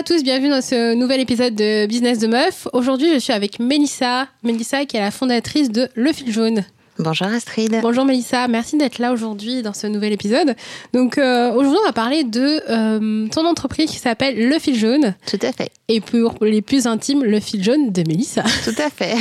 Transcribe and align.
À 0.00 0.02
tous, 0.02 0.22
bienvenue 0.22 0.48
dans 0.48 0.62
ce 0.62 0.94
nouvel 0.94 1.20
épisode 1.20 1.54
de 1.54 1.84
Business 1.84 2.20
de 2.20 2.26
Meuf. 2.26 2.66
Aujourd'hui, 2.72 3.12
je 3.12 3.18
suis 3.18 3.34
avec 3.34 3.58
Mélissa. 3.58 4.28
Mélissa 4.42 4.86
qui 4.86 4.96
est 4.96 5.00
la 5.00 5.10
fondatrice 5.10 5.70
de 5.70 5.90
Le 5.94 6.10
Fil 6.14 6.32
Jaune. 6.32 6.64
Bonjour 6.98 7.26
Astrid. 7.26 7.78
Bonjour 7.82 8.06
Mélissa, 8.06 8.48
merci 8.48 8.78
d'être 8.78 8.98
là 8.98 9.12
aujourd'hui 9.12 9.60
dans 9.60 9.74
ce 9.74 9.86
nouvel 9.86 10.14
épisode. 10.14 10.56
Donc 10.94 11.18
euh, 11.18 11.52
aujourd'hui 11.52 11.80
on 11.82 11.86
va 11.86 11.92
parler 11.92 12.24
de 12.24 12.62
euh, 12.70 13.28
ton 13.28 13.44
entreprise 13.44 13.90
qui 13.90 13.98
s'appelle 13.98 14.48
Le 14.48 14.58
Fil 14.58 14.74
Jaune. 14.74 15.14
Tout 15.26 15.38
à 15.42 15.52
fait. 15.52 15.70
Et 15.88 16.00
pour 16.00 16.34
les 16.40 16.62
plus 16.62 16.86
intimes, 16.86 17.22
Le 17.22 17.38
Fil 17.38 17.62
Jaune 17.62 17.92
de 17.92 18.02
Mélissa. 18.08 18.44
Tout 18.64 18.82
à 18.82 18.88
fait. 18.88 19.16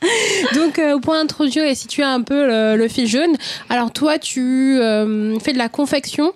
Donc, 0.54 0.78
euh, 0.78 0.98
pour 0.98 1.14
introduire 1.14 1.64
et 1.64 1.74
situer 1.74 2.04
un 2.04 2.22
peu 2.22 2.46
le, 2.46 2.76
le 2.76 2.88
fil 2.88 3.06
jaune, 3.06 3.36
alors 3.68 3.92
toi, 3.92 4.18
tu 4.18 4.78
euh, 4.78 5.38
fais 5.40 5.52
de 5.52 5.58
la 5.58 5.68
confection 5.68 6.32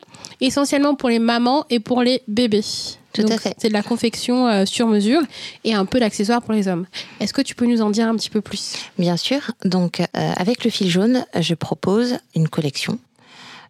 essentiellement 0.47 0.95
pour 0.95 1.09
les 1.09 1.19
mamans 1.19 1.65
et 1.71 1.81
pour 1.81 2.03
les 2.03 2.23
bébés. 2.29 2.65
Tout 3.13 3.23
Donc, 3.23 3.33
à 3.33 3.39
fait. 3.39 3.55
C'est 3.59 3.69
de 3.69 3.73
la 3.75 3.83
confection 3.83 4.47
euh, 4.49 4.65
sur 4.65 4.87
mesure 4.87 5.21
et 5.65 5.75
un 5.75 5.85
peu 5.85 6.01
d'accessoires 6.01 6.41
pour 6.43 6.55
les 6.55 6.67
hommes. 6.69 6.87
Est-ce 7.21 7.35
que 7.35 7.43
tu 7.43 7.55
peux 7.55 7.67
nous 7.67 7.83
en 7.83 7.91
dire 7.91 8.09
un 8.09 8.17
petit 8.17 8.31
peu 8.31 8.41
plus? 8.41 8.75
Bien 8.99 9.17
sûr. 9.17 9.41
Donc, 9.65 10.01
euh, 10.01 10.05
avec 10.15 10.65
le 10.65 10.71
fil 10.71 10.89
jaune, 10.89 11.25
je 11.39 11.55
propose 11.55 12.17
une 12.35 12.49
collection 12.49 12.99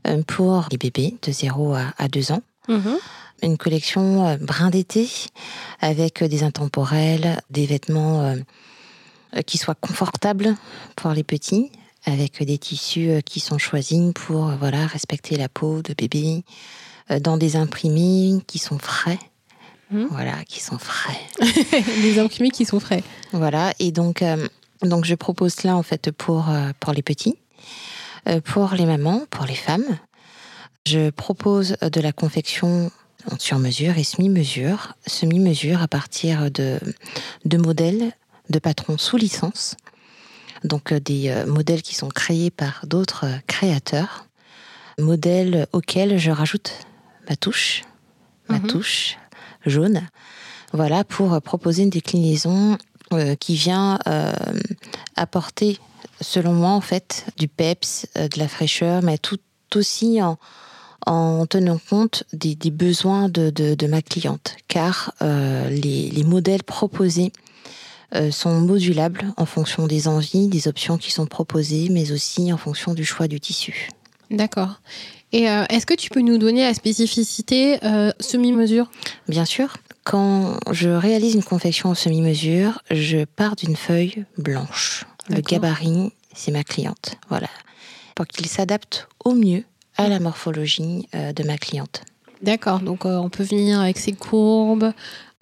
euh, 0.07 0.23
pour 0.23 0.67
les 0.71 0.79
bébés 0.79 1.17
de 1.23 1.33
0 1.33 1.75
à, 1.75 1.93
à 1.99 2.09
2 2.09 2.33
ans. 2.33 2.43
Mhm. 2.69 2.99
Une 3.43 3.59
collection 3.59 4.39
brin 4.41 4.71
d'été 4.71 5.11
avec 5.81 6.23
des 6.23 6.45
intemporels, 6.45 7.41
des 7.51 7.67
vêtements 7.67 8.37
qui 9.47 9.59
soient 9.59 9.75
confortables 9.75 10.55
pour 10.95 11.11
les 11.11 11.25
petits, 11.25 11.73
avec 12.05 12.43
des 12.43 12.59
tissus 12.59 13.11
euh, 13.11 13.21
qui 13.21 13.41
sont 13.41 13.59
choisis 13.59 14.13
pour 14.15 14.49
euh, 14.49 14.57
voilà 14.57 14.87
respecter 14.87 15.37
la 15.37 15.49
peau 15.49 15.83
de 15.83 15.95
bébé, 15.95 16.45
euh, 17.11 17.21
dans 17.21 17.37
des 17.37 17.57
imprimés 17.57 18.41
qui 18.47 18.59
sont 18.59 18.79
frais. 18.79 19.19
Mhm. 19.93 20.09
Voilà, 20.11 20.43
qui 20.45 20.61
sont 20.61 20.79
frais. 20.79 21.21
Les 22.03 22.19
imprimés 22.19 22.51
qui 22.51 22.65
sont 22.65 22.81
frais. 22.81 23.05
Voilà, 23.33 23.75
et 23.79 23.93
donc, 23.93 24.23
euh, 24.23 24.49
donc 24.81 25.05
je 25.05 25.15
propose 25.15 25.55
cela 25.55 25.77
en 25.77 25.83
fait 25.83 26.11
pour, 26.11 26.49
euh, 26.49 26.71
pour 26.81 26.93
les 26.93 27.03
petits, 27.03 27.37
euh, 28.29 28.41
pour 28.41 28.73
les 28.73 28.87
mamans, 28.87 29.23
pour 29.31 29.45
les 29.45 29.55
femmes. 29.55 29.99
Je 30.87 31.11
propose 31.11 31.77
de 31.81 32.01
la 32.01 32.13
confection 32.13 32.91
en 33.31 33.39
sur-mesure 33.39 33.99
et 33.99 34.05
semi-mesure, 34.05 34.95
semi-mesure 35.07 35.81
à 35.83 35.89
partir 35.89 36.51
de, 36.51 36.81
de 37.45 37.57
modèles 37.57 38.13
de 38.51 38.59
patrons 38.59 38.99
sous 38.99 39.17
licence, 39.17 39.77
donc 40.65 40.93
euh, 40.93 41.01
des 41.01 41.29
euh, 41.29 41.47
modèles 41.47 41.83
qui 41.83 41.95
sont 41.95 42.09
créés 42.09 42.51
par 42.51 42.85
d'autres 42.87 43.25
euh, 43.27 43.37
créateurs, 43.47 44.27
modèles 44.99 45.67
auxquels 45.73 46.19
je 46.19 46.31
rajoute 46.31 46.73
ma 47.29 47.37
touche, 47.37 47.83
ma 48.49 48.59
Mhm. 48.59 48.67
touche 48.67 49.17
jaune, 49.67 50.03
voilà, 50.73 51.05
pour 51.05 51.41
proposer 51.43 51.83
une 51.85 51.91
déclinaison 51.91 52.77
euh, 53.13 53.35
qui 53.37 53.55
vient 53.55 53.99
euh, 54.07 54.33
apporter, 55.17 55.79
selon 56.21 56.53
moi, 56.53 56.71
en 56.71 56.81
fait, 56.81 57.27
du 57.37 57.49
peps, 57.49 58.07
euh, 58.17 58.29
de 58.29 58.39
la 58.39 58.49
fraîcheur, 58.49 59.03
mais 59.03 59.19
tout 59.19 59.39
aussi 59.75 60.21
en, 60.23 60.39
en 61.07 61.47
tenant 61.47 61.79
compte 61.91 62.25
des, 62.33 62.55
des 62.55 62.71
besoins 62.71 63.29
de, 63.29 63.51
de- 63.51 63.75
de 63.75 63.87
ma 63.87 64.03
cliente. 64.03 64.57
Car 64.69 65.15
les, 65.21 66.11
les 66.11 66.25
modèles 66.25 66.63
proposés 66.63 67.33
sont 68.31 68.61
modulables 68.61 69.33
en 69.37 69.47
fonction 69.47 69.87
des 69.87 70.09
envies, 70.09 70.49
des 70.49 70.69
options 70.69 70.99
qui 70.99 71.11
sont 71.11 71.27
proposées, 71.27 71.89
mais 71.91 72.13
aussi 72.13 72.53
en 72.53 72.59
fonction 72.59 72.95
du 72.95 73.05
choix 73.05 73.29
du 73.29 73.41
tissu. 73.41 73.89
D'accord. 74.31 74.81
Et 75.33 75.49
euh, 75.49 75.65
est-ce 75.71 75.87
que 75.87 75.95
tu 75.95 76.11
peux 76.11 76.21
nous 76.21 76.39
donner 76.39 76.63
la 76.63 76.75
spécificité 76.75 77.79
euh, 77.85 78.13
semi-mesure? 78.21 78.91
Bien 79.29 79.47
sûr, 79.47 79.77
quand 80.05 80.59
je 80.71 80.91
réalise 80.91 81.35
une 81.35 81.43
confection 81.43 81.91
en 81.91 81.95
semi-mesure, 81.95 82.83
je 82.91 83.25
pars 83.25 83.57
d'une 83.57 83.77
feuille 83.77 84.25
blanche. 84.37 85.05
Le 85.31 85.41
gabarit, 85.41 86.13
c'est 86.35 86.51
ma 86.51 86.65
cliente. 86.65 87.17
Voilà. 87.29 87.49
Pour 88.15 88.27
qu'il 88.27 88.47
s'adapte 88.47 89.09
au 89.25 89.33
mieux 89.33 89.65
à 89.97 90.09
la 90.09 90.21
morphologie 90.21 91.09
euh, 91.15 91.33
de 91.33 91.45
ma 91.45 91.57
cliente. 91.57 92.03
D'accord, 92.43 92.81
donc 92.81 93.07
euh, 93.07 93.17
on 93.17 93.31
peut 93.31 93.45
venir 93.45 93.81
avec 93.81 93.99
ses 93.99 94.13
courbes. 94.13 94.93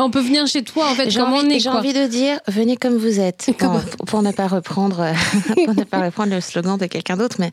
On 0.02 0.10
peut 0.10 0.20
venir 0.20 0.46
chez 0.46 0.62
toi 0.64 0.90
en 0.90 0.94
fait 0.94 1.14
comme 1.14 1.32
on 1.32 1.48
est. 1.50 1.60
j'ai 1.60 1.68
envie 1.68 1.92
de 1.92 2.06
dire, 2.06 2.40
venez 2.48 2.76
comme 2.76 2.96
vous 2.96 3.20
êtes. 3.20 3.50
Comme- 3.58 3.72
Bon, 3.98 4.04
pour 4.06 4.22
ne 4.22 4.32
pas 4.32 4.48
reprendre, 4.48 5.12
pour 5.64 5.74
ne 5.74 5.84
pas 5.84 6.00
reprendre 6.02 6.32
le 6.34 6.40
slogan 6.40 6.76
de 6.78 6.86
quelqu'un 6.86 7.16
d'autre, 7.16 7.36
mais 7.38 7.52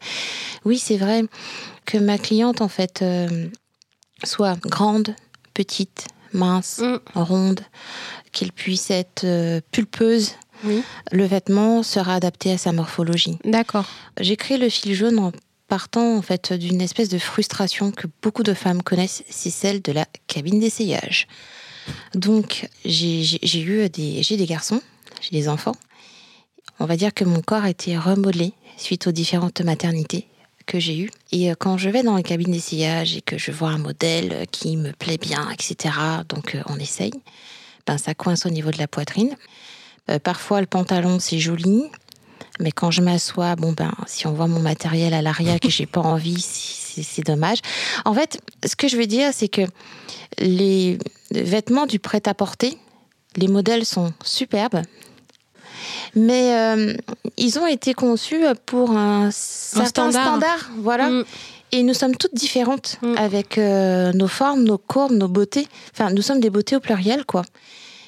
oui, 0.65 0.77
c'est 0.79 0.97
vrai 0.97 1.23
que 1.85 1.97
ma 1.97 2.17
cliente, 2.17 2.61
en 2.61 2.67
fait, 2.67 3.01
euh, 3.01 3.47
soit 4.23 4.57
grande, 4.61 5.13
petite, 5.53 6.07
mince, 6.33 6.79
Mm. 6.79 6.99
ronde, 7.15 7.61
qu'elle 8.31 8.51
puisse 8.51 8.91
être 8.91 9.23
euh, 9.23 9.61
pulpeuse, 9.71 10.33
Oui. 10.63 10.83
le 11.11 11.25
vêtement 11.25 11.83
sera 11.83 12.15
adapté 12.15 12.51
à 12.51 12.57
sa 12.57 12.71
morphologie. 12.71 13.37
D'accord. 13.43 13.85
J'ai 14.19 14.35
créé 14.37 14.57
le 14.57 14.69
fil 14.69 14.93
jaune 14.93 15.19
en 15.19 15.31
partant 15.67 16.15
en 16.17 16.21
fait 16.21 16.53
d'une 16.53 16.81
espèce 16.81 17.09
de 17.09 17.17
frustration 17.17 17.91
que 17.91 18.07
beaucoup 18.21 18.43
de 18.43 18.53
femmes 18.53 18.81
connaissent, 18.83 19.23
c'est 19.29 19.49
celle 19.49 19.81
de 19.81 19.91
la 19.91 20.05
cabine 20.27 20.59
d'essayage. 20.59 21.27
Donc 22.15 22.69
j'ai 22.85 23.61
eu 23.61 23.89
des 23.89 24.21
des 24.21 24.45
garçons, 24.45 24.81
j'ai 25.21 25.31
des 25.31 25.49
enfants. 25.49 25.75
On 26.79 26.85
va 26.85 26.95
dire 26.95 27.13
que 27.13 27.23
mon 27.23 27.41
corps 27.41 27.63
a 27.63 27.69
été 27.69 27.97
remodelé 27.97 28.53
suite 28.77 29.07
aux 29.07 29.11
différentes 29.11 29.61
maternités 29.61 30.27
que 30.67 30.79
j'ai 30.79 30.99
eues. 30.99 31.09
Et 31.31 31.49
euh, 31.49 31.55
quand 31.57 31.77
je 31.77 31.89
vais 31.89 32.03
dans 32.03 32.15
la 32.15 32.21
cabine 32.21 32.51
d'essayage 32.51 33.17
et 33.17 33.21
que 33.21 33.37
je 33.37 33.51
vois 33.51 33.69
un 33.69 33.79
modèle 33.79 34.45
qui 34.51 34.77
me 34.77 34.91
plaît 34.91 35.17
bien, 35.17 35.49
etc., 35.49 35.95
donc 36.29 36.53
euh, 36.53 36.61
on 36.67 36.77
essaye, 36.77 37.13
ben, 37.87 37.97
ça 37.97 38.13
coince 38.13 38.45
au 38.45 38.49
niveau 38.49 38.69
de 38.69 38.77
la 38.77 38.87
poitrine. 38.87 39.35
Euh, 40.11 40.19
parfois, 40.19 40.61
le 40.61 40.67
pantalon, 40.67 41.19
c'est 41.19 41.39
joli, 41.39 41.83
mais 42.59 42.71
quand 42.71 42.91
je 42.91 43.01
m'assois, 43.01 43.55
bon 43.55 43.71
ben, 43.71 43.93
si 44.05 44.27
on 44.27 44.33
voit 44.33 44.47
mon 44.47 44.59
matériel 44.59 45.13
à 45.13 45.21
l'arrière 45.21 45.59
que 45.59 45.69
j'ai 45.69 45.85
pas 45.85 46.01
envie, 46.01 46.41
c'est 47.03 47.25
dommage. 47.25 47.59
En 48.05 48.13
fait, 48.13 48.39
ce 48.65 48.75
que 48.75 48.87
je 48.87 48.97
veux 48.97 49.07
dire, 49.07 49.29
c'est 49.33 49.47
que 49.47 49.61
les 50.39 50.97
vêtements 51.31 51.85
du 51.85 51.99
prêt-à-porter, 51.99 52.77
les 53.35 53.47
modèles 53.47 53.85
sont 53.85 54.13
superbes, 54.23 54.81
mais 56.15 56.55
euh, 56.55 56.93
ils 57.37 57.59
ont 57.59 57.67
été 57.67 57.93
conçus 57.93 58.43
pour 58.65 58.91
un 58.91 59.29
certain 59.31 60.11
standard. 60.11 60.23
standard, 60.27 60.69
voilà. 60.79 61.09
Mm. 61.09 61.25
Et 61.73 61.83
nous 61.83 61.93
sommes 61.93 62.15
toutes 62.15 62.33
différentes 62.33 62.97
Mm. 63.01 63.15
avec 63.17 63.57
euh, 63.57 64.13
nos 64.13 64.27
formes, 64.27 64.63
nos 64.63 64.77
courbes, 64.77 65.11
nos 65.13 65.27
beautés. 65.27 65.67
Enfin, 65.93 66.11
nous 66.11 66.21
sommes 66.21 66.39
des 66.39 66.49
beautés 66.49 66.75
au 66.75 66.79
pluriel, 66.79 67.25
quoi. 67.25 67.43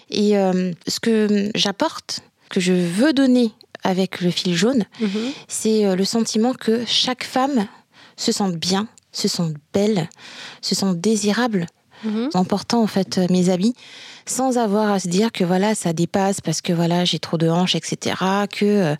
Et 0.10 0.38
euh, 0.38 0.72
ce 0.88 1.00
que 1.00 1.52
j'apporte, 1.56 2.22
que 2.50 2.60
je 2.60 2.74
veux 2.74 3.14
donner 3.14 3.52
avec 3.84 4.22
le 4.22 4.32
fil 4.32 4.56
jaune, 4.56 4.86
Mhm. 5.00 5.32
c'est 5.48 5.96
le 5.96 6.04
sentiment 6.06 6.54
que 6.54 6.84
chaque 6.86 7.24
femme 7.24 7.68
se 8.19 8.31
sente 8.31 8.56
bien, 8.56 8.88
se 9.12 9.28
sente 9.28 9.53
belle, 9.74 10.07
se 10.62 10.75
sente 10.75 11.00
désirable 11.00 11.66
Mhm. 12.06 12.30
en 12.34 12.46
portant 12.46 12.81
en 12.81 12.88
fait 12.88 13.18
euh, 13.18 13.28
mes 13.30 13.50
habits 13.50 13.74
sans 14.25 14.57
avoir 14.57 14.90
à 14.90 15.00
se 15.02 15.09
dire 15.09 15.34
que 15.34 15.44
voilà 15.44 15.75
ça 15.75 15.91
dépasse 15.91 16.40
parce 16.40 16.62
que 16.62 16.72
voilà 16.72 17.03
j'ai 17.03 17.19
trop 17.19 17.38
de 17.38 17.50
hanches 17.50 17.75
etc 17.75 18.16
que 18.50 18.63
euh, 18.63 18.96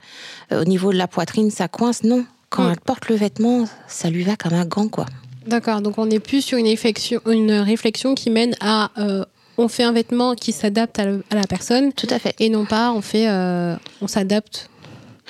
au 0.52 0.66
niveau 0.66 0.92
de 0.92 0.98
la 0.98 1.08
poitrine 1.08 1.50
ça 1.50 1.70
coince 1.70 2.04
non 2.04 2.26
quand 2.50 2.64
Mm. 2.68 2.72
elle 2.74 2.80
porte 2.82 3.08
le 3.08 3.16
vêtement 3.16 3.64
ça 3.88 4.10
lui 4.10 4.24
va 4.26 4.36
comme 4.36 4.54
un 4.54 4.66
gant 4.66 4.90
quoi 4.90 5.06
D'accord, 5.48 5.80
donc 5.82 5.98
on 5.98 6.08
n'est 6.08 6.20
plus 6.20 6.42
sur 6.42 6.58
une 6.58 6.68
réflexion, 6.68 7.22
une 7.26 7.54
réflexion 7.54 8.16
qui 8.16 8.30
mène 8.32 8.54
à 8.60 8.92
euh, 8.98 9.24
on 9.58 9.70
fait 9.70 9.84
un 9.84 9.94
vêtement 9.94 10.36
qui 10.36 10.52
s'adapte 10.52 11.00
à, 11.00 11.06
la 11.06 11.48
personne 11.48 11.94
tout 11.94 12.08
à 12.10 12.20
fait 12.20 12.36
et 12.40 12.50
non 12.50 12.66
pas 12.66 12.92
on 12.92 13.02
fait 13.02 13.30
euh, 13.30 13.78
on 14.02 14.08
s'adapte 14.08 14.70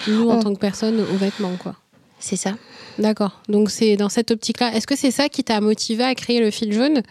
nous 0.07 0.27
en 0.31 0.39
tant 0.39 0.55
que 0.55 0.59
personne 0.59 0.99
au 1.01 1.17
vêtement 1.17 1.55
quoi. 1.59 1.75
c'est 2.19 2.35
ça 2.35 2.55
D'accord. 2.99 3.41
Donc 3.47 3.71
c'est 3.71 3.95
dans 3.95 4.09
cette 4.09 4.29
optique-là. 4.31 4.75
Est-ce 4.75 4.85
que 4.85 4.95
c'est 4.95 5.11
ça 5.11 5.29
qui 5.29 5.43
t'a 5.43 5.61
motivé 5.61 6.03
à 6.03 6.13
créer 6.15 6.39
le 6.39 6.51
fil 6.51 6.71
jaune? 6.73 7.01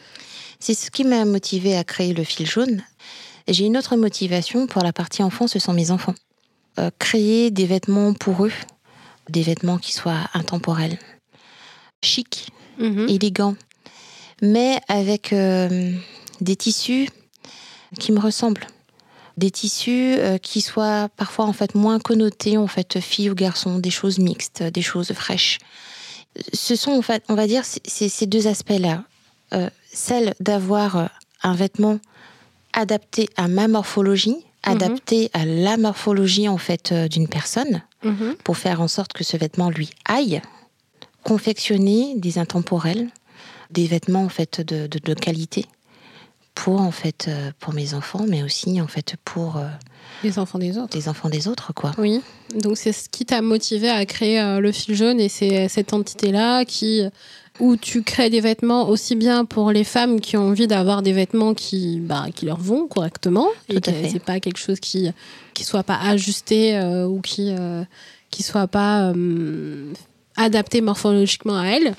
C'est 0.60 0.74
ce 0.74 0.90
qui 0.90 1.04
m'a 1.04 1.24
motivé 1.24 1.76
à 1.76 1.82
créer 1.84 2.12
le 2.12 2.24
fil 2.24 2.46
jaune. 2.46 2.82
J'ai 3.48 3.64
une 3.64 3.76
autre 3.78 3.96
motivation 3.96 4.66
pour 4.66 4.82
la 4.82 4.92
partie 4.92 5.22
enfant, 5.22 5.46
ce 5.48 5.58
sont 5.58 5.72
mes 5.72 5.90
enfants. 5.90 6.14
Euh, 6.78 6.90
créer 6.98 7.50
des 7.50 7.64
vêtements 7.64 8.12
pour 8.12 8.44
eux, 8.44 8.52
des 9.30 9.42
vêtements 9.42 9.78
qui 9.78 9.92
soient 9.94 10.28
intemporels, 10.34 10.98
chics, 12.02 12.48
Mhm. 12.78 13.08
élégants, 13.08 13.56
mais 14.42 14.78
avec 14.86 15.32
euh, 15.32 15.92
des 16.40 16.54
tissus 16.54 17.08
qui 17.98 18.12
me 18.12 18.20
ressemblent. 18.20 18.66
Des 19.38 19.50
tissus 19.52 20.14
euh, 20.18 20.36
qui 20.38 20.60
soient 20.60 21.08
parfois 21.16 21.44
en 21.46 21.52
fait 21.52 21.74
moins 21.74 21.98
connotés 22.00 22.56
en 22.56 22.66
fait 22.66 22.98
filles 23.00 23.30
ou 23.30 23.34
garçons, 23.34 23.78
des 23.78 23.90
choses 23.90 24.18
mixtes, 24.18 24.62
des 24.62 24.82
choses 24.82 25.12
fraîches. 25.12 25.58
Ce 26.52 26.74
sont 26.76 26.90
en 26.92 27.02
fait, 27.02 27.22
on 27.28 27.34
va 27.34 27.46
dire, 27.46 27.62
ces 27.64 28.26
deux 28.26 28.46
aspects-là. 28.48 29.04
Euh, 29.54 29.70
celle 29.92 30.34
d'avoir 30.40 30.96
euh, 30.96 31.06
un 31.42 31.54
vêtement 31.54 31.98
adapté 32.72 33.28
à 33.36 33.46
ma 33.48 33.66
morphologie, 33.68 34.36
adapté 34.62 35.30
à 35.32 35.44
la 35.46 35.76
morphologie 35.76 36.48
en 36.48 36.58
fait 36.58 36.92
d'une 36.92 37.28
personne, 37.28 37.82
Mhm. 38.04 38.36
pour 38.44 38.56
faire 38.56 38.80
en 38.80 38.88
sorte 38.88 39.12
que 39.12 39.24
ce 39.24 39.36
vêtement 39.36 39.70
lui 39.70 39.90
aille. 40.04 40.40
Confectionner 41.24 42.14
des 42.16 42.38
intemporels, 42.38 43.08
des 43.70 43.86
vêtements 43.86 44.24
en 44.24 44.28
fait 44.28 44.60
de, 44.60 44.86
de- 44.86 44.98
de 44.98 45.14
qualité, 45.14 45.66
pour 46.64 46.80
en 46.80 46.90
fait 46.90 47.26
euh, 47.28 47.50
pour 47.60 47.72
mes 47.72 47.94
enfants, 47.94 48.24
mais 48.28 48.42
aussi 48.42 48.80
en 48.80 48.88
fait 48.88 49.14
pour 49.24 49.56
euh, 49.58 49.66
Les 50.24 50.38
enfants 50.38 50.58
des 50.58 50.76
autres. 50.76 50.96
les 50.96 51.08
enfants 51.08 51.28
des 51.28 51.46
autres, 51.46 51.72
quoi. 51.72 51.92
Oui. 51.98 52.20
Donc 52.54 52.76
c'est 52.76 52.92
ce 52.92 53.08
qui 53.08 53.24
t'a 53.24 53.42
motivé 53.42 53.88
à 53.88 54.04
créer 54.06 54.40
euh, 54.40 54.58
le 54.58 54.72
fil 54.72 54.94
jaune 54.96 55.20
et 55.20 55.28
c'est 55.28 55.68
cette 55.68 55.92
entité-là 55.92 56.64
qui 56.64 57.02
où 57.60 57.76
tu 57.76 58.02
crées 58.02 58.30
des 58.30 58.40
vêtements 58.40 58.88
aussi 58.88 59.16
bien 59.16 59.44
pour 59.44 59.72
les 59.72 59.84
femmes 59.84 60.20
qui 60.20 60.36
ont 60.36 60.48
envie 60.48 60.66
d'avoir 60.66 61.02
des 61.02 61.12
vêtements 61.12 61.54
qui, 61.54 61.98
bah, 62.00 62.26
qui 62.34 62.46
leur 62.46 62.58
vont 62.58 62.86
correctement 62.86 63.48
et 63.68 63.74
Tout 63.74 63.80
que 63.80 63.90
à 63.90 63.92
fait. 63.92 64.08
c'est 64.10 64.22
pas 64.22 64.40
quelque 64.40 64.58
chose 64.58 64.80
qui 64.80 65.10
qui 65.54 65.64
soit 65.64 65.82
pas 65.82 65.98
ajusté 66.02 66.76
euh, 66.76 67.06
ou 67.06 67.20
qui 67.20 67.54
euh, 67.56 67.82
qui 68.30 68.42
soit 68.42 68.68
pas 68.68 69.10
euh, 69.12 69.92
adapté 70.36 70.80
morphologiquement 70.80 71.58
à 71.58 71.66
elles. 71.66 71.94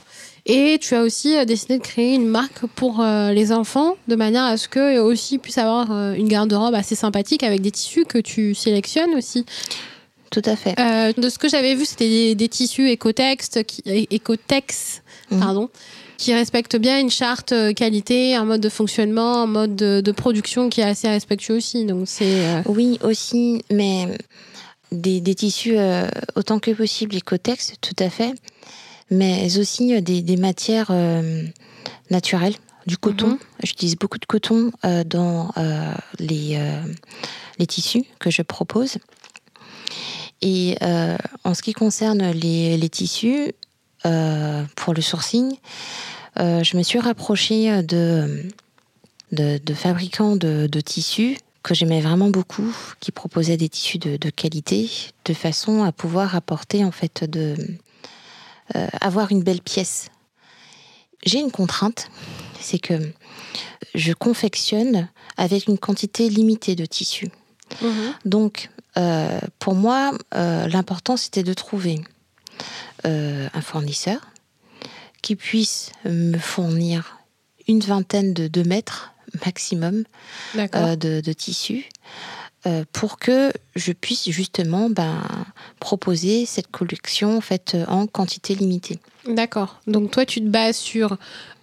Et 0.46 0.78
tu 0.80 0.96
as 0.96 1.02
aussi 1.02 1.36
euh, 1.38 1.46
décidé 1.46 1.78
de 1.78 1.84
créer 1.84 2.16
une 2.16 2.28
marque 2.28 2.66
pour 2.76 3.02
euh, 3.02 3.32
les 3.32 3.52
enfants 3.52 3.96
de 4.08 4.16
manière 4.16 4.44
à 4.44 4.58
ce 4.58 4.68
qu'eux 4.68 5.00
aussi 5.00 5.38
puissent 5.38 5.58
avoir 5.58 5.92
euh, 5.92 6.14
une 6.14 6.28
garde-robe 6.28 6.74
assez 6.76 6.96
sympathique 6.96 7.44
avec 7.44 7.62
des 7.62 7.72
tissus 7.72 8.06
que 8.06 8.18
tu 8.18 8.56
sélectionnes 8.56 9.14
aussi. 9.16 9.46
Tout 10.32 10.42
à 10.46 10.56
fait. 10.56 10.80
Euh, 10.80 11.12
de 11.18 11.28
ce 11.30 11.40
que 11.40 11.50
j'avais 11.50 11.74
vu, 11.76 11.86
c'était 11.86 12.08
des, 12.08 12.36
des 12.36 12.48
tissus 12.50 12.90
écotex, 12.90 13.50
qui, 13.68 13.82
é- 13.86 14.08
écotex 14.12 15.02
Mhm. 15.32 15.40
pardon, 15.40 15.70
qui 16.18 16.34
respectent 16.34 16.76
bien 16.78 17.00
une 17.00 17.12
charte 17.12 17.52
euh, 17.52 17.72
qualité, 17.74 18.36
un 18.36 18.46
mode 18.46 18.62
de 18.62 18.70
fonctionnement, 18.70 19.44
un 19.44 19.46
mode 19.46 19.76
de, 19.76 20.02
de 20.02 20.12
production 20.12 20.70
qui 20.70 20.82
est 20.82 20.86
assez 20.86 21.08
respectueux 21.08 21.56
aussi. 21.58 21.86
Donc 21.86 22.04
c'est 22.08 22.26
euh, 22.46 22.62
Oui, 22.66 22.98
aussi, 23.04 23.64
mais 23.72 24.08
des, 24.92 25.22
des 25.22 25.36
tissus 25.36 25.78
euh, 25.78 26.08
autant 26.36 26.58
que 26.60 26.72
possible 26.72 27.16
écotex, 27.16 27.74
tout 27.82 27.96
à 28.00 28.10
fait, 28.10 28.34
mais 29.10 29.58
aussi 29.58 29.96
euh, 29.96 30.02
des, 30.02 30.22
des 30.22 30.38
matières 30.38 30.90
euh, 30.92 31.44
naturelles, 32.10 32.56
du 32.88 32.98
coton. 32.98 33.30
Mhm. 33.30 33.40
J'utilise 33.64 33.96
beaucoup 33.98 34.18
de 34.18 34.26
coton 34.26 34.72
euh, 34.86 35.04
dans 35.04 35.52
les, 36.18 36.58
les 37.60 37.68
tissus 37.68 38.04
que 38.20 38.32
je 38.32 38.42
propose. 38.42 38.98
Et 40.42 40.78
euh, 40.82 41.18
en 41.44 41.54
ce 41.54 41.62
qui 41.62 41.74
concerne 41.74 42.32
les, 42.32 42.78
les 42.78 42.90
tissus, 42.90 43.52
euh, 44.06 44.64
pour 44.76 44.94
le 44.94 45.02
sourcing, 45.02 45.54
euh, 46.40 46.64
je 46.64 46.78
me 46.78 46.84
suis 46.84 47.00
rapprochée 47.00 47.84
de, 47.84 48.44
de, 49.34 49.60
de 49.64 49.74
fabricants 49.74 50.38
de, 50.38 50.68
de 50.68 50.82
tissus 50.82 51.38
que 51.62 51.76
j'aimais 51.76 52.00
vraiment 52.00 52.30
beaucoup, 52.30 52.74
qui 53.02 53.12
proposaient 53.12 53.58
des 53.58 53.68
tissus 53.68 53.98
de, 53.98 54.16
de 54.16 54.30
qualité, 54.30 54.90
de 55.26 55.34
façon 55.34 55.84
à 55.84 55.92
pouvoir 55.92 56.36
apporter 56.36 56.86
en 56.86 56.92
fait 56.92 57.30
de 57.30 57.56
euh, 58.76 58.88
avoir 59.02 59.32
une 59.32 59.44
belle 59.44 59.62
pièce. 59.62 60.10
J'ai 61.26 61.40
une 61.40 61.52
contrainte, 61.52 62.10
c'est 62.60 62.80
que 62.80 63.12
je 63.96 64.14
confectionne 64.14 65.10
avec 65.38 65.68
une 65.68 65.78
quantité 65.78 66.30
limitée 66.30 66.76
de 66.76 66.86
tissus. 66.86 67.30
Donc, 68.26 68.70
euh, 68.98 69.40
pour 69.60 69.76
moi, 69.76 70.12
euh, 70.34 70.68
l'important, 70.68 71.18
c'était 71.18 71.44
de 71.44 71.54
trouver 71.54 72.02
un 73.06 73.62
fournisseur 73.62 74.20
qui 75.22 75.38
puisse 75.38 75.92
me 76.04 76.38
fournir 76.38 77.20
une 77.68 77.80
vingtaine 77.80 78.34
de, 78.34 78.48
de 78.50 78.64
mètres 78.64 79.14
maximum 79.46 80.04
de, 80.56 81.22
de 81.22 81.34
tissus 81.34 81.86
euh, 82.70 82.84
pour 82.94 83.18
que 83.18 83.52
je 83.76 83.92
puisse 83.92 84.30
justement 84.30 84.90
ben, 84.90 85.22
proposer 85.80 86.46
cette 86.46 86.70
collection 86.70 87.38
en, 87.38 87.42
fait, 87.42 87.74
euh, 87.74 87.86
en 87.88 88.06
quantité 88.06 88.54
limitée. 88.54 89.00
D'accord. 89.28 89.80
Donc 89.86 90.12
toi, 90.12 90.26
tu 90.26 90.40
te 90.40 90.46
bases 90.48 90.78
sur 90.78 91.18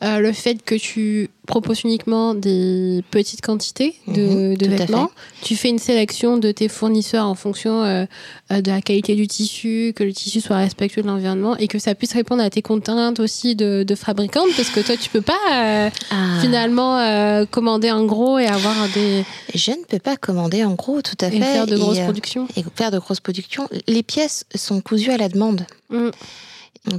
euh, 0.04 0.18
le 0.18 0.32
fait 0.32 0.62
que 0.62 0.74
tu 0.74 1.30
proposes 1.46 1.80
uniquement 1.84 2.34
des 2.34 3.02
petites 3.10 3.40
quantités 3.40 3.94
de, 4.08 4.52
à 4.62 4.68
vêtements. 4.68 5.10
Tu 5.42 5.56
fais 5.56 5.70
une 5.70 5.78
sélection 5.78 6.36
de 6.36 6.52
tes 6.52 6.68
fournisseurs 6.68 7.24
en 7.26 7.34
fonction 7.34 7.82
euh, 7.82 8.04
euh, 8.52 8.60
de 8.60 8.70
la 8.70 8.82
qualité 8.82 9.14
du 9.14 9.26
tissu, 9.26 9.94
que 9.96 10.04
le 10.04 10.12
tissu 10.12 10.42
soit 10.42 10.56
respectueux 10.58 11.00
de 11.00 11.06
l'environnement 11.06 11.56
et 11.56 11.66
que 11.66 11.78
ça 11.78 11.94
puisse 11.94 12.12
répondre 12.12 12.42
à 12.42 12.50
tes 12.50 12.60
contraintes 12.60 13.20
aussi 13.20 13.56
de, 13.56 13.84
de 13.84 13.94
fabricante 13.94 14.48
parce 14.54 14.68
que 14.68 14.80
toi, 14.80 14.96
tu 14.98 15.08
peux 15.08 15.22
pas 15.22 15.32
euh, 15.54 15.90
Ah. 16.10 16.38
finalement 16.42 17.46
commander 17.50 17.90
en 17.90 18.04
gros 18.04 18.38
et 18.38 18.46
avoir 18.46 18.74
des 18.94 19.24
Je 19.54 19.70
ne 19.70 19.84
peux 19.88 19.98
pas 19.98 20.16
commander 20.16 20.62
en 20.62 20.74
gros, 20.74 21.00
tout 21.00 21.16
à 21.24 21.28
et 21.28 21.30
fait. 21.32 21.40
faire 21.40 21.66
de 21.66 21.76
grosses 21.78 21.98
et, 21.98 22.04
productions. 22.04 22.46
et 22.56 22.64
faire 22.76 22.90
de 22.90 22.98
grosses 22.98 23.20
productions. 23.20 23.66
Les 23.88 24.02
pièces 24.02 24.44
sont 24.54 24.82
cousues 24.82 25.10
à 25.10 25.16
la 25.16 25.30
demande 25.30 25.64
Mm. 25.88 26.10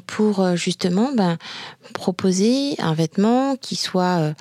Pour 0.05 0.39
euh, 0.41 0.55
justement 0.55 1.11
ben, 1.15 1.37
proposer 1.93 2.75
un 2.79 2.93
vêtement 2.93 3.55
qui 3.55 3.75
soit 3.75 4.17
euh, 4.19 4.33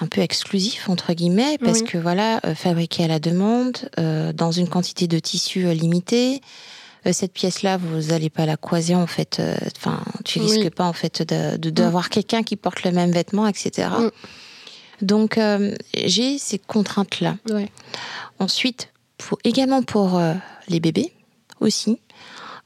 un 0.00 0.06
peu 0.06 0.20
exclusif 0.20 0.88
entre 0.88 1.12
guillemets 1.12 1.58
parce 1.58 1.80
Oui. 1.80 1.84
que 1.86 1.98
voilà 1.98 2.40
euh, 2.44 2.54
fabriqué 2.54 3.04
à 3.04 3.08
la 3.08 3.18
demande 3.20 3.76
euh, 3.98 4.32
dans 4.32 4.50
une 4.50 4.68
quantité 4.68 5.06
de 5.06 5.18
tissu 5.18 5.66
euh, 5.66 5.74
limitée. 5.74 6.40
Euh, 7.06 7.12
Cette 7.12 7.32
pièce-là, 7.32 7.76
vous 7.76 8.08
n'allez 8.08 8.30
pas 8.30 8.46
la 8.46 8.56
croiser 8.56 8.94
en 8.94 9.06
fait. 9.06 9.38
euh, 9.40 9.56
Enfin, 9.76 10.02
tu 10.24 10.40
Oui. 10.40 10.46
risques 10.46 10.70
pas 10.74 10.86
en 10.86 10.92
fait 10.94 11.22
de- 11.22 11.56
de- 11.56 11.70
d'avoir 11.70 12.08
quelqu'un 12.08 12.42
qui 12.42 12.56
porte 12.56 12.82
le 12.82 12.90
même 12.92 13.10
vêtement, 13.12 13.46
etc. 13.46 13.88
Mm. 13.98 14.10
Donc 15.02 15.38
euh, 15.38 15.74
j'ai 15.94 16.38
ces 16.38 16.58
contraintes-là. 16.58 17.36
Ouais. 17.50 17.68
Ensuite, 18.38 18.88
pour, 19.18 19.38
également 19.44 19.82
pour 19.82 20.16
euh, 20.18 20.34
les 20.68 20.80
bébés 20.80 21.12
aussi, 21.60 21.90
euh, 21.92 21.96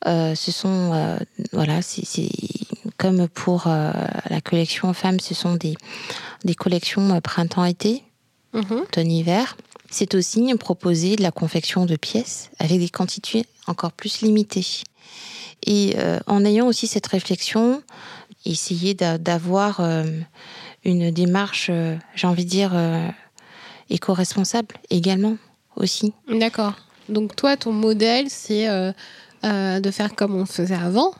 ce 0.06 0.50
sont, 0.52 0.92
euh, 0.94 1.18
voilà, 1.52 1.82
c'est 1.82 2.28
comme 2.96 3.28
pour 3.28 3.66
euh, 3.66 3.92
la 4.30 4.40
collection 4.40 4.92
femmes, 4.92 5.20
ce 5.20 5.34
sont 5.34 5.54
des, 5.54 5.74
des 6.44 6.54
collections 6.54 7.14
euh, 7.14 7.20
printemps-été, 7.20 8.02
Mhm. 8.54 8.80
automne-hiver. 8.82 9.56
C'est 9.90 10.14
aussi 10.14 10.54
proposer 10.58 11.16
de 11.16 11.22
la 11.22 11.30
confection 11.30 11.84
de 11.86 11.96
pièces 11.96 12.50
avec 12.58 12.78
des 12.78 12.88
quantités 12.88 13.44
encore 13.66 13.92
plus 13.92 14.22
limitées. 14.22 14.66
Et 15.66 15.94
euh, 15.98 16.18
en 16.26 16.44
ayant 16.44 16.66
aussi 16.66 16.86
cette 16.86 17.06
réflexion, 17.06 17.82
essayer 18.46 18.94
d'a- 18.94 19.18
d'avoir 19.18 19.80
euh, 19.80 20.04
une 20.84 21.10
démarche, 21.10 21.68
euh, 21.70 21.96
j'ai 22.14 22.26
envie 22.26 22.44
de 22.44 22.50
dire, 22.50 22.72
euh, 22.74 23.06
éco-responsable 23.90 24.76
également 24.90 25.36
aussi. 25.76 26.12
D'accord. 26.28 26.74
Donc 27.08 27.34
toi, 27.36 27.56
ton 27.56 27.72
modèle, 27.72 28.26
c'est 28.28 28.68
euh, 29.44 29.80
de 29.80 29.90
faire 29.90 30.14
comme 30.14 30.34
on 30.34 30.46
faisait 30.46 30.74
avant, 30.74 31.12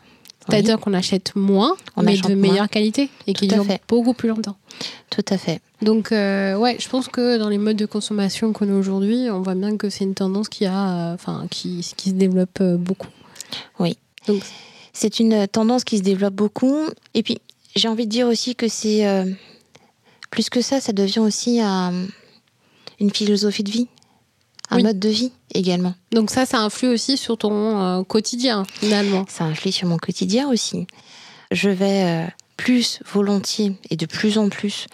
c'est-à-dire 0.48 0.78
qu'on 0.80 0.94
achète 0.94 1.34
moins, 1.36 1.76
On 1.96 2.02
mais 2.02 2.16
de 2.16 2.34
moins. 2.34 2.36
meilleure 2.36 2.68
qualité 2.68 3.10
et 3.26 3.34
qui 3.34 3.46
dure 3.48 3.64
beaucoup 3.86 4.14
plus 4.14 4.28
longtemps. 4.30 4.56
Tout 5.10 5.24
à 5.28 5.36
fait. 5.38 5.60
Donc 5.82 6.10
euh, 6.12 6.56
ouais, 6.56 6.76
je 6.80 6.88
pense 6.88 7.08
que 7.08 7.38
dans 7.38 7.48
les 7.48 7.58
modes 7.58 7.76
de 7.76 7.86
consommation 7.86 8.52
qu'on 8.52 8.68
a 8.74 8.76
aujourd'hui, 8.78 9.28
on 9.30 9.42
voit 9.42 9.54
bien 9.54 9.76
que 9.76 9.90
c'est 9.90 10.04
une 10.04 10.14
tendance 10.14 10.48
qui 10.48 10.64
a, 10.66 11.12
euh, 11.12 11.16
qui, 11.50 11.86
qui 11.96 12.10
se 12.10 12.14
développe 12.14 12.60
euh, 12.60 12.76
beaucoup. 12.76 13.08
Oui. 13.78 13.96
Donc 14.26 14.42
C'est 14.92 15.20
une 15.20 15.46
tendance 15.48 15.84
qui 15.84 15.98
se 15.98 16.02
développe 16.02 16.34
beaucoup. 16.34 16.76
Et 17.14 17.22
puis, 17.22 17.38
j'ai 17.76 17.88
envie 17.88 18.06
de 18.06 18.10
dire 18.10 18.26
aussi 18.26 18.54
que 18.56 18.68
c'est 18.68 19.04
plus 20.30 20.50
que 20.50 20.60
ça, 20.60 20.80
ça 20.80 20.92
devient 20.92 21.20
aussi 21.20 21.60
un- 21.60 22.06
une 23.00 23.10
philosophie 23.10 23.62
de 23.62 23.70
vie, 23.70 23.86
un 24.70 24.76
Oui. 24.76 24.82
mode 24.82 24.98
de 24.98 25.08
vie 25.08 25.32
également. 25.54 25.94
Donc 26.12 26.30
ça, 26.30 26.44
ça 26.46 26.60
influe 26.60 26.88
aussi 26.88 27.16
sur 27.16 27.38
ton 27.38 27.80
euh, 27.80 28.02
quotidien, 28.04 28.64
finalement. 28.80 29.24
Ça 29.28 29.44
influe 29.44 29.72
sur 29.72 29.88
mon 29.88 29.96
quotidien 29.98 30.48
aussi. 30.48 30.86
Je 31.50 31.70
vais 31.70 32.04
euh, 32.04 32.26
plus 32.56 33.00
volontiers 33.10 33.72
et 33.90 33.96
de 33.96 34.06
plus 34.06 34.36
en 34.38 34.48
plus 34.50 34.86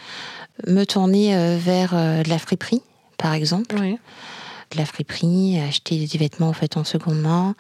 me 0.66 0.84
tourner 0.84 1.34
euh, 1.36 1.58
vers 1.58 1.90
de 1.92 2.28
la 2.28 2.38
friperie, 2.38 2.82
par 3.18 3.32
exemple. 3.34 3.74
De 3.74 4.76
la 4.78 4.86
friperie, 4.86 5.58
acheter 5.60 6.06
des 6.06 6.18
vêtements 6.18 6.48
en 6.48 6.52
fait 6.52 6.76
en 6.76 6.84
seconde 6.84 7.20
main. 7.20 7.54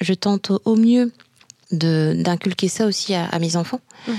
Je 0.00 0.14
tente 0.14 0.50
au- 0.64 0.76
mieux 0.76 1.12
d'inculquer 1.70 2.68
ça 2.68 2.86
aussi 2.86 3.14
à, 3.14 3.26
à 3.26 3.38
mes 3.38 3.56
enfants. 3.56 3.80
Mhm. 4.08 4.14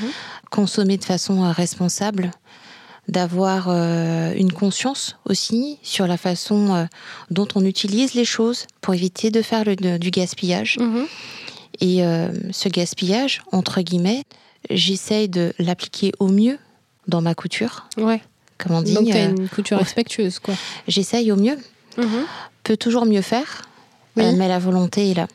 Consommer 0.49 0.97
de 0.97 1.03
façon 1.03 1.51
responsable, 1.51 2.31
d'avoir 3.07 3.67
euh, 3.69 4.33
une 4.35 4.51
conscience 4.53 5.17
aussi 5.25 5.77
sur 5.83 6.07
la 6.07 6.17
façon 6.17 6.73
euh, 6.75 6.85
dont 7.31 7.47
on 7.55 7.65
utilise 7.65 8.13
les 8.13 8.25
choses 8.25 8.65
pour 8.81 8.93
éviter 8.93 9.29
de 9.31 9.41
faire 9.41 9.63
le- 9.65 9.97
du 9.97 10.09
gaspillage. 10.09 10.77
Mhm. 10.79 11.05
Et 11.81 12.03
euh, 12.05 12.29
ce 12.51 12.69
gaspillage, 12.69 13.41
entre 13.51 13.81
guillemets, 13.81 14.23
j'essaye 14.69 15.27
de 15.27 15.53
l'appliquer 15.59 16.11
au 16.19 16.27
mieux 16.27 16.57
dans 17.07 17.21
ma 17.21 17.35
couture. 17.35 17.87
Ouais. 17.97 18.21
Comme 18.57 18.73
on 18.77 18.81
dit, 18.81 18.93
Donc 18.93 19.09
t'as 19.09 19.17
euh, 19.27 19.35
une 19.35 19.49
couture 19.49 19.77
respectueuse, 19.79 20.39
quoi. 20.39 20.53
j'essaye 20.87 21.31
au 21.31 21.35
mieux. 21.35 21.57
Mhm. 21.97 22.25
Peut 22.63 22.77
toujours 22.77 23.05
mieux 23.05 23.21
faire, 23.21 23.63
Oui. 24.15 24.23
mais 24.35 24.47
la 24.47 24.59
volonté 24.59 25.11
est 25.11 25.15
là. 25.15 25.27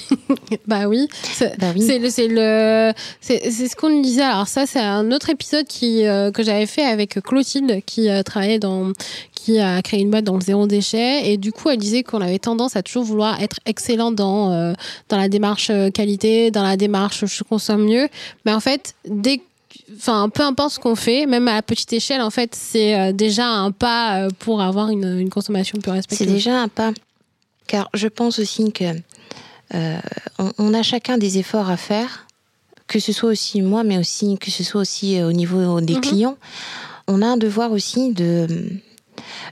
Bah 0.66 0.86
oui. 0.88 1.08
C'est- 1.22 1.58
Bah 1.58 1.72
oui. 1.74 1.86
Le, 2.28 2.92
c'est 3.20 3.50
ce 3.50 3.76
qu'on 3.76 4.00
disait. 4.00 4.22
Alors 4.22 4.48
ça, 4.48 4.66
c'est 4.66 4.78
un 4.80 5.10
autre 5.12 5.30
épisode 5.30 5.66
qui 5.66 6.06
euh, 6.06 6.30
que 6.30 6.42
j'avais 6.42 6.66
fait 6.66 6.84
avec 6.84 7.20
Clotilde, 7.22 7.80
qui 7.84 8.08
euh, 8.08 8.22
travaillait 8.22 8.58
dans, 8.58 8.92
qui 9.34 9.58
a 9.58 9.80
créé 9.82 10.00
une 10.00 10.10
boîte 10.10 10.24
dans 10.24 10.34
le 10.36 10.40
zéro 10.40 10.66
déchet. 10.66 11.30
Et 11.30 11.36
du 11.36 11.52
coup, 11.52 11.68
elle 11.70 11.78
disait 11.78 12.02
qu'on 12.02 12.20
avait 12.20 12.38
tendance 12.38 12.76
à 12.76 12.82
toujours 12.82 13.04
vouloir 13.04 13.40
être 13.42 13.56
excellent 13.66 14.12
dans 14.12 14.72
dans 15.08 15.16
la 15.16 15.28
démarche 15.28 15.70
euh, 15.70 15.90
qualité, 15.90 16.50
dans 16.50 16.62
la 16.62 16.76
démarche 16.76 17.24
je 17.26 17.42
consomme 17.44 17.84
mieux. 17.84 18.08
Mais 18.44 18.52
en 18.52 18.60
fait, 18.60 18.94
dès 19.08 19.40
enfin, 19.96 20.28
peu 20.28 20.42
importe 20.42 20.74
ce 20.74 20.78
qu'on 20.80 20.94
fait, 20.94 21.26
même 21.26 21.48
à 21.48 21.60
petite 21.62 21.92
échelle, 21.92 22.20
en 22.20 22.30
fait, 22.30 22.54
c'est 22.54 22.94
euh, 22.98 23.12
déjà 23.12 23.46
un 23.46 23.70
pas 23.72 24.18
euh, 24.24 24.28
pour 24.38 24.60
avoir 24.62 24.90
une, 24.90 25.18
une 25.20 25.30
consommation 25.30 25.78
plus 25.78 25.90
respectueuse. 25.92 26.28
C'est 26.28 26.32
déjà 26.32 26.60
un 26.60 26.68
pas. 26.68 26.92
Car 27.66 27.88
je 27.94 28.08
pense 28.08 28.38
aussi 28.38 28.70
que 28.72 28.84
euh, 29.74 29.98
on, 30.38 30.52
on 30.58 30.74
a 30.74 30.82
chacun 30.82 31.18
des 31.18 31.38
efforts 31.38 31.70
à 31.70 31.76
faire, 31.76 32.26
que 32.86 32.98
ce 33.00 33.12
soit 33.12 33.30
aussi 33.30 33.62
moi, 33.62 33.84
mais 33.84 33.98
aussi 33.98 34.36
que 34.38 34.50
ce 34.50 34.62
soit 34.64 34.80
aussi 34.82 35.18
euh, 35.18 35.28
au 35.28 35.32
niveau 35.32 35.80
des 35.80 35.94
Mhm. 35.94 36.00
clients. 36.00 36.36
On 37.08 37.22
a 37.22 37.26
un 37.26 37.36
devoir 37.36 37.72
aussi 37.72 38.12
de, 38.12 38.46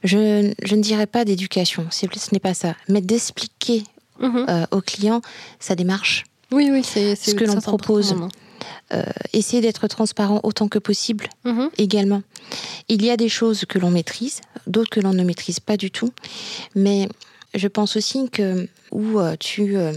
je, 0.05 0.53
je 0.63 0.75
ne 0.77 0.83
dirais 0.83 1.07
pas 1.07 1.25
d'éducation, 1.25 1.87
ce 1.91 2.07
n'est 2.33 2.39
pas 2.41 2.55
ça, 2.55 2.75
mais 2.89 3.01
d'expliquer 3.01 3.85
Mhm. 4.21 4.47
euh, 4.49 4.67
aux 4.71 4.81
clients 4.83 5.23
sa 5.59 5.75
démarche. 5.75 6.25
Oui, 6.53 6.69
oui, 6.71 6.83
c'est 6.85 7.17
ce 7.17 7.35
que 7.35 7.45
l'on 7.45 7.61
propose. 7.61 8.15
Euh, 8.93 9.05
essayer 9.33 9.63
d'être 9.63 9.87
transparent 9.87 10.41
autant 10.43 10.67
que 10.69 10.79
possible 10.79 11.29
Mhm. 11.45 11.71
également. 11.79 12.23
Il 12.89 13.05
y 13.05 13.11
a 13.11 13.17
des 13.17 13.29
choses 13.29 13.65
que 13.67 13.79
l'on 13.79 13.91
maîtrise, 13.91 14.41
d'autres 14.67 14.91
que 14.91 14.99
l'on 15.01 15.13
ne 15.15 15.23
maîtrise 15.23 15.61
pas 15.61 15.77
du 15.77 15.91
tout. 15.93 16.13
Mais 16.75 17.09
je 17.55 17.69
pense 17.69 17.97
aussi 17.97 18.29
que 18.31 18.69
où 18.91 19.19
euh, 19.19 19.37
tu 19.39 19.77
euh, 19.77 19.93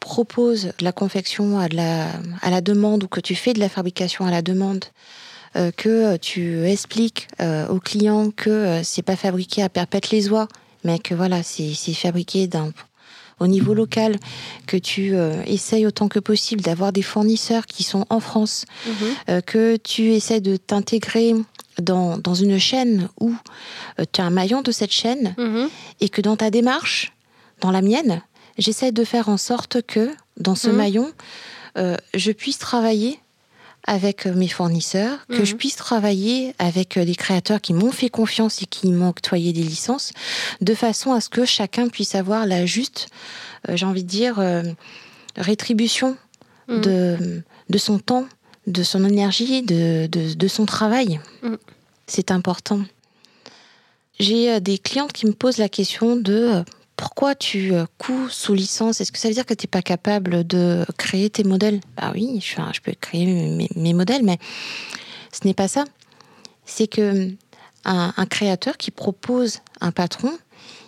proposes 0.00 0.72
de 0.78 0.84
la 0.84 0.92
confection 0.92 1.58
à, 1.58 1.68
de 1.68 1.76
la, 1.76 2.08
à 2.42 2.50
la 2.50 2.60
demande 2.60 3.04
ou 3.04 3.08
que 3.08 3.20
tu 3.20 3.34
fais 3.34 3.52
de 3.52 3.60
la 3.60 3.68
fabrication 3.68 4.26
à 4.26 4.30
la 4.30 4.42
demande, 4.42 4.84
euh, 5.56 5.70
que 5.70 6.16
tu 6.16 6.64
expliques 6.64 7.28
aux 7.70 7.80
clients 7.80 8.30
que 8.30 8.80
c'est 8.82 9.02
pas 9.02 9.16
fabriqué 9.16 9.62
à 9.62 9.68
perpète 9.68 10.10
les 10.10 10.28
oies, 10.28 10.48
mais 10.84 10.98
que 10.98 11.14
voilà, 11.14 11.42
c'est 11.42 11.72
fabriqué 11.94 12.46
d'un 12.46 12.72
au 13.38 13.46
niveau 13.46 13.74
local, 13.74 14.16
que 14.66 14.76
tu 14.76 15.14
euh, 15.14 15.42
essayes 15.46 15.86
autant 15.86 16.08
que 16.08 16.18
possible 16.18 16.62
d'avoir 16.62 16.92
des 16.92 17.02
fournisseurs 17.02 17.66
qui 17.66 17.82
sont 17.82 18.06
en 18.08 18.20
France, 18.20 18.64
euh, 19.28 19.40
que 19.40 19.76
tu 19.76 20.12
essaies 20.12 20.40
de 20.40 20.56
t'intégrer 20.56 21.34
dans, 21.80 22.18
dans 22.18 22.34
une 22.34 22.58
chaîne 22.58 23.08
où 23.20 23.34
euh, 23.98 24.04
tu 24.10 24.20
es 24.20 24.24
un 24.24 24.30
maillon 24.30 24.62
de 24.62 24.72
cette 24.72 24.92
chaîne 24.92 25.34
Mhm. 25.38 25.68
et 26.00 26.08
que 26.08 26.20
dans 26.20 26.36
ta 26.36 26.50
démarche, 26.50 27.12
dans 27.60 27.70
la 27.70 27.82
mienne, 27.82 28.22
j'essaie 28.58 28.92
de 28.92 29.04
faire 29.04 29.28
en 29.28 29.36
sorte 29.36 29.82
que 29.82 30.10
dans 30.38 30.54
ce 30.54 30.68
Mhm. 30.68 30.76
maillon, 30.76 31.12
euh, 31.78 31.96
je 32.14 32.32
puisse 32.32 32.58
travailler 32.58 33.20
avec 33.88 34.26
euh, 34.26 34.34
mes 34.34 34.48
fournisseurs, 34.48 35.26
que 35.28 35.38
Mhm. 35.40 35.44
je 35.44 35.54
puisse 35.54 35.76
travailler 35.76 36.54
avec 36.58 36.96
les 36.96 37.14
créateurs 37.14 37.60
qui 37.60 37.72
m'ont 37.72 37.92
fait 37.92 38.08
confiance 38.08 38.60
et 38.62 38.66
qui 38.66 38.90
m'ont 38.90 39.10
octroyé 39.10 39.52
des 39.52 39.62
licences, 39.62 40.12
de 40.60 40.74
façon 40.74 41.12
à 41.12 41.20
ce 41.20 41.28
que 41.28 41.44
chacun 41.44 41.88
puisse 41.88 42.14
avoir 42.14 42.46
la 42.46 42.66
juste, 42.66 43.08
euh, 43.68 43.76
j'ai 43.76 43.86
envie 43.86 44.02
de 44.02 44.08
dire, 44.08 44.38
euh, 44.40 44.62
rétribution 45.36 46.16
Mhm. 46.68 46.80
de, 46.80 47.42
de 47.70 47.78
son 47.78 47.98
temps, 48.00 48.26
de 48.66 48.82
son 48.82 49.04
énergie, 49.04 49.62
de, 49.62 50.06
de, 50.06 50.34
de 50.34 50.48
son 50.48 50.66
travail. 50.66 51.20
Mhm. 51.42 51.58
C'est 52.06 52.30
important. 52.30 52.80
J'ai 54.18 54.52
euh, 54.52 54.60
des 54.60 54.78
clientes 54.78 55.12
qui 55.12 55.26
me 55.26 55.32
posent 55.32 55.58
la 55.58 55.68
question 55.68 56.16
de 56.16 56.34
euh, 56.34 56.62
pourquoi 56.96 57.34
tu 57.34 57.72
euh, 57.74 57.84
couds 57.98 58.28
sous 58.30 58.54
licence? 58.54 59.00
Est-ce 59.00 59.12
que 59.12 59.18
ça 59.18 59.28
veut 59.28 59.34
dire 59.34 59.46
que 59.46 59.54
tu 59.54 59.66
n'es 59.66 59.70
pas 59.70 59.82
capable 59.82 60.46
de 60.46 60.84
créer 60.96 61.30
tes 61.30 61.44
modèles? 61.44 61.80
Bah 61.96 62.12
oui, 62.14 62.40
je, 62.40 62.80
peux 62.80 62.92
créer 63.00 63.26
mes, 63.26 63.68
mes 63.74 63.92
modèles, 63.92 64.22
mais 64.22 64.38
ce 65.32 65.46
n'est 65.46 65.54
pas 65.54 65.68
ça. 65.68 65.84
C'est 66.64 66.86
que 66.86 67.30
un, 67.84 68.12
un 68.16 68.26
créateur 68.26 68.76
qui 68.76 68.90
propose 68.90 69.60
un 69.80 69.92
patron, 69.92 70.32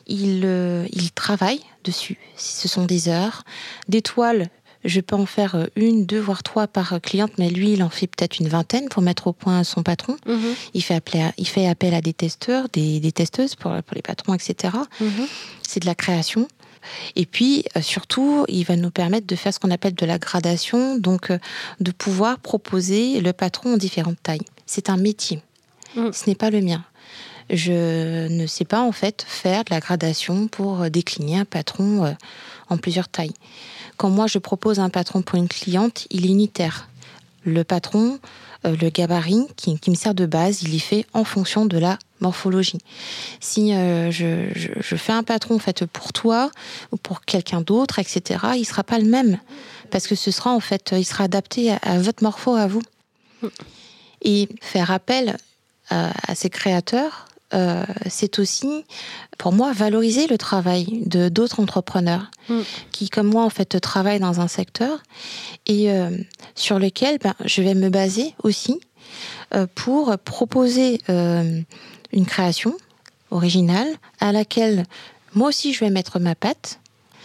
il, 0.08 0.42
euh, 0.44 0.86
il 0.92 1.12
travaille 1.12 1.60
dessus. 1.84 2.18
Ce 2.36 2.66
sont 2.66 2.84
des 2.84 3.08
heures, 3.08 3.44
des 3.88 4.02
toiles. 4.02 4.48
Je 4.84 5.00
peux 5.00 5.16
en 5.16 5.26
faire 5.26 5.54
euh, 5.54 5.66
une, 5.76 6.06
deux, 6.06 6.20
voire 6.20 6.42
trois 6.42 6.66
par 6.66 7.00
cliente, 7.02 7.32
mais 7.38 7.50
lui, 7.50 7.72
il 7.72 7.82
en 7.82 7.88
fait 7.88 8.06
peut-être 8.06 8.38
une 8.38 8.48
vingtaine 8.48 8.88
pour 8.88 9.02
mettre 9.02 9.26
au 9.26 9.32
point 9.32 9.64
son 9.64 9.82
patron. 9.82 10.16
Mhm. 10.26 10.54
Il 10.74 10.82
fait, 10.82 10.94
appel 10.94 11.20
à, 11.20 11.32
il 11.36 11.48
fait 11.48 11.66
appel 11.66 11.94
à 11.94 12.00
des 12.00 12.12
testeurs, 12.12 12.68
des, 12.72 13.00
des 13.00 13.12
testeuses 13.12 13.54
pour, 13.54 13.72
pour 13.82 13.94
les 13.94 14.02
patrons, 14.02 14.34
etc. 14.34 14.74
Mhm. 15.00 15.26
C'est 15.62 15.80
de 15.80 15.86
la 15.86 15.94
création. 15.94 16.48
Et 17.16 17.26
puis, 17.26 17.64
euh, 17.76 17.82
surtout, 17.82 18.44
il 18.48 18.64
va 18.64 18.76
nous 18.76 18.90
permettre 18.90 19.26
de 19.26 19.36
faire 19.36 19.52
ce 19.52 19.58
qu'on 19.58 19.70
appelle 19.70 19.94
de 19.94 20.06
la 20.06 20.18
gradation, 20.18 20.96
donc 20.96 21.30
euh, 21.30 21.38
de 21.80 21.90
pouvoir 21.90 22.38
proposer 22.38 23.20
le 23.20 23.32
patron 23.32 23.74
en 23.74 23.76
différentes 23.76 24.22
tailles. 24.22 24.46
C'est 24.66 24.90
un 24.90 24.96
métier. 24.96 25.42
Mhm. 25.96 26.12
Ce 26.12 26.28
n'est 26.28 26.36
pas 26.36 26.50
le 26.50 26.60
mien. 26.60 26.84
Je 27.50 28.28
ne 28.28 28.46
sais 28.46 28.64
pas, 28.64 28.82
en 28.82 28.92
fait, 28.92 29.24
faire 29.26 29.64
de 29.64 29.70
la 29.70 29.80
gradation 29.80 30.48
pour 30.48 30.82
euh, 30.82 30.88
décliner 30.90 31.38
un 31.38 31.44
patron 31.44 32.04
euh, 32.04 32.12
en 32.68 32.76
plusieurs 32.76 33.08
tailles. 33.08 33.32
Quand 33.98 34.08
moi, 34.08 34.26
je 34.26 34.38
propose 34.38 34.78
un 34.80 34.88
patron 34.88 35.20
pour 35.22 35.36
une 35.38 35.48
cliente, 35.48 36.06
il 36.10 36.24
est 36.24 36.28
unitaire. 36.30 36.88
Le 37.44 37.62
patron, 37.64 38.18
euh, 38.64 38.74
le 38.80 38.88
gabarit 38.90 39.46
qui, 39.56 39.78
qui 39.78 39.90
me 39.90 39.94
sert 39.96 40.14
de 40.14 40.24
base, 40.26 40.62
il 40.62 40.74
est 40.74 40.78
fait 40.80 41.04
en 41.14 41.24
fonction 41.24 41.66
de 41.66 41.76
la 41.78 41.98
morphologie. 42.20 42.78
Si 43.40 43.74
euh, 43.74 44.10
je, 44.10 44.48
je- 44.54 44.72
je 44.80 44.96
fais 44.96 45.12
un 45.12 45.22
patron 45.22 45.56
en 45.56 45.58
fait 45.60 45.84
pour 45.86 46.12
toi 46.12 46.50
ou 46.92 46.96
pour 46.96 47.20
quelqu'un 47.22 47.60
d'autre, 47.60 47.98
etc., 47.98 48.40
il 48.56 48.64
sera 48.64 48.82
pas 48.82 48.98
le 48.98 49.04
même 49.06 49.38
parce 49.90 50.06
que 50.06 50.14
ce 50.14 50.30
sera 50.30 50.50
en 50.52 50.60
fait, 50.60 50.94
il 50.96 51.04
sera 51.04 51.24
adapté 51.24 51.70
à, 51.72 51.76
à 51.82 51.98
votre 51.98 52.22
morpho 52.22 52.54
à 52.54 52.66
vous. 52.66 52.82
Et 54.22 54.48
faire 54.60 54.90
appel 54.90 55.36
à, 55.90 56.10
à 56.30 56.34
ces 56.34 56.50
créateurs, 56.50 57.26
euh, 57.54 57.84
c'est 58.08 58.38
aussi, 58.38 58.84
pour 59.38 59.52
moi, 59.52 59.72
valoriser 59.72 60.26
le 60.26 60.38
travail 60.38 61.02
de 61.06 61.28
d'autres 61.28 61.60
entrepreneurs 61.60 62.30
Mm. 62.48 62.60
qui, 62.92 63.10
comme 63.10 63.26
moi, 63.28 63.44
en 63.44 63.50
fait, 63.50 63.78
travaillent 63.80 64.20
dans 64.20 64.40
un 64.40 64.48
secteur 64.48 65.02
et 65.66 65.90
euh, 65.90 66.10
sur 66.54 66.78
lequel 66.78 67.18
ben, 67.18 67.34
je 67.44 67.62
vais 67.62 67.74
me 67.74 67.90
baser 67.90 68.34
aussi 68.42 68.80
euh, 69.54 69.66
pour 69.74 70.16
proposer 70.18 71.00
une 71.08 72.26
création 72.26 72.74
originale 73.30 73.88
à 74.20 74.32
laquelle 74.32 74.84
moi 75.34 75.48
aussi 75.48 75.72
je 75.74 75.80
vais 75.80 75.90
mettre 75.90 76.18
ma 76.18 76.34
patte, 76.34 76.80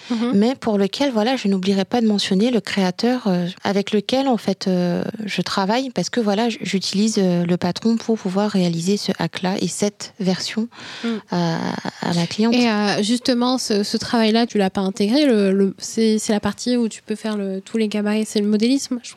Mhm. 0.09 0.31
mais 0.33 0.55
pour 0.55 0.77
lequel 0.77 1.11
voilà 1.11 1.35
je 1.35 1.47
n'oublierai 1.47 1.85
pas 1.85 2.01
de 2.01 2.07
mentionner 2.07 2.51
le 2.51 2.59
créateur 2.59 3.27
euh, 3.27 3.47
avec 3.63 3.91
lequel 3.91 4.27
en 4.27 4.37
fait 4.37 4.67
euh, 4.67 5.03
je 5.25 5.41
travaille 5.41 5.89
parce 5.91 6.09
que 6.09 6.19
voilà 6.19 6.49
j'utilise 6.49 7.15
euh, 7.19 7.45
le 7.45 7.57
patron 7.57 7.95
pour 7.97 8.17
pouvoir 8.17 8.49
réaliser 8.49 8.97
ce 8.97 9.11
hack 9.19 9.41
là 9.43 9.55
et 9.61 9.67
cette 9.67 10.13
version 10.19 10.67
Mm. 11.03 11.07
à, 11.31 11.57
à 12.01 12.13
ma 12.13 12.27
cliente. 12.27 12.53
Et 12.53 13.03
justement, 13.03 13.57
ce, 13.57 13.83
ce 13.83 13.97
travail-là, 13.97 14.45
tu 14.45 14.57
l'as 14.57 14.69
pas 14.69 14.81
intégré. 14.81 15.25
Le, 15.25 15.51
le- 15.51 15.75
c'est 15.77 16.17
la 16.29 16.39
partie 16.39 16.77
où 16.77 16.87
tu 16.89 17.01
peux 17.01 17.15
faire 17.15 17.37
le, 17.37 17.61
tous 17.61 17.77
les 17.77 17.87
gabarits. 17.87 18.25
C'est 18.25 18.39
le 18.41 18.47
modélisme. 18.47 18.99
je. 19.03 19.11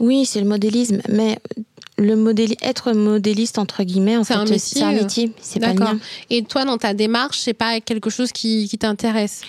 Oui, 0.00 0.26
c'est 0.26 0.40
le 0.40 0.46
modélisme, 0.46 1.00
mais 1.08 1.38
le 1.98 2.16
modéli 2.16 2.56
être 2.62 2.92
modéliste 2.92 3.58
entre 3.58 3.82
guillemets 3.84 4.16
en 4.16 4.24
C'est 4.24 4.34
fait 4.34 4.82
un 4.82 4.92
métier, 4.92 5.32
c'est 5.40 5.60
pas 5.60 5.72
le 5.72 5.78
mien. 5.78 5.98
Et 6.30 6.42
toi, 6.42 6.64
dans 6.64 6.78
ta 6.78 6.94
démarche, 6.94 7.38
c'est 7.38 7.54
pas 7.54 7.80
quelque 7.80 8.10
chose 8.10 8.32
qui, 8.32 8.66
qui 8.68 8.78
t'intéresse? 8.78 9.42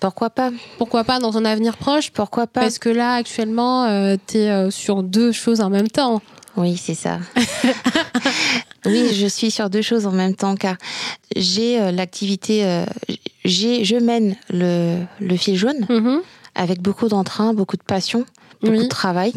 Pourquoi 0.00 0.30
pas 0.30 0.50
Pourquoi 0.78 1.04
pas 1.04 1.18
dans 1.18 1.36
un 1.38 1.44
avenir 1.44 1.76
proche 1.76 2.10
Pourquoi 2.10 2.46
pas 2.46 2.60
Parce 2.60 2.78
que 2.78 2.88
là, 2.88 3.14
actuellement, 3.14 3.86
tu 4.26 4.38
es 4.38 4.70
sur 4.70 5.02
deux 5.02 5.32
choses 5.32 5.60
en 5.60 5.70
même 5.70 5.88
temps. 5.88 6.22
Oui, 6.56 6.76
c'est 6.76 6.94
ça. 6.94 7.18
oui, 8.86 9.14
je 9.14 9.26
suis 9.26 9.50
sur 9.50 9.70
deux 9.70 9.82
choses 9.82 10.06
en 10.06 10.12
même 10.12 10.34
temps 10.34 10.54
car 10.56 10.76
j'ai 11.36 11.80
euh, 11.80 11.92
l'activité, 11.92 12.64
euh, 12.64 12.84
j'ai, 13.44 13.84
je 13.84 13.96
mène 13.96 14.36
le, 14.50 14.98
le 15.20 15.36
fil 15.36 15.56
jaune 15.56 15.86
Mhm. 15.88 16.20
avec 16.54 16.80
beaucoup 16.82 17.08
d'entrain, 17.08 17.54
beaucoup 17.54 17.76
de 17.76 17.82
passion, 17.82 18.24
beaucoup 18.62 18.74
Oui. 18.76 18.82
de 18.84 18.88
travail. 18.88 19.32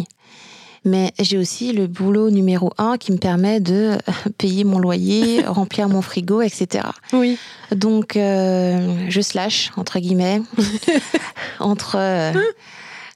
Mais 0.84 1.12
j'ai 1.20 1.38
aussi 1.38 1.74
le 1.74 1.86
boulot 1.86 2.32
numéro 2.32 2.72
un 2.80 2.98
qui 2.98 3.12
me 3.12 3.18
permet 3.18 3.60
de 3.60 3.98
payer 4.40 4.64
mon 4.64 4.80
loyer, 4.80 5.44
remplir 5.48 5.88
mon 5.90 6.02
frigo, 6.02 6.42
etc. 6.42 6.86
Oui. 7.14 7.38
Donc, 7.72 8.16
euh, 8.16 9.06
je 9.08 9.22
slash, 9.22 9.70
entre 9.78 10.00
guillemets, 10.00 10.42
entre 11.60 11.98
euh, 11.98 12.32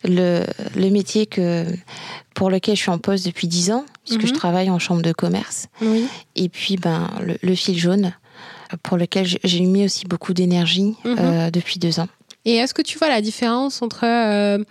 le, 0.03 0.43
le 0.75 0.89
métier 0.91 1.25
que, 1.25 1.65
pour 2.35 2.51
lequel 2.51 2.75
je 2.75 2.81
suis 2.81 2.91
en 2.91 2.99
poste 2.99 3.25
depuis 3.25 3.47
10 3.47 3.71
ans, 3.71 3.85
puisque 4.05 4.21
Mhm. 4.21 4.27
je 4.27 4.33
travaille 4.33 4.69
en 4.69 4.77
chambre 4.77 5.01
de 5.01 5.11
commerce, 5.13 5.67
Oui. 5.81 6.05
et 6.35 6.49
puis 6.49 6.77
ben, 6.77 7.09
le, 7.25 7.37
le 7.41 7.55
fil 7.55 7.77
jaune, 7.79 8.13
pour 8.83 8.97
lequel 8.97 9.25
j'ai- 9.25 9.39
j'ai 9.43 9.61
mis 9.61 9.85
aussi 9.85 10.05
beaucoup 10.05 10.33
d'énergie 10.33 10.95
Mhm. 11.05 11.15
euh, 11.19 11.49
depuis 11.51 11.79
deux 11.79 11.99
ans. 11.99 12.07
Et 12.45 12.55
est-ce 12.55 12.75
que 12.75 12.83
tu 12.83 12.99
vois 12.99 13.09
la 13.09 13.21
différence 13.21 13.81
entre 13.81 14.03
euh, 14.03 14.63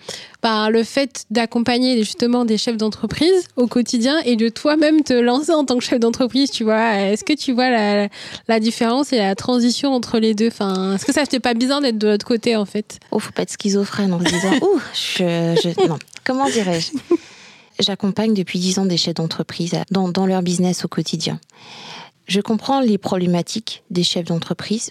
bah, 0.42 0.70
le 0.70 0.84
fait 0.84 1.24
d'accompagner 1.30 1.98
justement 1.98 2.44
des 2.44 2.56
chefs 2.56 2.76
d'entreprise 2.76 3.48
au 3.56 3.66
quotidien 3.66 4.20
et 4.24 4.36
de 4.36 4.48
toi-même 4.48 5.02
te 5.02 5.12
lancer 5.12 5.52
en 5.52 5.64
tant 5.64 5.76
que 5.78 5.84
chef 5.84 5.98
d'entreprise, 5.98 6.52
tu 6.52 6.62
vois? 6.62 6.94
Est-ce 6.94 7.24
que 7.24 7.32
tu 7.32 7.52
vois 7.52 7.70
la, 7.70 8.60
différence 8.60 9.12
et 9.12 9.18
la 9.18 9.34
transition 9.34 9.92
entre 9.92 10.20
les 10.20 10.34
deux? 10.34 10.48
Enfin, 10.48 10.94
Est-ce 10.94 11.04
que 11.04 11.12
ça 11.12 11.26
te 11.26 11.30
fait 11.30 11.40
pas 11.40 11.54
bizarre 11.54 11.80
d'être 11.80 11.98
de 11.98 12.08
l'autre 12.08 12.26
côté 12.26 12.54
en 12.54 12.64
fait? 12.64 13.00
Oh, 13.10 13.18
faut 13.18 13.32
pas 13.32 13.42
être 13.42 13.52
schizophrène 13.52 14.12
en 14.12 14.18
disant, 14.18 14.52
ouh, 14.62 14.80
je, 14.94 15.88
non, 15.88 15.98
comment 16.24 16.48
dirais-je? 16.48 16.92
J'accompagne 17.80 18.34
depuis 18.34 18.60
10 18.60 18.78
ans 18.78 18.86
des 18.86 18.96
chefs 18.96 19.14
d'entreprise 19.14 19.72
dans 19.90 20.26
leur 20.26 20.42
business 20.42 20.84
au 20.84 20.88
quotidien. 20.88 21.40
Je 22.26 22.40
comprends 22.40 22.80
les 22.80 22.98
problématiques 22.98 23.82
des 23.90 24.04
chefs 24.04 24.26
d'entreprise. 24.26 24.90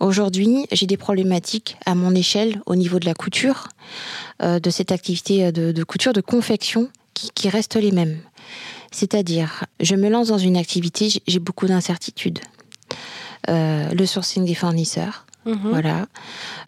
Aujourd'hui, 0.00 0.66
j'ai 0.72 0.86
des 0.86 0.96
problématiques 0.96 1.76
à 1.86 1.94
mon 1.94 2.14
échelle 2.14 2.60
au 2.66 2.76
niveau 2.76 2.98
de 2.98 3.06
la 3.06 3.14
couture, 3.14 3.68
euh, 4.42 4.58
de 4.60 4.70
cette 4.70 4.92
activité 4.92 5.50
de, 5.52 5.72
de 5.72 5.84
couture, 5.84 6.12
de 6.12 6.20
confection, 6.20 6.90
qui, 7.14 7.30
qui 7.34 7.48
restent 7.48 7.76
les 7.76 7.92
mêmes. 7.92 8.18
C'est-à-dire, 8.92 9.64
je 9.80 9.94
me 9.96 10.08
lance 10.10 10.28
dans 10.28 10.38
une 10.38 10.56
activité, 10.56 11.08
j'ai- 11.26 11.38
beaucoup 11.38 11.66
d'incertitudes. 11.66 12.40
Euh, 13.48 13.88
le 13.90 14.06
sourcing 14.06 14.44
des 14.44 14.54
fournisseurs, 14.54 15.24
Mhm. 15.46 15.58
voilà. 15.70 16.06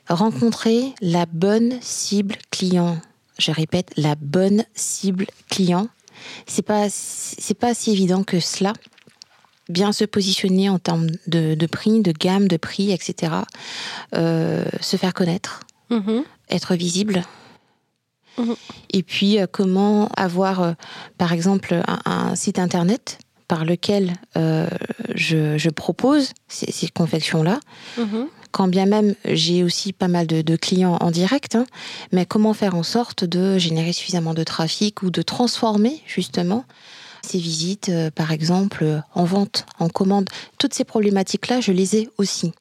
Rencontrer 0.08 0.94
la 1.02 1.26
bonne 1.26 1.74
cible 1.80 2.36
client. 2.50 2.98
Je 3.38 3.50
répète, 3.50 3.90
la 3.96 4.14
bonne 4.14 4.64
cible 4.74 5.26
client. 5.50 5.88
C'est 6.46 6.62
pas, 6.62 6.86
c'est 6.90 7.58
pas 7.58 7.74
si 7.74 7.90
évident 7.92 8.22
que 8.24 8.40
cela. 8.40 8.72
Bien 9.68 9.92
se 9.92 10.04
positionner 10.04 10.68
en 10.70 10.78
termes 10.78 11.08
de, 11.26 11.54
de 11.54 11.66
prix, 11.66 12.00
de 12.00 12.12
gamme, 12.12 12.48
de 12.48 12.56
prix, 12.56 12.90
etc. 12.90 13.32
Euh, 14.14 14.64
se 14.80 14.96
faire 14.96 15.12
connaître, 15.14 15.60
Mhm. 15.90 16.24
être 16.50 16.74
visible. 16.74 17.22
Mhm. 18.38 18.54
Et 18.90 19.02
puis, 19.02 19.38
euh, 19.40 19.46
comment 19.50 20.08
avoir, 20.16 20.62
euh, 20.62 20.72
par 21.18 21.32
exemple, 21.32 21.82
un, 21.86 21.98
un 22.04 22.34
site 22.34 22.58
internet 22.58 23.18
par 23.48 23.64
lequel 23.64 24.12
euh, 24.36 24.66
je, 25.14 25.56
je 25.58 25.70
propose 25.70 26.32
ces, 26.48 26.70
ces 26.70 26.88
confections-là. 26.88 27.60
Mhm. 27.98 28.28
Quand 28.50 28.68
bien 28.68 28.86
même 28.86 29.14
j'ai 29.26 29.62
aussi 29.62 29.92
pas 29.92 30.08
mal 30.08 30.26
de, 30.26 30.40
de 30.40 30.56
clients 30.56 30.96
en 31.00 31.10
direct, 31.10 31.54
hein, 31.54 31.66
mais 32.12 32.24
comment 32.24 32.54
faire 32.54 32.74
en 32.74 32.82
sorte 32.82 33.24
de 33.24 33.58
générer 33.58 33.92
suffisamment 33.92 34.32
de 34.32 34.42
trafic 34.44 35.02
ou 35.02 35.10
de 35.10 35.20
transformer 35.22 36.00
justement 36.06 36.64
ces 37.28 37.38
visites, 37.38 37.88
euh, 37.88 38.10
par 38.10 38.32
exemple, 38.32 39.02
en 39.14 39.24
vente, 39.24 39.66
en 39.78 39.88
commande. 39.88 40.28
Toutes 40.58 40.74
ces 40.74 40.84
problématiques-là, 40.84 41.60
je 41.60 41.72
les 41.72 41.96
ai 41.96 42.08
aussi. 42.18 42.52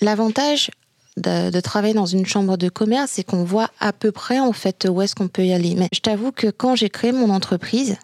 L'avantage 0.00 0.70
de, 1.16 1.50
de 1.50 1.60
travailler 1.60 1.94
dans 1.94 2.06
une 2.06 2.26
chambre 2.26 2.56
de 2.56 2.68
commerce, 2.68 3.12
c'est 3.12 3.24
qu'on 3.24 3.44
voit 3.44 3.70
à 3.80 3.92
peu 3.92 4.12
près 4.12 4.40
en 4.40 4.52
fait 4.52 4.86
où 4.90 5.00
est-ce 5.00 5.14
qu'on 5.14 5.28
peut 5.28 5.44
y 5.44 5.52
aller. 5.52 5.74
Mais 5.76 5.88
je 5.92 6.00
t'avoue 6.00 6.32
que 6.32 6.48
quand 6.48 6.74
j'ai 6.74 6.90
créé 6.90 7.12
mon 7.12 7.30
entreprise, 7.30 7.96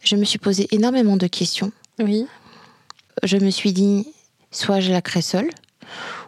je 0.00 0.16
me 0.16 0.24
suis 0.24 0.38
posé 0.38 0.68
énormément 0.70 1.16
de 1.16 1.26
questions. 1.26 1.72
Oui. 1.98 2.26
Je 3.22 3.36
me 3.36 3.50
suis 3.50 3.72
dit, 3.72 4.06
soit 4.50 4.80
je 4.80 4.92
la 4.92 5.02
crée 5.02 5.22
seule, 5.22 5.50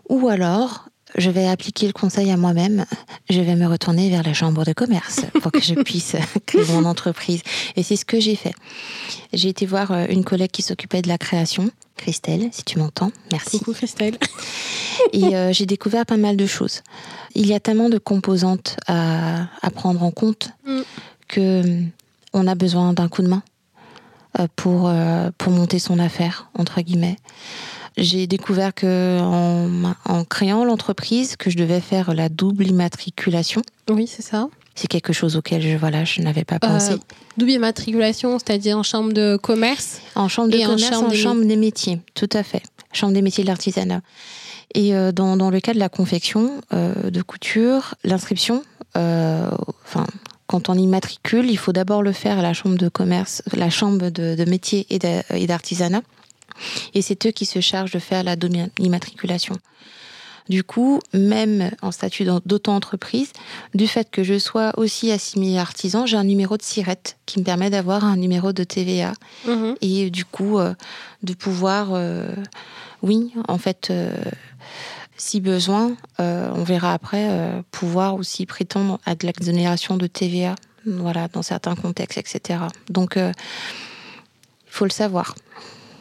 ou 0.08 0.28
alors 0.28 0.89
je 1.16 1.30
vais 1.30 1.46
appliquer 1.46 1.86
le 1.86 1.92
conseil 1.92 2.30
à 2.30 2.36
moi-même, 2.36 2.84
je 3.28 3.40
vais 3.40 3.56
me 3.56 3.66
retourner 3.66 4.10
vers 4.10 4.22
la 4.22 4.32
chambre 4.32 4.64
de 4.64 4.72
commerce 4.72 5.20
pour 5.42 5.52
que 5.52 5.60
je 5.60 5.74
puisse 5.82 6.16
créer 6.46 6.64
mon 6.72 6.84
entreprise. 6.84 7.42
Et 7.76 7.82
c'est 7.82 7.96
ce 7.96 8.04
que 8.04 8.20
j'ai 8.20 8.36
fait. 8.36 8.54
J'ai 9.32 9.48
été 9.48 9.66
voir 9.66 9.90
euh, 9.92 10.06
une 10.08 10.24
collègue 10.24 10.50
qui 10.50 10.62
s'occupait 10.62 11.02
de 11.02 11.08
la 11.08 11.18
création, 11.18 11.70
Christelle, 11.96 12.48
si 12.52 12.64
tu 12.64 12.78
m'entends, 12.78 13.12
merci. 13.32 13.58
Coucou 13.58 13.72
Christelle. 13.74 14.16
Et 15.12 15.36
euh, 15.36 15.52
j'ai 15.52 15.66
découvert 15.66 16.06
pas 16.06 16.16
mal 16.16 16.36
de 16.36 16.46
choses. 16.46 16.82
Il 17.34 17.46
y 17.46 17.54
a 17.54 17.60
tellement 17.60 17.88
de 17.88 17.98
composantes 17.98 18.76
à, 18.86 19.46
à 19.62 19.70
prendre 19.70 20.02
en 20.02 20.10
compte 20.10 20.50
Mm. 20.66 20.80
que 21.28 21.60
hum, 21.62 21.90
on 22.32 22.46
a 22.46 22.54
besoin 22.54 22.92
d'un 22.92 23.08
coup 23.08 23.22
de 23.22 23.28
main 23.28 23.42
euh, 24.38 24.46
pour, 24.56 24.92
pour 25.38 25.52
monter 25.52 25.78
son 25.78 25.98
affaire, 25.98 26.48
entre 26.56 26.80
guillemets. 26.80 27.16
J'ai 28.00 28.26
découvert 28.26 28.74
que 28.74 29.20
en, 29.20 29.92
en 30.06 30.24
créant 30.24 30.64
l'entreprise, 30.64 31.36
que 31.36 31.50
je 31.50 31.56
devais 31.56 31.80
faire 31.80 32.14
la 32.14 32.28
double 32.28 32.66
immatriculation. 32.66 33.62
Oui, 33.90 34.06
c'est 34.06 34.22
ça. 34.22 34.48
C'est 34.74 34.88
quelque 34.88 35.12
chose 35.12 35.36
auquel 35.36 35.60
je, 35.60 35.76
voilà, 35.76 36.04
je 36.04 36.20
n'avais 36.22 36.44
pas 36.44 36.58
pensé. 36.58 36.92
Euh, 36.92 36.96
double 37.36 37.50
immatriculation, 37.52 38.38
c'est-à-dire 38.38 38.78
en 38.78 38.82
chambre 38.82 39.12
de 39.12 39.36
commerce. 39.36 40.00
En 40.14 40.28
chambre 40.28 40.50
de 40.50 40.56
Et 40.56 40.64
en 40.66 40.70
commerce, 40.70 40.96
en 40.96 41.00
chambre 41.02 41.14
chambre, 41.14 41.40
des- 41.42 41.48
des 41.48 41.56
métiers, 41.56 42.00
tout 42.14 42.28
à 42.32 42.42
fait. 42.42 42.62
Chambre 42.92 43.12
des 43.12 43.22
métiers 43.22 43.44
de 43.44 43.48
l'artisanat. 43.48 44.00
Et 44.74 44.94
euh, 44.94 45.12
dans, 45.12 45.36
dans 45.36 45.50
le 45.50 45.60
cas 45.60 45.74
de 45.74 45.78
la 45.78 45.88
confection, 45.88 46.60
euh, 46.72 47.10
de 47.10 47.22
couture, 47.22 47.94
l'inscription, 48.04 48.62
euh, 48.96 49.50
enfin, 49.84 50.06
quand 50.46 50.68
on 50.68 50.74
immatricule, 50.74 51.50
il 51.50 51.58
faut 51.58 51.72
d'abord 51.72 52.02
le 52.02 52.12
faire 52.12 52.38
à 52.38 52.42
la 52.42 52.52
chambre 52.54 52.78
de 52.78 52.88
commerce, 52.88 53.42
la 53.52 53.68
chambre 53.70 54.08
de, 54.10 54.34
de 54.36 54.44
métier 54.48 54.86
et 54.90 55.46
d'artisanat. 55.46 56.02
Et 56.94 57.02
c'est 57.02 57.26
eux 57.26 57.30
qui 57.30 57.46
se 57.46 57.60
chargent 57.60 57.92
de 57.92 57.98
faire 57.98 58.22
la 58.22 58.36
immatriculation. 58.78 59.56
Du 60.50 60.64
coup, 60.64 60.98
même 61.14 61.70
en 61.80 61.92
statut 61.92 62.24
d'auto-entreprise, 62.24 63.32
du 63.72 63.86
fait 63.86 64.10
que 64.10 64.24
je 64.24 64.36
sois 64.36 64.72
aussi 64.76 65.12
assimilée 65.12 65.58
artisan, 65.58 66.06
j'ai 66.06 66.16
un 66.16 66.24
numéro 66.24 66.56
de 66.56 66.62
SIRET 66.62 67.16
qui 67.24 67.38
me 67.38 67.44
permet 67.44 67.70
d'avoir 67.70 68.04
un 68.04 68.16
numéro 68.16 68.52
de 68.52 68.64
TVA 68.64 69.12
Mhm. 69.46 69.76
et 69.80 70.10
du 70.10 70.24
coup 70.24 70.58
euh, 70.58 70.74
de 71.22 71.34
pouvoir, 71.34 71.90
euh, 71.92 72.34
oui, 73.02 73.32
en 73.46 73.58
fait, 73.58 73.88
euh, 73.90 74.12
si 75.16 75.40
besoin, 75.40 75.94
on 76.18 76.64
verra 76.64 76.94
après, 76.94 77.28
pouvoir 77.70 78.14
aussi 78.14 78.46
prétendre 78.46 78.98
à 79.04 79.14
de 79.14 79.26
l'exonération 79.26 79.98
de 79.98 80.06
TVA, 80.06 80.56
voilà, 80.86 81.28
dans 81.28 81.42
certains 81.42 81.76
contextes, 81.76 82.16
etc. 82.16 82.60
Donc, 82.88 83.16
il 83.16 83.32
faut 84.66 84.86
le 84.86 84.90
savoir, 84.90 85.34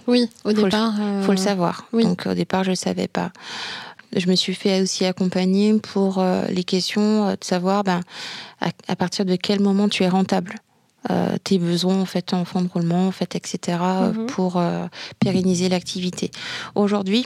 Oui, 0.09 0.27
au 0.43 0.49
Faut 0.49 0.63
départ. 0.63 0.93
euh, 0.99 1.21
faut 1.23 1.31
le 1.31 1.37
savoir. 1.37 1.85
oui. 1.93 2.03
Donc, 2.03 2.25
au 2.25 2.33
départ, 2.33 2.63
je 2.63 2.71
ne 2.71 2.75
savais 2.75 3.07
pas. 3.07 3.31
Je 4.15 4.27
me 4.27 4.35
suis 4.35 4.55
fait 4.55 4.81
aussi 4.81 5.05
accompagner 5.05 5.73
pour 5.79 6.17
euh, 6.17 6.43
les 6.49 6.63
questions 6.63 7.27
euh, 7.27 7.31
de 7.35 7.43
savoir 7.43 7.83
ben, 7.83 8.01
à, 8.59 8.69
à 8.87 8.95
partir 8.95 9.23
de 9.23 9.35
quel 9.35 9.59
moment 9.59 9.87
tu 9.87 10.03
es 10.03 10.09
rentable. 10.09 10.55
Euh, 11.09 11.37
tes 11.43 11.59
besoins 11.59 12.01
en 12.01 12.05
fait 12.05 12.33
en 12.33 12.43
fonds 12.43 12.61
de 12.61 12.67
roulement 12.67 13.07
en 13.07 13.11
fait 13.11 13.33
etc 13.35 13.77
euh, 13.81 14.11
Mhm. 14.11 14.25
pour 14.25 14.57
euh, 14.57 14.85
pérenniser 15.21 15.69
l'activité 15.69 16.29
aujourd'hui 16.75 17.25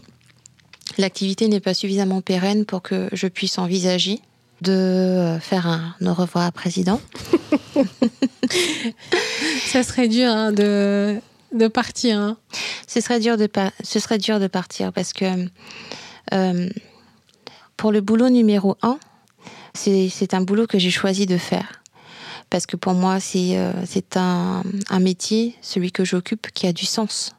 l'activité 1.00 1.48
n'est 1.48 1.60
pas 1.60 1.74
suffisamment 1.74 2.22
pérenne 2.22 2.66
pour 2.66 2.84
que 2.84 3.10
je 3.14 3.26
puisse 3.26 3.58
envisager 3.58 4.20
de 4.62 4.72
euh, 4.74 5.40
faire 5.40 5.66
un 5.66 5.96
au 6.06 6.14
revoir 6.14 6.46
à 6.46 6.52
président 6.52 7.02
Ça 9.66 9.82
serait 9.84 10.08
dur 10.08 10.30
hein, 10.30 10.52
de, 10.52 11.20
de 11.54 11.68
partir. 11.68 12.18
hein. 12.20 12.38
ce 12.88 13.00
serait 13.02 13.20
dur 13.20 13.38
de 13.38 13.48
ce 13.84 14.00
serait 14.00 14.18
dur 14.18 14.40
de 14.40 14.48
partir 14.48 14.92
parce 14.92 15.14
que 15.14 15.48
euh, 16.34 16.70
pour 17.78 17.92
le 17.92 18.02
boulot 18.02 18.30
numéro 18.30 18.76
un 18.82 18.98
c'est 19.74 20.34
un 20.34 20.42
boulot 20.42 20.68
que 20.68 20.78
j'ai 20.80 20.92
choisi 20.92 21.26
de 21.26 21.38
faire 21.38 21.82
parce 22.50 22.66
que 22.66 22.76
pour 22.76 22.94
moi 22.94 23.20
c'est 23.20 23.58
euh, 23.58 23.72
c'est 23.86 24.18
un, 24.18 24.64
un 24.90 25.00
métier 25.00 25.56
celui 25.62 25.92
que 25.92 26.04
j'occupe 26.06 26.48
qui 26.54 26.68
a 26.68 26.74
du 26.74 26.86
sens 26.86 27.34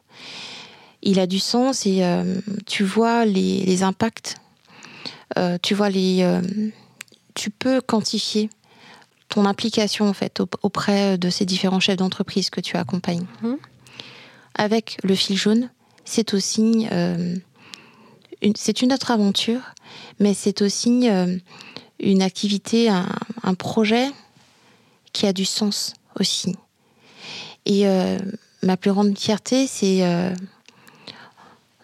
il 1.01 1.19
a 1.19 1.27
du 1.27 1.39
sens 1.39 1.85
et 1.85 2.03
euh, 2.03 2.35
tu 2.65 2.83
vois 2.83 3.25
les, 3.25 3.63
les 3.65 3.83
impacts 3.83 4.35
tu 5.61 5.73
vois 5.73 5.89
les 5.89 6.39
tu 7.33 7.49
peux 7.49 7.81
quantifier 7.81 8.49
ton 9.27 9.45
implication 9.45 10.07
en 10.07 10.13
fait 10.13 10.39
au- 10.39 10.47
auprès 10.63 11.17
de 11.17 11.29
ces 11.29 11.45
différents 11.45 11.79
chefs 11.81 11.97
d'entreprise 11.97 12.49
que 12.49 12.61
tu 12.61 12.77
accompagnes 12.77 13.25
Mhm. 13.41 13.57
Avec 14.55 14.97
le 15.03 15.15
fil 15.15 15.37
jaune 15.37 15.69
c'est 16.05 16.33
aussi 16.33 16.87
euh, 16.91 17.35
une, 18.41 18.55
c'est 18.55 18.81
une 18.81 18.93
autre 18.93 19.11
aventure 19.11 19.61
mais 20.19 20.33
c'est 20.33 20.61
aussi 20.61 21.09
euh, 21.09 21.37
une 21.99 22.21
activité 22.21 22.89
un, 22.89 23.07
un 23.43 23.53
projet 23.53 24.09
qui 25.13 25.25
a 25.27 25.33
du 25.33 25.45
sens 25.45 25.93
aussi 26.19 26.55
et 27.65 27.87
euh, 27.87 28.17
ma 28.63 28.77
plus 28.77 28.91
grande 28.91 29.17
fierté 29.17 29.67
c'est 29.67 30.01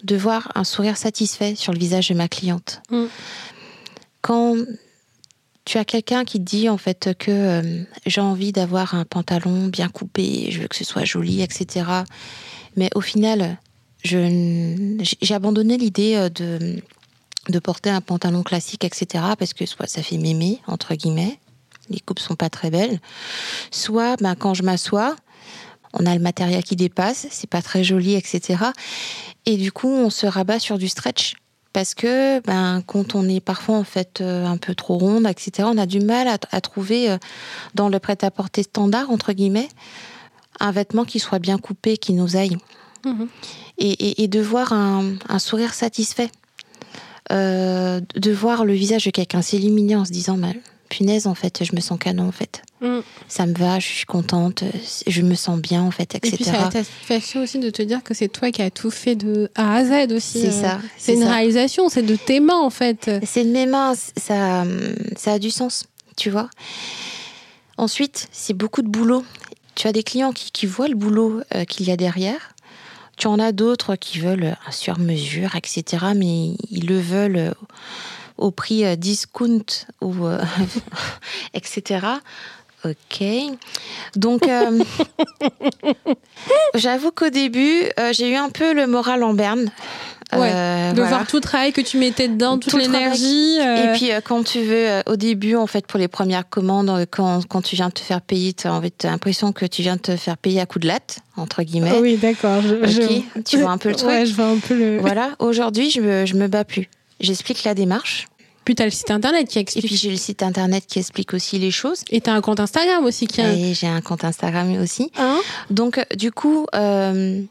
de 0.04 0.16
voir 0.16 0.52
un 0.56 0.64
sourire 0.64 0.98
satisfait 0.98 1.56
sur 1.56 1.74
le 1.74 1.80
visage 1.80 2.10
de 2.10 2.16
ma 2.16 2.28
cliente 2.28 2.82
Mm. 2.90 3.06
quand 4.22 4.56
tu 5.66 5.78
as 5.78 5.86
quelqu'un 5.86 6.26
qui 6.26 6.40
dit 6.40 6.70
en 6.70 6.78
fait 6.78 7.12
que 7.18 7.32
euh, 7.32 7.84
j'ai 8.06 8.22
envie 8.22 8.52
d'avoir 8.52 8.96
un 8.96 9.06
pantalon 9.06 9.68
bien 9.68 9.90
coupé, 9.90 10.50
je 10.50 10.62
veux 10.62 10.68
que 10.68 10.76
ce 10.76 10.84
soit 10.84 11.06
joli, 11.06 11.42
etc. 11.42 11.86
Mais 12.76 12.90
au 12.96 13.02
final, 13.02 13.58
j'ai 14.04 15.34
abandonné 15.34 15.78
l'idée 15.78 16.16
euh, 16.16 16.30
de, 16.30 16.82
de 17.50 17.60
porter 17.60 17.90
un 17.90 18.02
pantalon 18.02 18.44
classique, 18.44 18.84
etc. 18.84 19.24
Parce 19.38 19.54
que 19.54 19.66
soit 19.66 19.88
ça 19.88 20.02
fait 20.02 20.18
mémé, 20.18 20.60
entre 20.68 20.96
guillemets, 20.96 21.40
les 21.90 22.00
coupes 22.00 22.20
sont 22.20 22.36
pas 22.36 22.50
très 22.50 22.70
belles, 22.70 23.00
soit 23.70 24.16
ben, 24.18 24.36
quand 24.36 24.54
je 24.54 24.64
m'assois, 24.64 25.16
on 25.94 26.06
a 26.06 26.16
le 26.16 26.22
matériel 26.22 26.64
qui 26.64 26.76
dépasse, 26.76 27.28
c'est 27.32 27.50
pas 27.50 27.62
très 27.62 27.84
joli, 27.84 28.16
etc. 28.16 28.64
Et 29.46 29.58
du 29.58 29.72
coup, 29.72 29.90
on 29.90 30.10
se 30.10 30.26
rabat 30.26 30.60
sur 30.60 30.78
du 30.78 30.88
stretch. 30.88 31.36
Parce 31.74 31.94
que 31.94 32.40
ben, 32.42 32.82
quand 32.86 33.16
on 33.16 33.28
est 33.30 33.40
parfois 33.40 33.78
en 33.78 33.84
fait 33.86 34.20
euh, 34.20 34.46
un 34.46 34.58
peu 34.58 34.76
trop 34.76 34.98
ronde, 34.98 35.26
etc., 35.28 35.68
on 35.72 35.78
a 35.78 35.86
du 35.86 36.00
mal 36.02 36.28
à, 36.28 36.38
à 36.52 36.60
trouver 36.62 37.10
euh, 37.10 37.18
dans 37.76 37.88
le 37.88 37.98
prêt-à-porter 38.00 38.64
standard, 38.64 39.10
entre 39.10 39.32
guillemets, 39.32 39.70
un 40.60 40.72
vêtement 40.72 41.06
qui 41.06 41.20
soit 41.20 41.40
bien 41.40 41.58
coupé, 41.58 41.98
qui 41.98 42.14
nous 42.14 42.36
aille. 42.36 42.58
Mhm. 43.06 43.28
Et, 43.78 43.90
et- 43.92 44.24
et 44.24 44.28
de 44.28 44.42
voir 44.42 44.74
un, 44.74 45.14
un 45.30 45.40
sourire 45.40 45.74
satisfait. 45.74 46.30
Euh, 47.32 48.02
de 48.16 48.32
voir 48.32 48.66
le 48.66 48.74
visage 48.74 49.06
de 49.06 49.12
quelqu'un 49.12 49.42
s'illuminer 49.42 49.96
en 49.96 50.04
se 50.04 50.12
disant 50.12 50.38
bah, 50.38 50.50
punaise, 50.92 51.26
en 51.26 51.36
fait, 51.36 51.64
je 51.64 51.74
me 51.74 51.80
sens 51.80 51.98
canon, 51.98 52.28
en 52.28 52.32
fait. 52.34 52.62
Mm. 52.82 53.00
Ça 53.30 53.46
me 53.46 53.54
va, 53.54 53.80
je 53.80 53.88
suis 53.88 54.06
contente, 54.06 54.66
je 55.08 55.22
me 55.22 55.36
sens 55.36 55.58
bien, 55.58 55.82
en 55.82 55.92
fait, 55.92 56.16
Et 56.16 56.20
puis, 56.20 56.34
etc. 56.34 56.52
ça 56.52 56.58
a 56.58 56.66
la 56.66 56.72
satisfaction 56.72 57.42
aussi 57.42 57.60
de 57.60 57.70
te 57.70 57.82
dire 57.82 58.04
que 58.04 58.14
c'est 58.14 58.28
toi 58.28 58.52
qui 58.52 58.62
as 58.62 58.70
tout 58.70 58.92
fait 58.92 59.16
de 59.16 59.50
A 59.56 59.76
à 59.76 59.86
Z 59.86 60.12
aussi. 60.12 60.42
C'est 60.42 60.48
euh. 60.48 60.62
ça. 60.62 60.80
C'est 60.98 61.14
une 61.14 61.22
ça. 61.22 61.32
réalisation, 61.32 61.88
c'est 61.88 62.02
de 62.02 62.16
tes 62.16 62.42
mains 62.42 62.60
en 62.60 62.70
fait. 62.70 63.10
C'est 63.24 63.46
de 63.46 63.52
mes 63.52 63.66
mains, 63.66 63.94
ça, 63.96 64.66
ça 65.16 65.34
a 65.34 65.40
du 65.40 65.50
sens, 65.50 65.86
tu 66.18 66.30
vois. 66.30 66.50
Ensuite, 67.78 68.28
c'est 68.32 68.54
beaucoup 68.54 68.82
de 68.82 68.90
boulot. 68.90 69.24
tu 69.76 69.88
as 69.88 69.94
des 69.94 70.04
clients 70.04 70.34
qui, 70.34 70.52
qui 70.52 70.66
voient 70.66 70.90
le 70.90 70.96
boulot 70.96 71.42
euh, 71.56 71.64
qu'il 71.64 71.88
y 71.88 71.92
a 71.92 71.98
derrière. 71.98 72.54
Tu 73.18 73.28
en 73.28 73.40
as 73.40 73.54
d'autres 73.54 73.96
qui 73.96 74.20
veulent 74.20 74.58
un 74.68 74.72
sur-mesure, 74.72 75.56
etc. 75.56 76.08
Mais 76.16 76.56
ils 76.70 76.88
le 76.88 77.00
veulent 77.00 77.38
euh, 77.38 77.54
au 78.42 78.52
prix 78.52 78.84
euh, 78.86 78.96
discount 78.96 79.64
ou 80.02 80.26
euh, 80.26 80.40
etc. 81.54 82.00
Ok. 82.84 83.24
Donc, 84.16 84.48
euh, 84.48 84.84
j'avoue 86.76 87.12
qu'au 87.12 87.30
début, 87.30 87.84
euh, 88.00 88.12
j'ai 88.14 88.30
eu 88.32 88.36
un 88.36 88.50
peu 88.50 88.74
le 88.74 88.88
moral 88.88 89.24
en 89.24 89.34
berne. 89.34 89.70
Ouais, 90.34 90.50
Euh, 90.54 90.92
de 90.92 90.96
voilà. 90.96 91.10
voir 91.10 91.28
tout 91.28 91.36
le 91.36 91.42
travail 91.42 91.74
que 91.74 91.82
tu 91.82 91.98
mettais 91.98 92.30
dedans, 92.30 92.58
toute 92.58 92.72
Tout 92.72 92.78
l'énergie. 92.78 93.58
Et 93.60 93.92
puis, 93.98 94.12
quand 94.24 94.44
tu 94.46 94.62
veux, 94.62 95.04
au 95.06 95.18
début, 95.18 95.56
en 95.58 95.68
fait, 95.68 95.86
pour 95.86 96.00
les 96.00 96.08
premières 96.08 96.48
commandes, 96.48 97.06
quand, 97.12 97.46
quand 97.50 97.62
tu 97.62 97.76
viens 97.76 97.90
de 97.90 97.94
te 97.94 98.00
faire 98.00 98.22
payer, 98.22 98.54
tu 98.54 98.66
as 98.68 98.82
t'as 98.98 99.10
l'impression 99.12 99.52
que 99.52 99.66
tu 99.66 99.82
viens 99.82 99.98
de 99.98 100.02
te 100.02 100.16
faire 100.16 100.38
payer 100.38 100.62
à 100.62 100.66
coup 100.66 100.80
de 100.80 100.88
latte, 100.88 101.20
entre 101.36 101.64
guillemets. 101.64 101.92
Ah 101.94 102.00
oui, 102.00 102.16
d'accord. 102.16 102.62
je- 102.62 102.76
Ok, 102.76 103.24
je- 103.36 103.42
tu 103.42 103.58
vois 103.60 103.72
un 103.72 103.78
peu 103.78 103.90
le 103.90 103.96
truc 103.98 104.10
Ouais, 104.10 104.26
je 104.26 104.34
vois 104.34 104.46
un 104.46 104.58
peu 104.58 104.74
le. 104.74 105.00
Voilà, 105.00 105.32
aujourd'hui, 105.40 105.92
je 105.92 106.00
me, 106.00 106.26
je 106.26 106.36
me 106.36 106.48
bats 106.48 106.64
plus. 106.64 106.90
J'explique 107.20 107.66
la 107.66 107.74
démarche. 107.76 108.28
Puis 108.72 108.76
t'as 108.78 108.86
le 108.86 108.92
site 108.92 109.12
internet 109.12 109.50
qui 109.50 109.58
Et 109.58 109.62
explique. 109.64 109.86
puis, 109.86 109.98
j'ai 109.98 110.10
le 110.12 110.16
site 110.16 110.42
internet 110.44 110.86
qui 110.88 110.98
explique 111.00 111.34
aussi 111.34 111.60
les 111.60 111.72
choses. 111.72 112.06
Et 112.10 112.22
t'as 112.22 112.32
un 112.32 112.40
compte 112.40 112.62
Instagram 112.62 113.04
aussi 113.04 113.28
qui 113.28 113.42
a. 113.42 113.52
Et 113.54 113.74
j'ai 113.74 113.88
un 113.88 114.00
compte 114.00 114.24
Instagram 114.24 114.82
aussi. 114.82 115.12
Hein 115.18 115.42
Donc, 115.70 115.98
euh, 115.98 116.06
du 116.16 116.32
coup, 116.32 116.68
euh, 116.74 117.42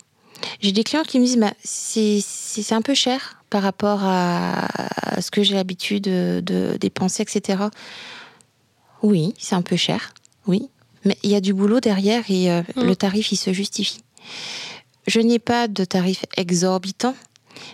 j'ai 0.62 0.72
des 0.72 0.82
clients 0.82 1.02
qui 1.02 1.20
me 1.20 1.26
disent 1.26 1.36
bah, 1.36 1.52
c'est 1.62 2.20
c'est- 2.24 2.72
un 2.72 2.80
peu 2.80 2.94
cher 2.94 3.42
par 3.50 3.62
rapport 3.62 4.00
à, 4.02 4.64
à 5.16 5.20
ce 5.20 5.30
que 5.30 5.42
j'ai 5.42 5.54
l'habitude 5.56 6.04
de, 6.04 6.40
de 6.42 6.78
dépenser, 6.80 7.22
etc. 7.22 7.64
Oui, 9.02 9.34
c'est 9.38 9.54
un 9.56 9.60
peu 9.62 9.76
cher, 9.76 10.14
oui. 10.46 10.70
Mais 11.04 11.18
il 11.22 11.30
y 11.30 11.34
a 11.34 11.42
du 11.42 11.52
boulot 11.52 11.80
derrière 11.80 12.24
et 12.30 12.50
euh, 12.50 12.62
Mm. 12.76 12.82
le 12.84 12.96
tarif, 12.96 13.30
il 13.32 13.36
se 13.36 13.52
justifie. 13.52 14.00
Je 15.06 15.20
n'ai 15.20 15.38
pas 15.38 15.68
de 15.68 15.84
tarif 15.84 16.24
exorbitant, 16.38 17.14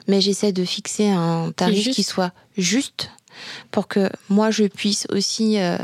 mais 0.08 0.20
j'essaie 0.20 0.50
de 0.50 0.64
fixer 0.64 1.06
un 1.10 1.52
tarif 1.52 1.90
qui 1.90 2.02
soit 2.02 2.32
juste 2.56 3.10
pour 3.70 3.88
que 3.88 4.08
moi, 4.28 4.50
je 4.50 4.64
puisse 4.64 5.06
aussi 5.10 5.58
euh, 5.58 5.76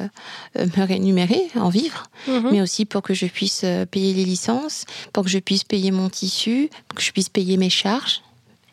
euh, 0.58 0.66
me 0.76 0.84
rémunérer, 0.86 1.48
en 1.56 1.68
vivre 1.68 2.04
Mhm. 2.28 2.48
mais 2.52 2.60
aussi 2.60 2.84
pour 2.84 3.02
que 3.02 3.14
je 3.14 3.26
puisse 3.26 3.62
euh, 3.64 3.84
payer 3.86 4.14
les 4.14 4.24
licences, 4.24 4.84
pour 5.12 5.24
que 5.24 5.30
je 5.30 5.38
puisse 5.38 5.64
payer 5.64 5.90
mon 5.90 6.08
tissu, 6.08 6.70
pour 6.88 6.96
que 6.98 7.02
je 7.02 7.10
puisse 7.12 7.28
payer 7.28 7.56
mes 7.56 7.70
charges, 7.70 8.22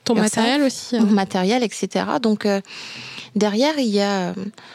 Ton 0.04 0.16
ça. 0.16 0.22
matériel 0.22 0.62
aussi. 0.64 0.96
hein. 0.96 1.02
mon 1.06 1.12
matériel, 1.12 1.64
etc. 1.64 2.06
Donc 2.22 2.46
euh, 2.46 2.62
derrière, 3.36 3.78
il 3.80 3.88
y 3.88 4.02
a 4.02 4.34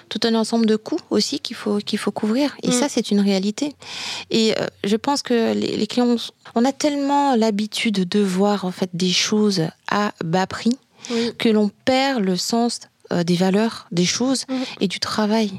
tout 0.08 0.20
un 0.24 0.34
ensemble 0.34 0.66
de 0.66 0.76
coûts 0.76 0.98
aussi 1.10 1.38
qu'il 1.40 1.56
faut, 1.56 1.78
qu'il 1.78 1.98
faut 1.98 2.10
couvrir. 2.12 2.56
Et 2.62 2.68
Mm. 2.68 2.72
ça, 2.72 2.88
c'est 2.88 3.10
une 3.10 3.20
réalité. 3.20 3.74
Et 4.30 4.54
euh, 4.58 4.66
je 4.84 4.96
pense 4.96 5.22
que 5.22 5.52
les, 5.54 5.76
les 5.76 5.86
clients, 5.86 6.16
on 6.54 6.64
a 6.64 6.72
tellement 6.72 7.36
l'habitude 7.36 8.08
de 8.08 8.20
voir 8.20 8.64
en 8.64 8.70
fait 8.72 8.90
des 8.94 9.10
choses 9.12 9.62
à 9.90 10.12
bas 10.24 10.46
prix 10.46 10.76
Oui. 11.10 11.32
que 11.38 11.48
l'on 11.48 11.70
perd 11.84 12.22
le 12.24 12.36
sens 12.36 12.80
euh, 13.14 13.24
des 13.24 13.37
valeurs 13.37 13.87
des 13.92 14.05
choses 14.05 14.44
Mm. 14.48 14.55
et 14.81 14.88
du 14.88 15.00
travail 15.00 15.53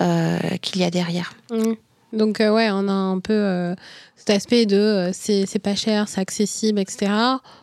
euh, 0.00 0.38
qu'il 0.62 0.80
y 0.80 0.84
a 0.84 0.90
derrière. 0.90 1.34
Mhm. 1.50 1.76
Donc 2.12 2.40
euh, 2.40 2.52
ouais, 2.52 2.68
on 2.70 2.88
a 2.88 2.92
un 2.92 3.20
peu 3.20 3.32
euh, 3.32 3.74
cet 4.16 4.30
aspect 4.30 4.66
de 4.66 4.76
euh, 4.76 5.10
c'est 5.14 5.58
pas 5.62 5.74
cher, 5.74 6.08
c'est 6.08 6.20
accessible, 6.20 6.78
etc. 6.78 7.10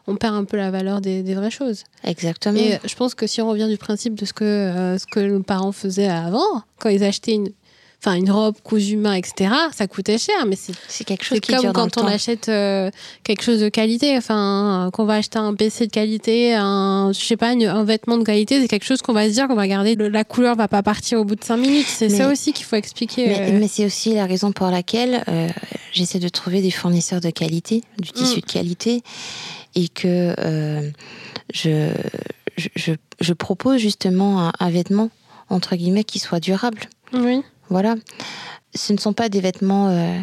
On 0.07 0.15
perd 0.15 0.33
un 0.35 0.43
peu 0.43 0.57
la 0.57 0.71
valeur 0.71 1.01
des, 1.01 1.21
des 1.21 1.35
vraies 1.35 1.51
choses. 1.51 1.83
Exactement. 2.03 2.57
Et 2.57 2.79
je 2.83 2.95
pense 2.95 3.13
que 3.13 3.27
si 3.27 3.41
on 3.41 3.49
revient 3.49 3.67
du 3.69 3.77
principe 3.77 4.15
de 4.15 4.25
ce 4.25 4.33
que, 4.33 4.95
ce 4.99 5.05
que 5.05 5.19
nos 5.19 5.43
parents 5.43 5.71
faisaient 5.71 6.07
avant, 6.09 6.63
quand 6.79 6.89
ils 6.89 7.03
achetaient 7.03 7.35
une, 7.35 7.49
enfin, 8.01 8.15
une 8.15 8.31
robe 8.31 8.55
cousue 8.63 8.95
main, 8.97 9.13
etc., 9.13 9.51
ça 9.75 9.85
coûtait 9.87 10.17
cher, 10.17 10.45
mais 10.47 10.55
c'est 10.87 11.03
quelque 11.03 11.25
chose 11.25 11.39
qui 11.41 11.51
comme 11.51 11.61
dure 11.61 11.73
quand 11.73 11.97
on 11.97 12.05
achète 12.07 12.47
euh, 12.47 12.89
quelque 13.23 13.43
chose 13.43 13.59
de 13.59 13.67
qualité, 13.67 14.15
enfin, 14.17 14.89
qu'on 14.93 15.03
va 15.05 15.15
acheter 15.15 15.37
un 15.37 15.53
PC 15.53 15.87
de 15.87 15.91
qualité, 15.91 16.55
un, 16.55 17.11
je 17.13 17.19
sais 17.19 17.35
pas, 17.35 17.51
une- 17.51 17.65
un 17.65 17.83
vêtement 17.83 18.17
de 18.17 18.23
qualité, 18.23 18.61
c'est 18.61 18.67
quelque 18.69 18.85
chose 18.85 19.01
qu'on 19.01 19.11
va 19.13 19.27
se 19.27 19.33
dire 19.33 19.47
qu'on 19.47 19.55
va 19.55 19.67
garder, 19.67 19.95
le- 19.95 20.07
la 20.07 20.23
couleur 20.23 20.55
va 20.55 20.67
pas 20.69 20.81
partir 20.81 21.19
au 21.19 21.25
bout 21.25 21.35
de 21.35 21.43
cinq 21.43 21.57
minutes. 21.57 21.87
C'est 21.87 22.07
ça 22.09 22.31
aussi 22.31 22.53
qu'il 22.53 22.65
faut 22.65 22.77
expliquer. 22.77 23.27
Mais, 23.27 23.51
euh. 23.51 23.59
mais 23.59 23.67
c'est 23.67 23.85
aussi 23.85 24.13
la 24.13 24.25
raison 24.25 24.51
pour 24.53 24.67
laquelle 24.67 25.23
euh, 25.27 25.49
j'essaie 25.91 26.19
de 26.19 26.29
trouver 26.29 26.61
des 26.61 26.71
fournisseurs 26.71 27.19
de 27.21 27.29
qualité, 27.31 27.83
du 27.99 28.11
tissu 28.11 28.37
Mm. 28.37 28.41
de 28.41 28.45
qualité, 28.45 29.03
et 29.75 29.87
que 29.89 30.33
je, 31.53 31.91
je, 32.57 32.67
je- 32.75 32.93
je 33.19 33.33
propose 33.33 33.79
justement 33.79 34.47
un, 34.47 34.51
un 34.59 34.69
vêtement, 34.69 35.09
entre 35.49 35.75
guillemets, 35.75 36.03
qui 36.03 36.19
soit 36.19 36.39
durable. 36.39 36.81
Oui. 37.13 37.41
Voilà. 37.69 37.95
Ce 38.75 38.93
ne 38.93 38.97
sont 38.97 39.13
pas 39.13 39.29
des 39.29 39.41
vêtements. 39.41 39.89
euh, 39.89 40.19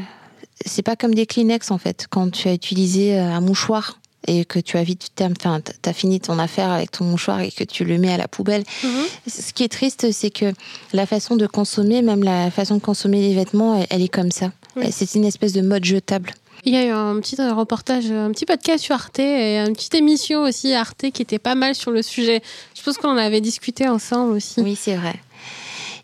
c'est 0.65 0.83
pas 0.83 0.97
comme 0.97 1.15
des 1.15 1.27
Kleenex 1.27 1.71
en 1.71 1.79
fait. 1.79 2.07
Quand 2.09 2.31
tu 2.31 2.49
as 2.49 2.55
utilisé 2.55 3.19
euh, 3.19 3.25
un 3.25 3.41
mouchoir 3.41 3.99
et 4.29 4.45
que 4.45 4.59
tu 4.59 4.77
as 4.77 4.83
vite, 4.83 5.11
enfin, 5.21 5.61
fini 5.93 6.21
ton 6.21 6.39
affaire 6.39 6.71
avec 6.71 6.91
ton 6.91 7.05
mouchoir 7.05 7.41
et 7.41 7.51
que 7.51 7.63
tu 7.65 7.85
le 7.85 7.99
mets 7.99 8.13
à 8.13 8.17
la 8.17 8.27
poubelle. 8.27 8.65
Mhm. 8.83 8.91
Ce 9.29 9.53
qui 9.53 9.63
est 9.63 9.69
triste, 9.69 10.11
c'est 10.11 10.31
que 10.31 10.53
la 10.93 11.07
façon 11.07 11.37
de 11.37 11.47
consommer, 11.47 12.03
même 12.03 12.25
la 12.25 12.51
façon 12.51 12.75
de 12.77 12.81
consommer 12.81 13.21
les 13.21 13.35
vêtements, 13.35 13.77
elle, 13.79 13.87
elle 13.91 14.03
est 14.03 14.09
comme 14.09 14.33
ça. 14.33 14.51
Oui. 14.75 14.87
C'est 14.91 15.15
une 15.15 15.25
espèce 15.25 15.53
de 15.53 15.61
mode 15.61 15.85
jetable. 15.85 16.33
Il 16.65 16.75
y 16.75 16.77
a 16.77 16.85
eu 16.87 16.91
un 16.91 17.21
petit 17.21 17.41
euh, 17.41 17.55
reportage, 17.55 18.11
un 18.11 18.33
petit 18.33 18.47
podcast 18.47 18.83
sur 18.83 18.97
Arte 18.97 19.21
et 19.21 19.59
une 19.59 19.75
petite 19.75 19.95
émission 19.95 20.43
aussi 20.43 20.75
Arte 20.75 21.11
qui 21.13 21.23
était 21.23 21.39
pas 21.39 21.55
mal 21.55 21.77
sur 21.77 21.93
le 21.93 22.03
sujet. 22.03 22.43
Je 22.75 22.83
pense 22.83 22.97
qu'on 22.97 23.11
en 23.11 23.17
avait 23.17 23.41
discuté 23.41 23.89
ensemble 23.89 24.33
aussi. 24.33 24.61
Oui, 24.61 24.75
c'est 24.75 24.97
vrai. 24.97 25.15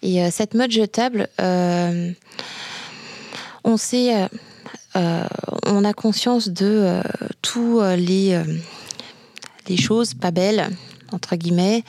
Et 0.02 0.20
euh, 0.20 0.30
cette 0.30 0.54
mode 0.54 0.70
jetable, 0.70 1.28
euh, 1.40 2.10
on 3.64 3.76
sait, 3.76 4.28
euh, 4.96 5.24
on 5.66 5.84
a 5.84 5.92
conscience 5.92 6.48
de 6.48 7.00
tous 7.40 7.80
les, 7.80 8.42
les 9.68 9.76
choses 9.76 10.14
pas 10.14 10.32
belles, 10.32 10.68
entre 11.12 11.36
guillemets, 11.36 11.84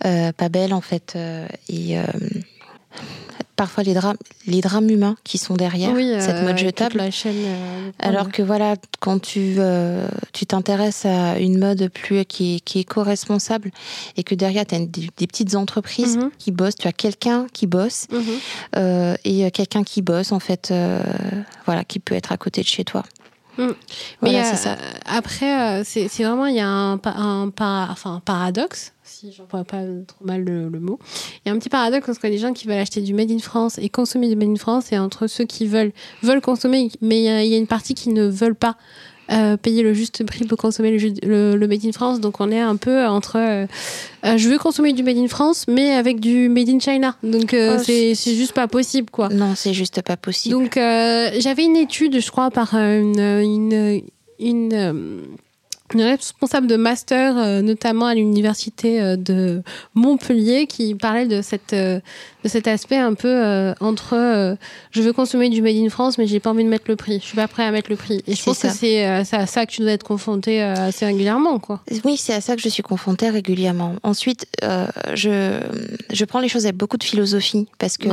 pas 0.00 0.48
belles 0.48 0.72
en 0.72 0.80
fait, 0.80 1.18
et 1.68 1.96
parfois 3.60 3.82
les 3.84 3.92
drames, 3.92 4.16
les 4.46 4.62
drames 4.62 4.88
humains 4.88 5.16
qui 5.22 5.36
sont 5.36 5.54
derrière 5.54 5.92
oui, 5.92 6.14
cette 6.18 6.36
euh, 6.36 6.44
mode 6.44 6.56
toute 6.56 6.64
jetable. 6.64 6.96
La 6.96 7.10
chaîne, 7.10 7.36
euh, 7.44 7.90
Alors 7.98 8.30
que 8.32 8.40
voilà, 8.42 8.76
quand 9.00 9.18
tu 9.20 9.56
euh, 9.58 10.08
tu 10.32 10.46
t'intéresses 10.46 11.04
à 11.04 11.38
une 11.38 11.58
mode 11.58 11.90
plus 11.90 12.24
qui 12.24 12.56
est, 12.56 12.60
qui 12.60 12.78
est 12.78 12.80
éco-responsable 12.82 13.70
et 14.16 14.22
que 14.22 14.34
derrière 14.34 14.64
tu 14.64 14.74
as 14.76 14.78
des, 14.78 15.10
des 15.14 15.26
petites 15.26 15.54
entreprises 15.56 16.16
Mhm. 16.16 16.30
qui 16.38 16.52
bossent, 16.52 16.76
tu 16.76 16.88
as 16.88 16.92
quelqu'un 16.92 17.46
qui 17.52 17.66
bosse 17.66 18.06
Mhm. 18.10 18.20
euh, 18.76 19.14
et 19.24 19.44
euh, 19.44 19.50
quelqu'un 19.50 19.84
qui 19.84 20.00
bosse 20.00 20.32
en 20.32 20.40
fait, 20.40 20.70
euh, 20.70 21.02
voilà, 21.66 21.84
qui 21.84 21.98
peut 21.98 22.14
être 22.14 22.32
à 22.32 22.38
côté 22.38 22.62
de 22.62 22.66
chez 22.66 22.84
toi. 22.84 23.02
Mm. 23.60 23.74
Voilà, 24.20 24.38
Mais 24.38 24.44
c'est 24.44 24.68
euh, 24.68 24.74
ça. 24.74 24.76
après, 25.06 25.80
euh, 25.80 25.82
c'est 25.84 26.06
vraiment, 26.24 26.46
il 26.46 26.56
y 26.56 26.60
a 26.60 26.68
un, 26.68 26.94
enfin, 26.94 28.14
un 28.14 28.20
paradoxe, 28.20 28.92
si 29.02 29.32
j'en 29.32 29.44
vois 29.50 29.64
pas 29.64 29.82
trop 30.06 30.24
mal 30.24 30.44
le, 30.44 30.68
le 30.68 30.80
mot. 30.80 30.98
Il 31.44 31.48
y 31.48 31.52
a 31.52 31.54
un 31.54 31.58
petit 31.58 31.68
paradoxe 31.68 32.08
entre 32.08 32.26
les 32.26 32.38
gens 32.38 32.52
qui 32.52 32.66
veulent 32.66 32.78
acheter 32.78 33.00
du 33.00 33.12
Made 33.14 33.30
in 33.30 33.38
France 33.38 33.78
et 33.78 33.88
consommer 33.88 34.28
du 34.28 34.36
Made 34.36 34.48
in 34.50 34.56
France 34.56 34.92
et 34.92 34.98
entre 34.98 35.26
ceux 35.26 35.44
qui 35.44 35.66
veulent, 35.66 35.92
veulent 36.22 36.40
consommer, 36.40 36.90
mais 37.00 37.18
il 37.20 37.46
y, 37.46 37.48
y 37.50 37.54
a 37.54 37.58
une 37.58 37.66
partie 37.66 37.94
qui 37.94 38.10
ne 38.10 38.26
veulent 38.26 38.54
pas. 38.54 38.76
Euh, 39.30 39.56
payer 39.56 39.82
le 39.82 39.94
juste 39.94 40.24
prix 40.24 40.44
pour 40.44 40.58
consommer 40.58 40.96
le, 40.96 41.12
le, 41.26 41.56
le 41.56 41.68
Made 41.68 41.84
in 41.84 41.92
France. 41.92 42.20
Donc 42.20 42.40
on 42.40 42.50
est 42.50 42.60
un 42.60 42.76
peu 42.76 43.06
entre 43.06 43.36
euh, 43.36 43.66
euh, 44.24 44.36
je 44.36 44.48
veux 44.48 44.58
consommer 44.58 44.92
du 44.92 45.02
Made 45.02 45.18
in 45.18 45.28
France, 45.28 45.66
mais 45.68 45.92
avec 45.92 46.20
du 46.20 46.48
Made 46.48 46.68
in 46.68 46.80
China. 46.80 47.16
Donc 47.22 47.54
euh, 47.54 47.76
Oh, 47.78 47.82
c'est 47.82 48.14
juste 48.14 48.52
pas 48.52 48.68
possible, 48.68 49.10
quoi. 49.10 49.28
Non, 49.28 49.54
c'est 49.54 49.74
juste 49.74 50.02
pas 50.02 50.16
possible. 50.16 50.54
Donc, 50.54 50.74
j'avais 50.74 51.64
une 51.64 51.76
étude, 51.76 52.20
je 52.20 52.30
crois, 52.30 52.50
par 52.50 52.74
une, 52.74 53.18
une, 53.18 54.02
une, 54.38 55.22
une 55.94 56.02
responsable 56.02 56.66
de 56.66 56.76
master, 56.76 57.36
euh, 57.36 57.62
notamment 57.62 58.06
à 58.06 58.14
l'université 58.14 59.00
euh, 59.00 59.16
de 59.16 59.62
Montpellier, 59.94 60.66
qui 60.66 60.94
parlait 60.94 61.26
de, 61.26 61.42
cette, 61.42 61.72
euh, 61.72 62.00
de 62.44 62.48
cet 62.48 62.66
aspect 62.68 62.96
un 62.96 63.14
peu 63.14 63.28
euh, 63.28 63.74
entre 63.80 64.14
euh, 64.16 64.54
je 64.90 65.02
veux 65.02 65.12
consommer 65.12 65.48
du 65.50 65.62
Made 65.62 65.76
in 65.76 65.88
France, 65.90 66.18
mais 66.18 66.26
j'ai 66.26 66.40
pas 66.40 66.50
envie 66.50 66.64
de 66.64 66.68
mettre 66.68 66.86
le 66.88 66.96
prix. 66.96 67.18
Je 67.20 67.26
suis 67.26 67.36
pas 67.36 67.48
prêt 67.48 67.64
à 67.64 67.70
mettre 67.70 67.90
le 67.90 67.96
prix. 67.96 68.22
Et 68.26 68.34
je 68.34 68.42
pense 68.42 68.58
que 68.58 68.68
c'est 68.70 69.06
euh, 69.06 69.22
c'est 69.24 69.36
à 69.36 69.46
ça 69.46 69.66
que 69.66 69.70
tu 69.72 69.80
dois 69.82 69.92
être 69.92 70.04
confronté 70.04 70.60
assez 70.62 71.04
régulièrement, 71.06 71.58
quoi. 71.58 71.80
Oui, 72.04 72.16
c'est 72.16 72.34
à 72.34 72.40
ça 72.40 72.56
que 72.56 72.62
je 72.62 72.68
suis 72.68 72.82
confrontée 72.82 73.28
régulièrement. 73.30 73.94
Ensuite, 74.02 74.46
je, 75.14 75.60
je 76.12 76.24
prends 76.24 76.40
les 76.40 76.48
choses 76.48 76.64
avec 76.64 76.76
beaucoup 76.76 76.96
de 76.96 77.04
philosophie 77.04 77.68
parce 77.78 77.96
que 77.96 78.08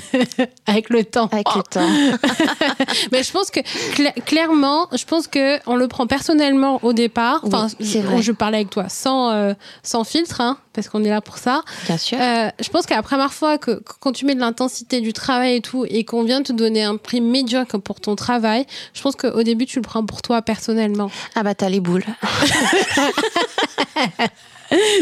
Avec 0.66 0.90
le 0.90 1.04
temps. 1.04 1.28
avec 1.30 1.46
le 1.54 1.62
temps, 1.62 1.86
Mais 3.12 3.22
je 3.22 3.30
pense 3.32 3.50
que 3.50 3.60
cla- 3.94 4.14
clairement, 4.24 4.88
je 4.96 5.04
pense 5.04 5.26
que 5.28 5.58
on 5.68 5.76
le 5.76 5.86
prend 5.88 6.06
personnellement 6.06 6.80
au 6.82 6.92
départ. 6.92 7.40
Enfin, 7.44 7.68
je, 7.80 7.98
vrai. 7.98 8.22
je 8.22 8.32
parlais 8.32 8.58
avec 8.58 8.70
toi 8.70 8.88
sans 8.88 9.54
sans 9.82 10.04
filtre, 10.04 10.40
hein, 10.40 10.58
parce 10.72 10.88
qu'on 10.88 11.04
est 11.04 11.08
là 11.10 11.20
pour 11.20 11.38
ça. 11.38 11.62
bien 11.86 11.98
sûr. 11.98 12.18
Je 12.18 12.68
pense 12.70 12.86
la 12.96 13.02
première 13.02 13.32
fois 13.32 13.58
que 13.66 13.82
quand 14.00 14.12
tu 14.12 14.24
mets 14.24 14.34
de 14.34 14.40
l'intensité 14.40 15.00
du 15.00 15.12
travail 15.12 15.56
et 15.56 15.60
tout, 15.60 15.84
et 15.88 16.04
qu'on 16.04 16.22
vient 16.24 16.42
te 16.42 16.52
donner 16.52 16.84
un 16.84 16.96
prix 16.96 17.20
médiocre 17.20 17.78
pour 17.78 18.00
ton 18.00 18.16
travail, 18.16 18.64
je 18.94 19.02
pense 19.02 19.16
qu'au 19.16 19.42
début 19.42 19.66
tu 19.66 19.78
le 19.78 19.82
prends 19.82 20.04
pour 20.04 20.22
toi 20.22 20.42
personnellement. 20.42 21.10
Ah 21.34 21.42
bah 21.42 21.54
t'as 21.54 21.68
les 21.68 21.80
boules. 21.80 22.04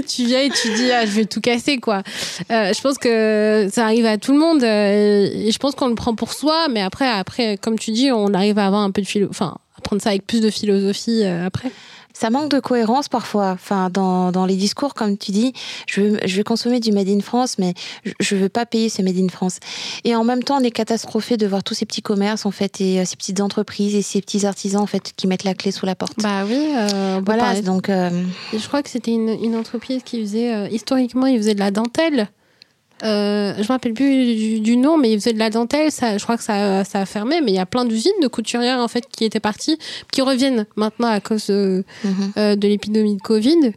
tu 0.08 0.24
viens 0.24 0.40
et 0.40 0.50
tu 0.50 0.72
dis 0.74 0.90
ah, 0.90 1.06
je 1.06 1.12
vais 1.12 1.24
tout 1.26 1.40
casser 1.40 1.78
quoi. 1.78 2.02
Euh, 2.50 2.72
je 2.72 2.80
pense 2.80 2.98
que 2.98 3.68
ça 3.72 3.84
arrive 3.84 4.06
à 4.06 4.18
tout 4.18 4.32
le 4.32 4.38
monde 4.38 4.62
euh, 4.62 5.28
et 5.32 5.50
je 5.50 5.58
pense 5.58 5.74
qu'on 5.74 5.88
le 5.88 5.94
prend 5.94 6.14
pour 6.14 6.32
soi, 6.32 6.68
mais 6.70 6.80
après 6.80 7.08
après 7.08 7.58
comme 7.58 7.78
tu 7.78 7.90
dis 7.90 8.10
on 8.10 8.32
arrive 8.34 8.58
à 8.58 8.66
avoir 8.66 8.82
un 8.82 8.90
peu 8.90 9.02
de 9.02 9.06
philo, 9.06 9.28
enfin 9.30 9.56
à 9.76 9.80
prendre 9.82 10.00
ça 10.00 10.10
avec 10.10 10.26
plus 10.26 10.40
de 10.40 10.50
philosophie 10.50 11.22
euh, 11.24 11.46
après 11.46 11.70
ça 12.14 12.30
manque 12.30 12.50
de 12.50 12.60
cohérence 12.60 13.08
parfois. 13.08 13.50
Enfin, 13.50 13.90
dans, 13.90 14.32
dans 14.32 14.46
les 14.46 14.56
discours, 14.56 14.94
comme 14.94 15.18
tu 15.18 15.32
dis, 15.32 15.52
je 15.86 16.00
veux, 16.00 16.18
je 16.24 16.36
veux 16.36 16.44
consommer 16.44 16.80
du 16.80 16.92
Made 16.92 17.08
in 17.08 17.20
France, 17.20 17.58
mais 17.58 17.74
je 18.20 18.34
ne 18.34 18.40
veux 18.40 18.48
pas 18.48 18.64
payer 18.64 18.88
ce 18.88 19.02
Made 19.02 19.18
in 19.18 19.28
France. 19.28 19.58
Et 20.04 20.14
en 20.14 20.24
même 20.24 20.42
temps, 20.42 20.58
on 20.58 20.64
est 20.64 20.70
catastrophé 20.70 21.36
de 21.36 21.46
voir 21.46 21.62
tous 21.64 21.74
ces 21.74 21.84
petits 21.84 22.02
commerces, 22.02 22.46
en 22.46 22.52
fait, 22.52 22.80
et 22.80 23.00
euh, 23.00 23.04
ces 23.04 23.16
petites 23.16 23.40
entreprises 23.40 23.94
et 23.94 24.02
ces 24.02 24.20
petits 24.20 24.46
artisans, 24.46 24.80
en 24.80 24.86
fait, 24.86 25.12
qui 25.16 25.26
mettent 25.26 25.44
la 25.44 25.54
clé 25.54 25.72
sous 25.72 25.86
la 25.86 25.96
porte. 25.96 26.14
Bah 26.22 26.44
oui, 26.46 26.68
euh, 26.76 27.20
voilà. 27.26 27.60
Donc, 27.60 27.88
euh, 27.88 28.10
je 28.52 28.66
crois 28.66 28.82
que 28.82 28.88
c'était 28.88 29.12
une, 29.12 29.28
une, 29.28 29.56
entreprise 29.56 30.02
qui 30.04 30.20
faisait, 30.20 30.70
historiquement, 30.70 31.26
ils 31.26 31.38
faisaient 31.38 31.54
de 31.54 31.60
la 31.60 31.70
dentelle. 31.70 32.28
Euh, 33.02 33.54
je 33.56 33.62
me 33.62 33.68
rappelle 33.68 33.92
plus 33.92 34.60
du, 34.60 34.76
nom, 34.76 34.96
mais 34.96 35.12
ils 35.12 35.20
faisaient 35.20 35.32
de 35.32 35.38
la 35.38 35.50
dentelle. 35.50 35.90
Ça, 35.90 36.16
je 36.16 36.22
crois 36.22 36.36
que 36.36 36.42
ça, 36.42 36.84
ça 36.84 37.00
a 37.00 37.06
fermé, 37.06 37.40
mais 37.40 37.50
il 37.50 37.54
y 37.54 37.58
a 37.60 37.66
plein 37.66 37.84
d'usines 37.84 38.12
de 38.22 38.28
couturières 38.28 38.78
en 38.78 38.88
fait 38.88 39.04
qui 39.10 39.24
étaient 39.24 39.40
parties, 39.40 39.78
qui 40.12 40.22
reviennent 40.22 40.66
maintenant 40.76 41.08
à 41.08 41.20
cause 41.20 41.46
de, 41.48 41.84
mhm. 42.04 42.32
euh, 42.36 42.56
de 42.56 42.68
l'épidémie 42.68 43.16
de 43.16 43.22
Covid. 43.22 43.72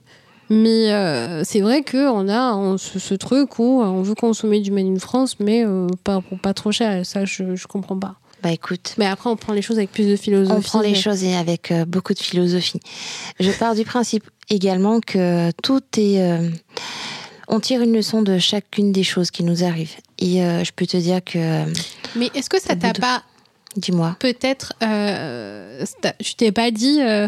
Mais 0.50 0.94
euh, 0.94 1.44
c'est 1.44 1.60
vrai 1.60 1.84
qu'on 1.84 2.30
a 2.30 2.78
ce, 2.78 3.14
truc 3.16 3.60
où 3.60 3.82
on 3.82 4.02
veut 4.02 4.16
consommer 4.16 4.62
du 4.62 4.72
Made 4.72 4.86
in 4.86 5.00
France, 5.00 5.40
mais 5.40 5.66
pas, 6.06 6.22
pas 6.42 6.54
trop 6.54 6.72
cher. 6.72 7.06
Ça, 7.06 7.26
je, 7.26 7.56
je 7.56 7.68
comprends 7.68 8.00
pas. 8.00 8.16
Bah 8.44 8.52
écoute. 8.52 8.94
Mais 8.98 9.08
après, 9.08 9.30
on 9.30 9.36
prend 9.36 9.52
les 9.52 9.64
choses 9.64 9.78
avec 9.78 9.92
plus 9.92 10.08
de 10.08 10.16
philosophie. 10.16 10.58
On 10.58 10.62
prend 10.62 10.80
les 10.80 10.96
choses 10.96 11.26
avec 11.26 11.74
beaucoup 11.88 12.14
de 12.14 12.20
philosophie. 12.20 12.80
Je 13.42 13.52
pars 13.52 13.76
du 13.76 13.84
principe 13.84 14.24
également 14.50 15.02
que 15.02 15.52
tout 15.64 15.82
est 15.98 16.40
on 17.48 17.60
tire 17.60 17.82
une 17.82 17.94
leçon 17.94 18.22
de 18.22 18.38
chacune 18.38 18.92
des 18.92 19.04
choses 19.04 19.32
qui 19.32 19.44
nous 19.44 19.64
arrivent. 19.64 19.96
Et 20.20 20.44
euh, 20.44 20.64
je 20.64 20.72
peux 20.72 20.86
te 20.86 20.98
dire 20.98 21.24
que. 21.24 21.66
Mais 22.16 22.30
est-ce 22.34 22.50
que 22.50 22.62
ça 22.62 22.76
t'a 22.76 22.94
pas. 22.94 23.24
Dis-moi. 23.76 24.16
Peut-être. 24.20 24.74
Euh, 24.84 25.86
je 26.20 26.34
t'ai 26.34 26.52
pas 26.52 26.72
dit. 26.72 27.02
Euh, 27.02 27.28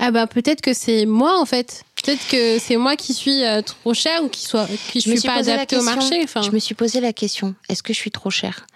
ah 0.00 0.10
bah 0.10 0.26
peut-être 0.26 0.60
que 0.60 0.74
c'est 0.74 1.06
moi 1.06 1.40
en 1.40 1.44
fait. 1.44 1.84
Peut-être 2.02 2.26
que 2.28 2.58
c'est 2.58 2.76
moi 2.76 2.96
qui 2.96 3.14
suis 3.14 3.42
trop 3.64 3.94
cher 3.94 4.22
ou 4.24 4.28
qui 4.28 4.42
soit 4.42 4.66
qui 4.90 5.00
je, 5.00 5.08
suis 5.08 5.26
pas 5.26 5.36
adaptée 5.36 5.76
au 5.76 5.82
marché. 5.82 6.20
Enfin. 6.24 6.42
Je 6.42 6.50
me 6.50 6.58
suis 6.58 6.74
posé 6.74 7.00
la 7.00 7.12
question 7.12 7.54
est-ce 7.68 7.82
que 7.82 7.92
je 7.92 7.98
suis 7.98 8.10
trop 8.10 8.30
chère? 8.30 8.66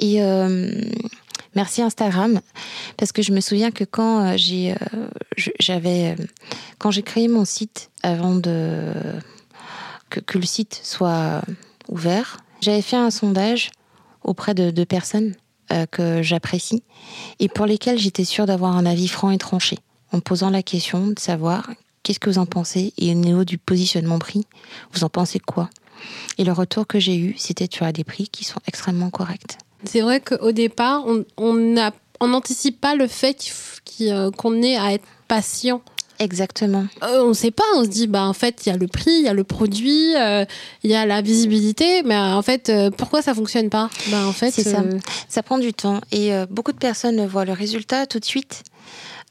Et 0.00 0.20
merci 1.54 1.80
Instagram 1.80 2.40
parce 2.96 3.12
que 3.12 3.22
je 3.22 3.30
me 3.30 3.40
souviens 3.40 3.70
que 3.70 3.84
quand 3.84 4.36
j'ai 4.36 4.74
j'avais 5.60 6.16
quand 6.78 6.90
j'ai 6.90 7.02
créé 7.02 7.28
mon 7.28 7.44
site 7.44 7.90
avant 8.02 8.34
de 8.34 8.92
que, 10.10 10.38
le 10.38 10.46
site 10.46 10.80
soit 10.82 11.42
ouvert. 11.88 12.38
J'avais 12.60 12.82
fait 12.82 12.96
un 12.96 13.10
sondage 13.10 13.70
auprès 14.22 14.54
de, 14.54 14.84
personnes 14.84 15.34
euh, 15.72 15.86
que 15.86 16.22
j'apprécie 16.22 16.82
et 17.38 17.48
pour 17.48 17.66
lesquelles 17.66 17.98
j'étais 17.98 18.24
sûre 18.24 18.46
d'avoir 18.46 18.76
un 18.76 18.86
avis 18.86 19.08
franc 19.08 19.30
et 19.30 19.38
tranché, 19.38 19.78
en 20.12 20.20
posant 20.20 20.50
la 20.50 20.62
question 20.62 21.08
de 21.08 21.18
savoir 21.18 21.70
qu'est-ce 22.02 22.20
que 22.20 22.30
vous 22.30 22.38
en 22.38 22.46
pensez 22.46 22.92
et 22.98 23.10
au 23.10 23.14
niveau 23.14 23.44
du 23.44 23.58
positionnement 23.58 24.18
prix, 24.18 24.46
vous 24.92 25.04
en 25.04 25.08
pensez 25.08 25.38
quoi? 25.38 25.70
Et 26.38 26.44
le 26.44 26.52
retour 26.52 26.86
que 26.86 26.98
j'ai 26.98 27.16
eu, 27.16 27.34
c'était 27.36 27.68
tu 27.68 27.84
as 27.84 27.92
des 27.92 28.04
prix 28.04 28.28
qui 28.28 28.44
sont 28.44 28.60
extrêmement 28.66 29.10
corrects. 29.10 29.58
C'est 29.84 30.00
vrai 30.00 30.20
qu'au 30.20 30.52
départ, 30.52 31.04
on 31.36 31.54
n'anticipe 32.20 32.76
on 32.76 32.80
pas 32.80 32.94
le 32.94 33.06
fait 33.06 33.52
euh, 34.00 34.30
qu'on 34.30 34.62
ait 34.62 34.76
à 34.76 34.92
être 34.92 35.06
patient 35.28 35.82
Exactement. 36.18 36.86
Euh, 37.02 37.22
on 37.22 37.28
ne 37.28 37.32
sait 37.32 37.50
pas, 37.50 37.64
on 37.76 37.84
se 37.84 37.88
dit, 37.88 38.06
bah, 38.06 38.24
en 38.24 38.32
fait, 38.32 38.66
il 38.66 38.70
y 38.70 38.72
a 38.72 38.76
le 38.76 38.88
prix, 38.88 39.10
il 39.10 39.24
y 39.24 39.28
a 39.28 39.34
le 39.34 39.44
produit, 39.44 40.16
euh, 40.16 40.44
il 40.82 40.90
y 40.90 40.94
a 40.94 41.06
la 41.06 41.22
visibilité, 41.22 42.02
mais 42.02 42.16
euh, 42.16 42.34
en 42.34 42.42
fait, 42.42 42.72
pourquoi 42.96 43.22
ça 43.22 43.34
fonctionne 43.34 43.70
pas? 43.70 43.88
Bah, 44.08 44.26
en 44.26 44.32
fait, 44.32 44.50
C'est 44.50 44.64
ça. 44.64 44.82
Ça 45.28 45.42
prend 45.42 45.58
du 45.58 45.72
temps 45.72 46.00
et 46.12 46.32
beaucoup 46.50 46.72
de 46.72 46.78
personnes 46.78 47.26
voient 47.26 47.44
le 47.44 47.52
résultat 47.52 48.06
tout 48.06 48.18
de 48.18 48.24
suite. 48.24 48.64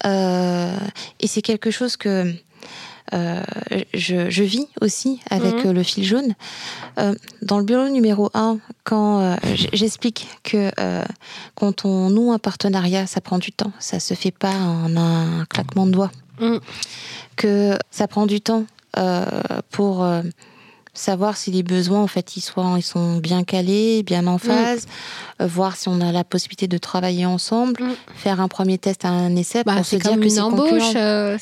et 0.05 1.27
c'est 1.27 1.41
quelque 1.41 1.71
chose 1.71 1.97
que 1.97 2.33
je, 3.13 4.41
vis 4.43 4.67
aussi 4.81 5.19
avec 5.29 5.65
mhm. 5.65 5.71
le 5.71 5.83
fil 5.83 6.03
jaune. 6.03 6.35
dans 7.41 7.59
le 7.59 7.65
bureau 7.65 7.89
numéro 7.89 8.29
1, 8.33 8.59
quand 8.83 9.37
j'explique 9.73 10.27
que 10.43 10.71
quand 11.55 11.85
on 11.85 12.09
noue 12.09 12.31
un 12.31 12.39
partenariat, 12.39 13.07
ça 13.07 13.21
prend 13.21 13.39
du 13.39 13.51
temps, 13.51 13.71
ça 13.79 13.99
se 13.99 14.13
fait 14.13 14.31
pas 14.31 14.53
en 14.53 14.95
un 14.95 15.45
claquement 15.45 15.85
de 15.85 15.91
doigts. 15.91 16.11
Que 17.35 17.77
ça 17.91 18.07
prend 18.07 18.25
du 18.25 18.41
temps 18.41 18.65
euh, 18.97 19.25
pour 19.69 20.03
euh, 20.03 20.21
savoir 20.95 21.37
si 21.37 21.51
les 21.51 21.61
besoins 21.61 22.01
en 22.01 22.07
fait 22.07 22.35
ils, 22.35 22.41
soient, 22.41 22.73
ils 22.77 22.81
sont 22.81 23.17
bien 23.17 23.43
calés, 23.43 24.01
bien 24.01 24.25
en 24.25 24.37
mm. 24.37 24.39
phase, 24.39 24.87
euh, 25.39 25.45
voir 25.45 25.75
si 25.75 25.87
on 25.87 26.01
a 26.01 26.11
la 26.11 26.23
possibilité 26.23 26.67
de 26.67 26.79
travailler 26.79 27.27
ensemble, 27.27 27.83
mm. 27.83 27.95
faire 28.15 28.41
un 28.41 28.47
premier 28.47 28.79
test 28.79 29.05
un 29.05 29.35
essai 29.35 29.63
bah, 29.63 29.75
pour 29.75 29.85
se 29.85 29.97
dire 29.97 30.19
que 30.19 30.29
c'est 30.29 30.39
embauche. 30.39 30.95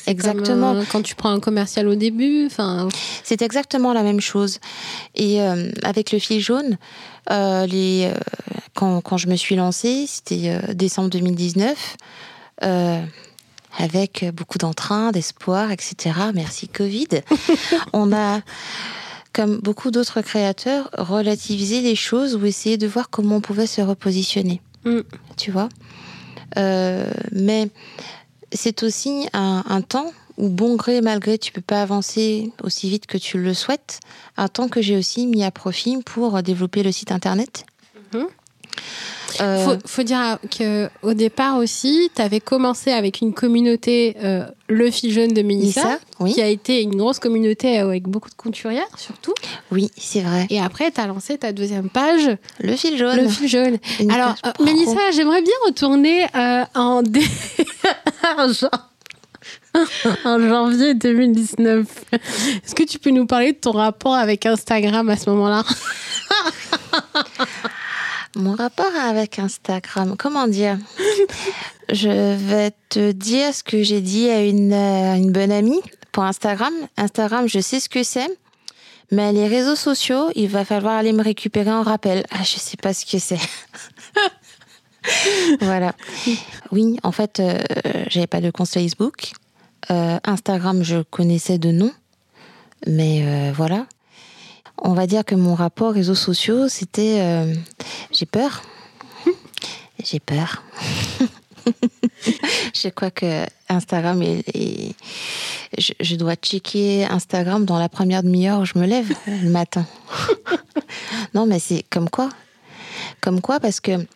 exactement. 0.06 0.82
quand 0.92 1.00
tu 1.00 1.14
prends 1.14 1.30
un 1.30 1.40
commercial 1.40 1.88
au 1.88 1.94
début, 1.94 2.46
enfin. 2.46 2.88
C'est 3.24 3.40
exactement 3.40 3.94
la 3.94 4.02
même 4.02 4.20
chose. 4.20 4.58
Et 5.14 5.40
avec 5.82 6.12
le 6.12 6.18
fil 6.18 6.40
jaune, 6.40 6.76
les, 7.30 8.10
quand, 8.74 9.00
quand, 9.00 9.16
je 9.16 9.28
me 9.28 9.36
suis 9.36 9.56
lancée, 9.56 10.04
c'était 10.06 10.60
décembre 10.74 11.08
2019 11.08 11.96
avec 13.78 14.24
beaucoup 14.34 14.58
d'entrain, 14.58 15.12
d'espoir, 15.12 15.70
etc. 15.70 16.14
Merci 16.34 16.68
Covid. 16.68 17.08
on 17.92 18.12
a, 18.12 18.40
comme 19.32 19.58
beaucoup 19.58 19.90
d'autres 19.90 20.22
créateurs, 20.22 20.90
relativisé 20.96 21.80
les 21.80 21.94
choses 21.94 22.34
ou 22.34 22.46
essayé 22.46 22.78
de 22.78 22.86
voir 22.86 23.10
comment 23.10 23.36
on 23.36 23.40
pouvait 23.40 23.66
se 23.66 23.80
repositionner. 23.80 24.60
Mm. 24.84 25.00
Tu 25.36 25.50
vois? 25.50 25.68
Euh, 26.56 27.10
Mais 27.32 27.68
c'est 28.52 28.82
aussi 28.82 29.28
un, 29.32 29.82
temps 29.82 30.12
où, 30.38 30.48
bon 30.48 30.76
gré, 30.76 31.00
malgré, 31.00 31.36
tu 31.36 31.52
peux 31.52 31.60
pas 31.60 31.82
avancer 31.82 32.52
aussi 32.62 32.88
vite 32.88 33.06
que 33.06 33.18
tu 33.18 33.38
le 33.38 33.52
souhaites. 33.52 34.00
Un 34.36 34.48
temps 34.48 34.68
que 34.68 34.80
j'ai 34.80 34.96
aussi 34.96 35.26
mis 35.26 35.44
à 35.44 35.50
profit 35.50 36.02
pour 36.02 36.42
développer 36.42 36.82
le 36.82 36.92
site 36.92 37.12
internet. 37.12 37.66
Mm-hmm. 38.12 38.26
Euh, 39.40 39.64
faut, 39.64 39.76
faut 39.84 40.02
dire 40.02 40.38
qu'au 40.56 41.14
départ 41.14 41.56
aussi, 41.58 42.10
tu 42.14 42.22
avais 42.22 42.40
commencé 42.40 42.90
avec 42.92 43.20
une 43.20 43.32
communauté, 43.34 44.16
euh, 44.22 44.44
le 44.68 44.90
fil 44.90 45.12
jaune 45.12 45.32
de 45.32 45.42
Mélissa, 45.42 45.98
qui 46.26 46.40
a 46.42 46.48
été 46.48 46.82
une 46.82 46.96
grosse 46.96 47.18
communauté 47.18 47.78
avec 47.78 48.04
beaucoup 48.04 48.30
de 48.30 48.34
couturières 48.34 48.84
surtout. 48.96 49.34
Oui, 49.70 49.90
c'est 49.96 50.20
vrai. 50.20 50.46
Et 50.50 50.60
après, 50.60 50.90
tu 50.90 51.00
as 51.00 51.06
lancé 51.06 51.38
ta 51.38 51.52
deuxième 51.52 51.88
page, 51.88 52.36
le 52.60 52.76
fil 52.76 52.96
jaune. 52.96 53.16
Le 53.16 53.28
fil 53.28 53.48
jaune. 53.48 53.78
Alors, 54.10 54.34
euh, 54.44 54.50
Mélissa, 54.64 55.10
j'aimerais 55.14 55.42
bien 55.42 55.54
retourner 55.66 56.26
en, 56.74 57.02
en 60.24 60.38
janvier 60.40 60.94
2019. 60.94 61.86
Est-ce 62.12 62.74
que 62.74 62.84
tu 62.84 62.98
peux 62.98 63.10
nous 63.10 63.26
parler 63.26 63.52
de 63.52 63.58
ton 63.58 63.72
rapport 63.72 64.14
avec 64.14 64.46
Instagram 64.46 65.08
à 65.08 65.16
ce 65.16 65.30
moment-là? 65.30 65.64
mon 68.36 68.54
rapport 68.54 68.94
avec 68.94 69.38
Instagram, 69.38 70.14
comment 70.18 70.46
dire? 70.46 70.78
Je 71.92 72.34
vais 72.36 72.72
te 72.88 73.12
dire 73.12 73.54
ce 73.54 73.62
que 73.62 73.82
j'ai 73.82 74.00
dit 74.00 74.28
à 74.28 74.42
une, 74.42 74.72
euh, 74.72 75.14
une 75.14 75.32
bonne 75.32 75.52
amie 75.52 75.80
pour 76.12 76.24
Instagram. 76.24 76.72
Instagram, 76.96 77.48
je 77.48 77.60
sais 77.60 77.80
ce 77.80 77.88
que 77.88 78.02
c'est. 78.02 78.28
Mais 79.12 79.32
les 79.32 79.46
réseaux 79.46 79.76
sociaux, 79.76 80.30
il 80.34 80.48
va 80.48 80.64
falloir 80.64 80.94
aller 80.94 81.12
me 81.12 81.22
récupérer 81.22 81.70
en 81.70 81.82
rappel. 81.82 82.24
Ah, 82.30 82.42
je 82.42 82.58
sais 82.58 82.76
pas 82.76 82.92
ce 82.92 83.06
que 83.06 83.18
c'est. 83.18 83.38
voilà. 85.60 85.94
Oui, 86.72 86.98
en 87.02 87.12
fait, 87.12 87.40
euh, 87.40 87.58
j'avais 88.08 88.26
pas 88.26 88.40
de 88.40 88.50
compte 88.50 88.68
Facebook. 88.68 89.32
Euh, 89.90 90.18
Instagram, 90.24 90.82
je 90.82 91.02
connaissais 91.02 91.58
de 91.58 91.70
nom. 91.70 91.92
Mais 92.86 93.52
voilà 93.52 93.86
on 94.78 94.92
va 94.92 95.06
dire 95.06 95.24
que 95.24 95.34
mon 95.34 95.54
rapport 95.54 95.88
aux 95.88 95.92
réseaux 95.92 96.14
sociaux, 96.14 96.68
c'était 96.68 97.20
euh, 97.20 97.54
j'ai 98.12 98.26
peur. 98.26 98.62
j'ai 100.04 100.20
peur. 100.20 100.62
je 102.74 102.88
crois 102.88 103.10
que 103.10 103.44
Instagram 103.68 104.22
et, 104.22 104.94
je, 105.78 106.14
dois 106.16 106.36
checker 106.36 107.04
Instagram 107.04 107.64
dans 107.64 107.78
la 107.78 107.88
première 107.88 108.22
demi-heure 108.22 108.60
où 108.60 108.64
je 108.64 108.78
me 108.78 108.86
lève 108.86 109.12
le 109.26 109.50
matin. 109.50 109.84
non, 111.34 111.46
mais 111.46 111.58
c'est 111.58 111.84
comme 111.90 112.08
quoi 112.08 112.28
Comme 113.20 113.40
quoi 113.40 113.58
Parce 113.58 113.80
que 113.80 114.06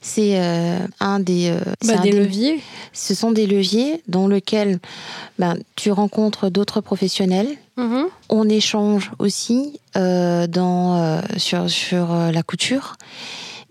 c'est 0.00 0.40
euh, 0.40 0.78
un 1.00 1.20
des, 1.20 1.50
euh, 1.50 1.60
bah, 1.86 1.98
des, 1.98 2.12
leviers. 2.12 2.60
Ce 2.92 3.14
sont 3.14 3.30
des 3.30 3.46
leviers 3.46 4.02
dans 4.08 4.28
lesquels 4.28 4.78
ben, 5.38 5.56
tu 5.76 5.90
rencontres 5.90 6.50
d'autres 6.50 6.80
professionnels. 6.80 7.48
Mm-hmm. 7.76 8.04
On 8.28 8.48
échange 8.48 9.12
aussi 9.18 9.80
euh, 9.96 10.46
dans, 10.46 11.20
sur, 11.36 11.70
sur 11.70 12.14
la 12.14 12.42
couture. 12.42 12.96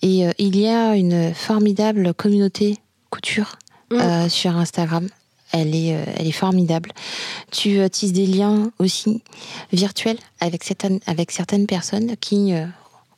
Et 0.02 0.26
il 0.38 0.58
y 0.58 0.68
a 0.68 0.96
une 0.96 1.34
formidable 1.34 2.14
communauté 2.14 2.78
couture 3.10 3.58
mm. 3.92 4.30
sur 4.30 4.56
Instagram. 4.56 5.10
elle 5.52 5.76
est, 5.76 5.98
elle 6.16 6.28
est 6.28 6.32
formidable. 6.32 6.94
Tu 7.52 7.82
tisses 7.90 8.14
des 8.14 8.26
liens 8.26 8.72
aussi 8.80 9.22
virtuels 9.74 10.20
avec 10.40 10.64
certaines, 10.64 11.00
avec 11.06 11.32
certaines 11.32 11.66
personnes 11.66 12.16
qui, 12.22 12.54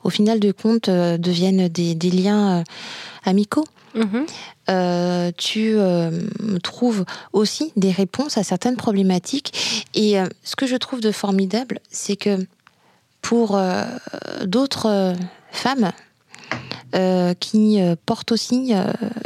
au 0.04 0.10
final 0.10 0.40
de 0.40 0.52
compte, 0.52 0.88
euh, 0.88 1.18
deviennent 1.18 1.68
des, 1.68 1.94
des 1.94 2.10
liens 2.10 2.60
euh, 2.60 2.62
amicaux. 3.24 3.66
Mhm. 3.94 4.26
Euh, 4.70 5.32
tu 5.36 5.76
trouves 6.62 7.04
aussi 7.32 7.72
des 7.76 7.90
réponses 7.90 8.38
à 8.38 8.42
certaines 8.42 8.76
problématiques. 8.76 9.86
Et 9.94 10.14
ce 10.44 10.56
que 10.56 10.66
je 10.66 10.76
trouve 10.76 11.02
de 11.02 11.12
formidable, 11.12 11.78
c'est 11.90 12.16
que 12.16 12.46
pour 13.20 13.60
d'autres 14.44 15.14
femmes 15.50 15.92
qui 17.38 17.80
portent 18.06 18.32
aussi 18.32 18.72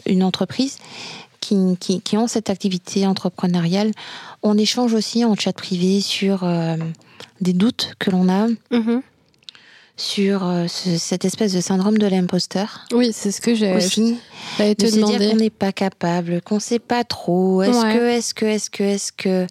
une 0.06 0.24
entreprise, 0.24 0.78
qui, 1.46 1.76
qui, 1.78 2.00
qui 2.00 2.16
ont 2.16 2.26
cette 2.26 2.50
activité 2.50 3.06
entrepreneuriale, 3.06 3.92
on 4.42 4.58
échange 4.58 4.94
aussi 4.94 5.24
en 5.24 5.34
chat 5.34 5.52
privé 5.52 6.00
sur 6.00 6.44
euh, 6.44 6.76
des 7.40 7.52
doutes 7.52 7.94
que 7.98 8.10
l'on 8.10 8.28
a, 8.28 8.48
Mhm. 8.70 9.02
Sur 9.96 10.46
euh, 10.46 10.66
ce- 10.68 10.98
cette 10.98 11.24
espèce 11.24 11.52
de 11.54 11.60
syndrome 11.60 11.96
de 11.98 12.06
l'imposteur. 12.06 12.84
Oui, 12.92 13.10
c'est 13.14 13.30
ce 13.30 13.40
que 13.40 13.54
j'ai- 13.54 13.74
Aussi, 13.74 14.18
j'allais 14.58 14.74
de 14.74 14.84
te 14.84 14.90
se 14.90 14.96
dire 14.96 15.06
demander. 15.06 15.28
qu'on 15.30 15.36
n'est 15.36 15.50
pas 15.50 15.72
capable, 15.72 16.42
qu'on 16.42 16.60
sait 16.60 16.78
pas 16.78 17.02
trop, 17.04 17.62
est-ce 17.62 17.78
Ouais. 17.82 17.94
que, 17.94 18.04
est-ce 18.10 18.34
que, 18.34 18.44
est-ce 18.44 18.70
que, 18.70 18.82
est-ce 18.84 19.12
que, 19.12 19.46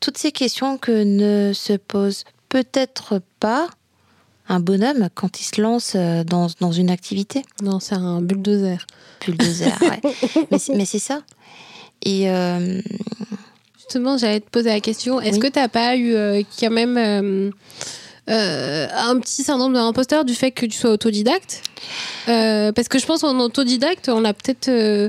toutes 0.00 0.18
ces 0.18 0.30
questions 0.32 0.76
que 0.78 1.04
ne 1.04 1.52
se 1.54 1.72
pose 1.74 2.24
peut-être 2.50 3.20
pas 3.40 3.68
un 4.50 4.60
bonhomme 4.60 5.08
quand 5.14 5.40
il 5.40 5.44
se 5.44 5.60
lance 5.60 5.92
euh, 5.94 6.24
dans, 6.24 6.46
dans 6.60 6.72
une 6.72 6.88
activité. 6.90 7.42
Non, 7.62 7.80
c'est 7.80 7.94
un 7.96 8.22
bulldozer. 8.22 8.78
Bulldozer, 9.26 9.72
ouais. 9.82 10.00
mais 10.50 10.58
c'est 10.58 10.74
mais 10.74 10.84
c'est 10.86 10.98
ça. 10.98 11.20
Et 12.04 12.30
euh, 12.30 12.80
Justement, 13.78 14.16
j'allais 14.18 14.40
te 14.40 14.48
poser 14.50 14.68
la 14.70 14.80
question. 14.80 15.20
Est-ce 15.20 15.34
Oui. 15.36 15.40
que 15.40 15.46
tu 15.48 15.58
n'as 15.58 15.68
pas 15.68 15.96
eu 15.96 16.14
euh, 16.14 16.42
quand 16.60 16.70
même 16.70 16.96
euh, 16.98 17.50
euh, 18.28 18.86
un 18.94 19.18
petit 19.20 19.42
syndrome 19.42 19.72
de 19.72 19.78
l'imposteur 19.78 20.24
du 20.24 20.34
fait 20.34 20.50
que 20.50 20.66
tu 20.66 20.76
sois 20.78 20.90
autodidacte 20.90 21.62
Euh, 22.28 22.72
Parce 22.72 22.88
que 22.88 22.98
je 22.98 23.06
pense 23.06 23.20
qu'en 23.22 23.38
autodidacte, 23.40 24.08
on 24.08 24.24
a 24.24 24.32
peut-être 24.34 24.68
euh, 24.68 25.08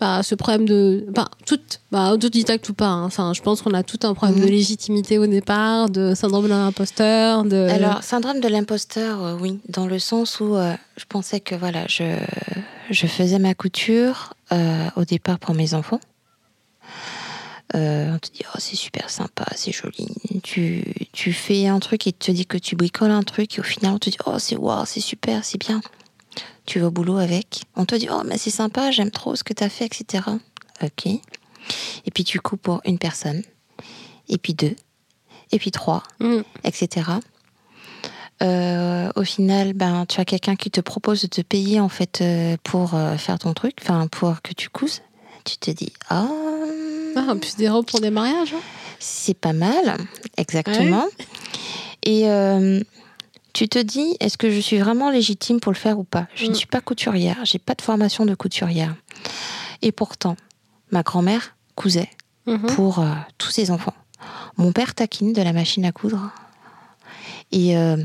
bah, 0.00 0.22
ce 0.22 0.34
problème 0.34 0.64
de. 0.66 1.04
Bah, 1.08 1.28
tout, 1.46 1.60
bah, 1.92 2.10
autodidacte 2.12 2.68
ou 2.68 2.74
pas. 2.74 2.86
hein. 2.88 3.04
Enfin, 3.04 3.32
je 3.34 3.42
pense 3.42 3.60
qu'on 3.62 3.74
a 3.74 3.82
tout 3.82 3.98
un 4.04 4.14
problème 4.14 4.38
Mhm. 4.38 4.44
de 4.46 4.50
légitimité 4.50 5.18
au 5.18 5.26
départ, 5.26 5.90
de 5.90 6.14
syndrome 6.14 6.44
de 6.44 6.48
l'imposteur. 6.50 7.44
De... 7.44 7.68
alors, 7.70 8.02
syndrome 8.02 8.40
de 8.40 8.48
l'imposteur, 8.48 9.22
euh, 9.24 9.36
oui, 9.40 9.60
dans 9.68 9.86
le 9.86 9.98
sens 9.98 10.40
où 10.40 10.56
je 10.96 11.04
pensais 11.08 11.40
que 11.40 11.54
voilà, 11.54 11.84
je, 11.88 12.04
je 12.90 13.06
faisais 13.06 13.38
ma 13.38 13.54
couture 13.54 14.34
au 14.96 15.04
départ 15.04 15.38
pour 15.38 15.54
mes 15.54 15.74
enfants. 15.74 16.00
Euh, 17.74 18.14
on 18.14 18.18
te 18.18 18.30
dit, 18.30 18.42
oh, 18.54 18.58
c'est 18.58 18.76
super 18.76 19.08
sympa, 19.10 19.46
c'est 19.56 19.72
joli. 19.72 20.08
Tu, 20.42 20.84
tu 21.12 21.32
fais 21.32 21.66
un 21.66 21.80
truc 21.80 22.06
et 22.06 22.12
tu 22.12 22.18
te 22.18 22.30
dis 22.30 22.46
que 22.46 22.58
tu 22.58 22.76
bricoles 22.76 23.10
un 23.10 23.22
truc 23.22 23.56
et 23.56 23.60
au 23.60 23.64
final, 23.64 23.94
on 23.94 23.98
te 23.98 24.10
dit, 24.10 24.18
oh, 24.26 24.38
c'est 24.38 24.56
wow, 24.56 24.84
c'est 24.84 25.00
super, 25.00 25.44
c'est 25.44 25.58
bien. 25.58 25.80
Tu 26.66 26.78
vas 26.80 26.88
au 26.88 26.90
boulot 26.90 27.16
avec. 27.18 27.62
On 27.76 27.84
te 27.84 27.94
dit, 27.94 28.08
oh, 28.10 28.22
mais 28.26 28.38
c'est 28.38 28.50
sympa, 28.50 28.90
j'aime 28.90 29.10
trop 29.10 29.34
ce 29.34 29.44
que 29.44 29.52
tu 29.54 29.64
as 29.64 29.68
fait, 29.70 29.86
etc. 29.86 30.24
Ok. 30.82 31.06
Et 31.06 32.10
puis 32.12 32.24
tu 32.24 32.38
coupes 32.40 32.60
pour 32.62 32.80
une 32.84 32.98
personne, 32.98 33.42
et 34.28 34.36
puis 34.38 34.52
deux, 34.54 34.76
et 35.50 35.58
puis 35.58 35.70
trois, 35.70 36.02
Mm. 36.20 36.42
etc. 36.64 37.10
Euh, 38.42 39.08
au 39.16 39.24
final, 39.24 39.72
ben, 39.72 40.04
tu 40.06 40.20
as 40.20 40.24
quelqu'un 40.24 40.56
qui 40.56 40.70
te 40.70 40.80
propose 40.80 41.22
de 41.22 41.26
te 41.28 41.40
payer 41.40 41.80
en 41.80 41.88
fait 41.88 42.20
euh, 42.20 42.56
pour 42.64 42.94
euh, 42.94 43.16
faire 43.16 43.38
ton 43.38 43.54
truc, 43.54 43.76
enfin 43.80 44.06
pour 44.08 44.42
que 44.42 44.52
tu 44.52 44.68
couses. 44.68 45.00
Tu 45.44 45.56
te 45.58 45.70
dis, 45.70 45.92
ah, 46.10 46.26
Ah, 47.16 47.24
en 47.32 47.38
plus 47.38 47.56
des 47.56 47.68
robes 47.68 47.86
pour 47.86 48.00
des 48.00 48.10
mariages. 48.10 48.52
hein. 48.54 48.60
c'est 48.98 49.34
pas 49.38 49.52
mal, 49.52 49.96
exactement. 50.36 51.06
Et 52.02 52.28
euh, 52.28 52.80
tu 53.52 53.68
te 53.68 53.78
dis, 53.78 54.16
est-ce 54.20 54.36
que 54.36 54.50
je 54.50 54.60
suis 54.60 54.78
vraiment 54.78 55.10
légitime 55.10 55.60
pour 55.60 55.72
le 55.72 55.78
faire 55.78 55.98
ou 55.98 56.04
pas? 56.04 56.26
Je 56.34 56.46
ne 56.46 56.50
Mm. 56.50 56.54
suis 56.54 56.66
pas 56.66 56.80
couturière, 56.80 57.38
j'ai 57.44 57.58
pas 57.58 57.74
de 57.74 57.82
formation 57.82 58.26
de 58.26 58.34
couturière. 58.34 58.94
Et 59.82 59.92
pourtant, 59.92 60.36
ma 60.90 61.02
grand-mère 61.02 61.54
cousait 61.74 62.10
Mhm. 62.46 62.66
pour 62.74 62.98
euh, 62.98 63.06
tous 63.38 63.50
ses 63.50 63.70
enfants. 63.70 63.94
Mon 64.56 64.72
père 64.72 64.94
taquine 64.94 65.32
de 65.32 65.42
la 65.42 65.52
machine 65.52 65.84
à 65.84 65.92
coudre. 65.92 66.30
Et 67.52 67.76
euh, 67.76 67.96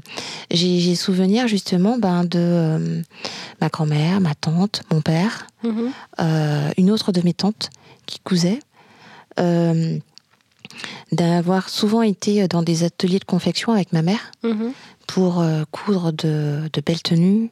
j'ai 0.52 0.96
souvenir 0.96 1.48
justement 1.48 1.98
ben, 1.98 2.24
de 2.24 2.40
euh, 2.40 3.02
ma 3.62 3.70
grand-mère, 3.70 4.20
ma 4.22 4.36
tante, 4.36 4.84
mon 4.92 5.02
père, 5.02 5.48
Mhm. 5.64 5.92
euh, 6.20 6.72
une 6.78 6.92
autre 6.92 7.12
de 7.12 7.22
mes 7.22 7.34
tantes 7.34 7.70
qui 8.06 8.20
cousait, 8.20 8.60
d'avoir 11.12 11.70
souvent 11.70 12.02
été 12.02 12.48
dans 12.48 12.62
des 12.64 12.84
ateliers 12.84 13.20
de 13.20 13.26
confection 13.26 13.72
avec 13.74 13.92
ma 13.94 14.02
mère 14.02 14.32
Mhm. 14.44 14.72
pour 15.08 15.40
euh, 15.42 15.64
coudre 15.72 16.12
de, 16.12 16.70
de 16.72 16.82
belles 16.82 17.02
tenues, 17.02 17.50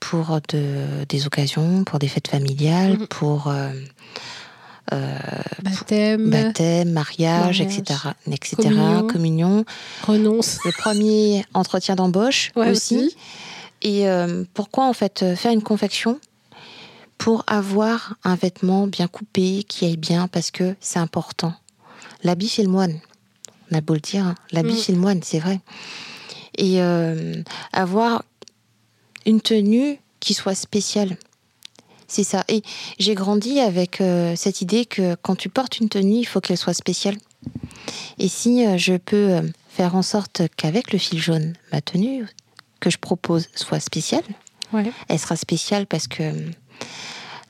pour 0.00 0.38
de, 0.48 1.04
des 1.08 1.26
occasions, 1.26 1.84
pour 1.84 1.98
des 1.98 2.08
fêtes 2.08 2.28
familiales, 2.28 2.98
Mhm. 2.98 3.06
pour 3.08 3.48
euh, 3.48 3.70
euh, 4.92 5.18
Baptême, 5.62 6.30
baptême, 6.30 6.90
mariage, 6.92 7.60
mariage, 7.60 7.60
etc., 7.62 8.00
etc., 8.30 8.56
communion. 8.68 9.06
communion. 9.08 9.64
renonce. 10.06 10.58
Le 10.64 10.72
premier 10.72 11.44
entretien 11.54 11.94
d'embauche 11.96 12.52
Ouais, 12.54 12.70
aussi. 12.70 12.96
aussi. 12.98 13.16
Et 13.82 14.08
euh, 14.08 14.44
pourquoi 14.54 14.84
en 14.86 14.92
fait 14.92 15.22
euh, 15.22 15.36
faire 15.36 15.52
une 15.52 15.62
confection 15.62 16.20
pour 17.24 17.42
avoir 17.46 18.16
un 18.22 18.34
vêtement 18.34 18.86
bien 18.86 19.08
coupé, 19.08 19.64
qui 19.66 19.86
aille 19.86 19.96
bien, 19.96 20.28
parce 20.28 20.50
que 20.50 20.76
c'est 20.78 20.98
important. 20.98 21.54
L'habit 22.22 22.50
fait 22.50 22.62
le 22.62 22.68
moine. 22.68 23.00
On 23.72 23.76
a 23.78 23.80
beau 23.80 23.94
le 23.94 24.00
dire, 24.00 24.26
hein, 24.26 24.34
l'habit 24.52 24.74
Mm. 24.74 24.76
fait 24.76 24.92
le 24.92 24.98
moine, 24.98 25.20
c'est 25.22 25.38
vrai. 25.38 25.58
Et 26.58 26.82
euh, 26.82 27.42
avoir 27.72 28.24
une 29.24 29.40
tenue 29.40 29.98
qui 30.20 30.34
soit 30.34 30.54
spéciale. 30.54 31.16
C'est 32.08 32.24
ça. 32.24 32.44
Et 32.48 32.62
j'ai 32.98 33.14
grandi 33.14 33.58
avec 33.58 34.02
euh, 34.02 34.36
cette 34.36 34.60
idée 34.60 34.84
que 34.84 35.14
quand 35.22 35.34
tu 35.34 35.48
portes 35.48 35.78
une 35.80 35.88
tenue, 35.88 36.18
il 36.18 36.26
faut 36.26 36.42
qu'elle 36.42 36.58
soit 36.58 36.74
spéciale. 36.74 37.16
Et 38.18 38.28
si 38.28 38.66
euh, 38.66 38.76
je 38.76 38.98
peux 38.98 39.40
faire 39.70 39.96
en 39.96 40.02
sorte 40.02 40.42
qu'avec 40.58 40.92
le 40.92 40.98
fil 40.98 41.18
jaune, 41.18 41.54
ma 41.72 41.80
tenue 41.80 42.26
que 42.80 42.90
je 42.90 42.98
propose 42.98 43.48
soit 43.54 43.80
spéciale, 43.80 44.24
Ouais. 44.74 44.92
elle 45.08 45.18
sera 45.18 45.36
spéciale 45.36 45.86
parce 45.86 46.06
que 46.06 46.22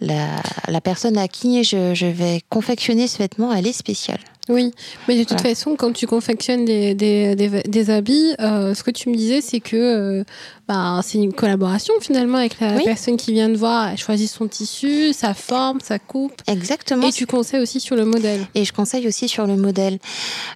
la, 0.01 0.29
la 0.69 0.81
personne 0.81 1.17
à 1.19 1.29
qui 1.29 1.65
je, 1.65 1.95
je 1.95 2.07
vais 2.07 2.41
confectionner 2.51 3.07
ce 3.07 3.19
vêtement, 3.19 3.53
elle 3.53 3.67
est 3.67 3.73
spéciale. 3.73 4.19
Oui, 4.51 4.73
mais 5.09 5.15
de 5.17 5.21
toute 5.25 5.39
Voilà. 5.41 5.55
façon, 5.55 5.75
quand 5.75 5.93
tu 5.95 6.07
confectionnes 6.07 6.67
des, 6.67 6.93
des, 6.95 7.35
des, 7.35 7.63
des 7.63 7.91
habits, 7.91 8.35
euh, 8.41 8.75
ce 8.75 8.83
que 8.83 8.91
tu 8.91 9.09
me 9.09 9.15
disais, 9.17 9.41
c'est 9.41 9.61
que 9.61 9.75
euh, 10.21 10.25
bah, 10.69 11.01
c'est 11.03 11.17
une 11.17 11.33
collaboration 11.33 11.95
finalement 12.03 12.37
avec 12.37 12.61
la 12.61 12.75
Oui. 12.77 12.83
personne 12.85 13.17
qui 13.17 13.33
vient 13.33 13.49
de 13.49 13.57
voir. 13.57 13.89
Elle 13.89 13.97
choisit 13.97 14.29
son 14.31 14.47
tissu, 14.47 15.15
sa 15.15 15.33
forme, 15.33 15.81
sa 15.81 15.99
coupe. 15.99 16.43
Exactement. 16.47 17.09
Et 17.09 17.13
tu 17.13 17.25
conseilles 17.25 17.61
aussi 17.63 17.81
sur 17.81 17.97
le 17.97 18.05
modèle. 18.05 18.47
Et 18.55 18.67
je 18.67 18.75
conseille 18.75 19.09
aussi 19.09 19.29
sur 19.29 19.47
le 19.47 19.57
modèle. 19.57 19.99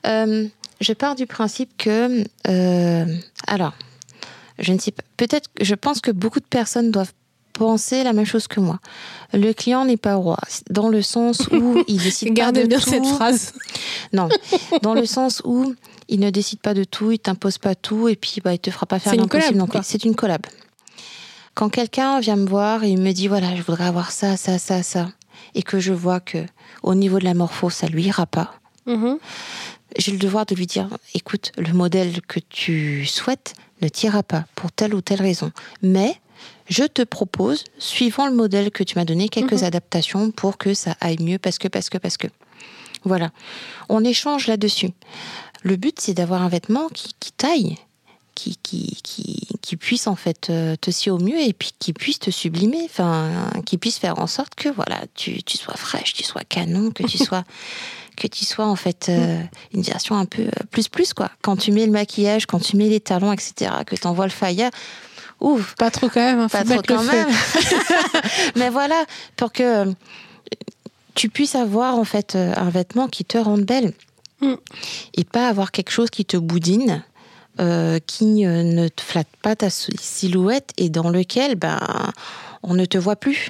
Euh, 0.07 0.47
je 0.83 0.93
pars 0.93 1.15
du 1.15 1.27
principe 1.27 1.71
que, 1.79 2.25
alors, 3.47 3.73
je 4.59 4.73
ne 4.75 4.79
sais 4.79 4.91
pas, 4.91 5.03
peut-être, 5.17 5.49
je 5.63 5.75
pense 5.75 6.01
que 6.01 6.11
beaucoup 6.11 6.41
de 6.41 6.45
personnes 6.45 6.91
doivent 6.91 7.13
penser 7.59 8.05
la 8.05 8.13
même 8.13 8.25
chose 8.25 8.47
que 8.47 8.61
moi. 8.61 8.79
Le 9.33 9.53
client 9.53 9.85
n'est 9.85 9.97
pas 9.97 10.15
roi, 10.15 10.39
dans 10.71 10.89
le 10.89 11.03
sens 11.03 11.49
où 11.53 11.83
il 11.89 11.99
décide 12.03 12.37
pas 12.39 12.53
de 12.53 12.65
bien 12.65 12.79
tout. 12.79 12.91
cette 12.91 13.07
phrase. 13.07 13.53
Non, 14.13 14.29
dans 14.83 14.95
le 14.95 15.05
sens 15.07 15.43
où 15.45 15.75
il 16.09 16.21
ne 16.21 16.31
décide 16.31 16.61
pas 16.61 16.73
de 16.75 16.85
tout, 16.85 17.11
il 17.13 17.19
t'impose 17.19 17.59
pas 17.59 17.75
tout, 17.75 18.09
et 18.09 18.17
puis 18.17 18.41
bah, 18.43 18.55
il 18.55 18.59
te 18.59 18.71
fera 18.71 18.87
pas 18.87 18.99
faire 18.99 19.15
l'impossible. 19.15 19.63
C'est 19.83 20.05
une 20.05 20.15
collab. 20.15 20.47
Quand 21.55 21.69
quelqu'un 21.69 22.21
vient 22.21 22.37
me 22.37 22.47
voir 22.49 22.85
et 22.85 22.89
il 22.91 23.01
me 23.01 23.13
dit 23.13 23.27
voilà, 23.29 23.55
je 23.57 23.63
voudrais 23.63 23.85
avoir 23.87 24.13
ça, 24.13 24.37
ça, 24.37 24.59
ça, 24.59 24.83
ça, 24.83 25.09
et 25.55 25.63
que 25.63 25.81
je 25.81 25.93
vois 25.93 26.21
que 26.21 26.39
au 26.83 26.95
niveau 26.95 27.19
de 27.19 27.25
la 27.25 27.35
morpho, 27.35 27.69
ça 27.71 27.87
lui 27.89 28.05
ira 28.05 28.27
pas, 28.27 28.55
Mhm. 28.87 29.19
j'ai 29.99 30.13
le 30.13 30.19
devoir 30.19 30.47
de 30.47 30.55
lui 30.55 30.67
dire 30.67 30.89
écoute, 31.15 31.53
le 31.59 31.73
modèle 31.75 32.23
que 32.23 32.39
tu 32.41 33.05
souhaites 33.07 33.53
ne 33.83 33.89
t'ira 33.89 34.23
pas 34.23 34.45
pour 34.55 34.73
telle 34.73 34.95
ou 34.95 35.01
telle 35.03 35.21
raison. 35.21 35.51
Mais 35.83 36.15
je 36.69 36.85
te 36.85 37.03
propose, 37.03 37.65
suivant 37.79 38.27
le 38.27 38.35
modèle 38.35 38.71
que 38.71 38.85
tu 38.85 38.97
m'as 38.99 39.05
donné, 39.05 39.29
quelques 39.29 39.53
Mhm. 39.61 39.65
adaptations 39.65 40.31
pour 40.31 40.59
que 40.59 40.75
ça 40.75 40.97
aille 41.01 41.19
mieux 41.21 41.39
parce 41.39 41.59
que, 41.59 41.69
parce 41.69 41.89
que, 41.91 41.99
parce 41.99 42.17
que. 42.17 42.27
Voilà. 43.05 43.31
On 43.89 44.05
échange 44.05 44.47
là-dessus. 44.49 44.91
Le 45.63 45.77
but, 45.77 45.99
c'est 46.01 46.15
d'avoir 46.15 46.43
un 46.43 46.49
vêtement 46.49 46.89
qui, 46.89 47.15
qui 47.21 47.33
taille, 47.33 47.77
qui, 48.35 48.57
qui, 48.63 48.99
qui, 49.03 49.49
qui 49.63 49.77
puisse 49.77 50.07
en 50.07 50.15
fait 50.17 50.51
euh, 50.51 50.77
te 50.81 50.91
scier 50.91 51.11
au 51.11 51.19
mieux 51.19 51.41
et 51.41 51.53
puis 51.53 51.71
qui 51.79 51.93
puisse 51.93 52.19
te 52.19 52.31
sublimer, 52.31 52.83
enfin, 52.85 53.51
qui 53.67 53.79
puisse 53.79 53.99
faire 53.99 54.19
en 54.19 54.27
sorte 54.27 54.55
que 54.55 54.69
voilà, 54.69 55.01
tu, 55.15 55.43
tu 55.43 55.57
sois 55.57 55.75
fraîche, 55.75 56.13
tu 56.13 56.23
sois 56.25 56.43
canon, 56.49 56.91
que 56.91 57.03
tu 57.05 57.19
sois 57.25 57.45
que 58.17 58.27
tu 58.27 58.45
sois 58.45 58.67
en 58.67 58.75
fait 58.75 59.07
euh, 59.11 59.41
une 59.73 59.83
version 59.83 60.17
un 60.17 60.25
peu 60.25 60.43
euh, 60.43 60.51
plus 60.73 60.89
plus 60.89 61.15
quoi. 61.15 61.31
Quand 61.41 61.57
tu 61.57 61.71
mets 61.71 61.87
le 61.87 61.93
maquillage, 61.93 62.47
quand 62.47 62.59
tu 62.59 62.77
mets 62.77 62.89
les 62.89 62.99
talons, 63.01 63.33
etc., 63.33 63.71
que 63.87 63.95
tu 63.95 64.07
envoies 64.09 64.27
le 64.27 64.33
faya, 64.33 64.71
ouf, 65.41 65.75
Pas 65.77 65.91
trop 65.91 66.09
quand 66.09 66.21
même, 66.21 66.41
hein, 66.41 66.49
pas 66.49 66.65
trop 66.65 66.83
quand 66.87 67.03
même. 67.05 67.29
Mais 68.57 68.71
voilà, 68.71 69.05
pour 69.37 69.53
que 69.53 69.63
euh, 69.63 69.93
tu 71.15 71.29
puisses 71.29 71.55
avoir 71.55 71.97
en 71.97 72.05
fait 72.05 72.35
euh, 72.37 72.53
un 72.57 72.71
vêtement 72.71 73.09
qui 73.09 73.25
te 73.25 73.39
rende 73.39 73.63
belle 73.63 73.93
Mm. 74.41 74.55
et 75.17 75.25
pas 75.25 75.49
avoir 75.49 75.73
quelque 75.73 75.91
chose 75.91 76.11
qui 76.11 76.25
te 76.25 76.37
boudine. 76.37 77.03
euh, 77.61 77.99
qui 78.07 78.45
ne 78.47 78.87
te 78.87 79.03
flatte 79.03 79.27
pas 79.43 79.57
ta 79.57 79.69
silhouette 79.69 80.71
et 80.77 80.91
dans 80.91 81.11
lequel 81.11 81.57
ben, 81.57 81.81
on 82.63 82.75
ne 82.75 82.85
te 82.85 82.97
voit 82.99 83.17
plus. 83.17 83.49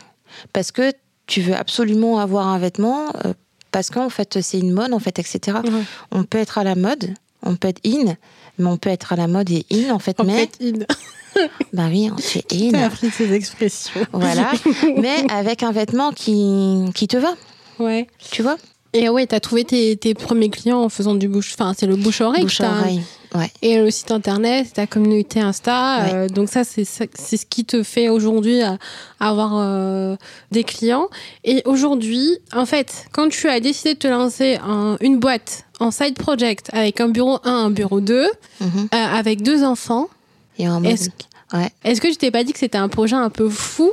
Parce 0.54 0.72
que 0.72 0.92
tu 1.26 1.42
veux 1.42 1.54
absolument 1.54 2.20
avoir 2.20 2.46
un 2.48 2.58
vêtement, 2.58 3.08
euh, 3.26 3.34
parce 3.70 3.90
qu'en 3.90 4.08
fait 4.08 4.40
c'est 4.40 4.58
une 4.60 4.72
mode, 4.72 4.94
en 4.94 4.98
fait, 4.98 5.18
etc. 5.18 5.58
On 6.10 6.24
peut 6.24 6.38
être 6.38 6.56
à 6.56 6.64
la 6.64 6.74
mode, 6.74 7.12
on 7.42 7.54
peut 7.56 7.68
être 7.68 7.82
in, 7.84 8.14
mais 8.58 8.66
on 8.66 8.76
peut 8.76 8.90
être 8.90 9.12
à 9.12 9.16
la 9.16 9.26
mode 9.26 9.50
et 9.50 9.64
in, 9.72 9.92
en 9.94 9.98
fait, 9.98 10.18
En 10.20 10.24
mais... 10.24 10.38
fait, 10.38 10.50
il 10.60 10.86
Bah 11.72 11.84
oui, 11.88 12.10
c'est 12.18 12.44
in. 12.52 12.70
t'as 12.72 12.86
appris 12.86 13.10
ces 13.10 13.32
expressions. 13.32 14.00
Voilà, 14.12 14.50
mais 14.96 15.30
avec 15.30 15.62
un 15.62 15.72
vêtement 15.72 16.10
qui, 16.12 16.84
qui 16.94 17.06
te 17.06 17.16
va, 17.16 17.34
Ouais. 17.78 18.06
tu 18.32 18.42
vois? 18.42 18.56
Et 18.94 19.08
ouais, 19.10 19.26
t'as 19.26 19.38
trouvé 19.38 19.64
tes, 19.64 19.96
tes 19.98 20.14
premiers 20.14 20.48
clients 20.48 20.80
en 20.82 20.88
faisant 20.88 21.14
du 21.14 21.28
bouche. 21.28 21.52
Enfin, 21.54 21.74
c'est 21.78 21.86
le 21.86 21.94
bouche-oreille. 21.94 22.40
que 22.40 22.46
Bouche 22.46 22.58
t'as- 22.58 22.70
oreille. 22.80 23.02
Ouais. 23.34 23.50
Et 23.60 23.76
le 23.78 23.90
site 23.90 24.10
internet, 24.10 24.72
ta 24.72 24.86
communauté 24.86 25.40
Insta. 25.40 26.04
Ouais. 26.04 26.14
euh, 26.14 26.28
donc 26.28 26.48
ça, 26.48 26.64
c'est 26.64 26.86
ça- 26.86 27.04
c'est 27.14 27.36
ce 27.36 27.44
qui 27.44 27.66
te 27.66 27.82
fait 27.82 28.08
aujourd'hui 28.08 28.62
euh, 28.62 28.70
avoir 29.20 29.58
euh, 29.58 30.16
des 30.52 30.64
clients. 30.64 31.08
Et 31.44 31.60
aujourd'hui, 31.66 32.38
en 32.54 32.64
fait, 32.64 33.04
quand 33.12 33.28
tu 33.28 33.46
as 33.50 33.60
décidé 33.60 33.92
de 33.92 33.98
te 33.98 34.08
lancer 34.08 34.58
en 34.66 34.96
une 35.00 35.18
boîte 35.20 35.66
en 35.80 35.90
side 35.90 36.14
project 36.14 36.70
avec 36.72 37.00
un 37.00 37.08
bureau 37.08 37.38
1, 37.44 37.50
un 37.66 37.70
bureau 37.70 38.00
2, 38.00 38.24
euh, 38.24 38.28
Mhm. 38.64 38.88
avec 38.92 39.42
deux 39.42 39.62
enfants, 39.64 40.08
Et 40.58 40.68
en. 40.68 40.82
Est-ce- 40.84 41.10
Ouais. 41.52 41.70
est-ce 41.84 42.00
que 42.00 42.08
tu 42.08 42.16
t'es 42.16 42.30
pas 42.30 42.44
dit 42.44 42.52
que 42.52 42.58
c'était 42.58 42.78
un 42.78 42.88
projet 42.88 43.14
un 43.16 43.30
peu 43.30 43.48
fou? 43.48 43.92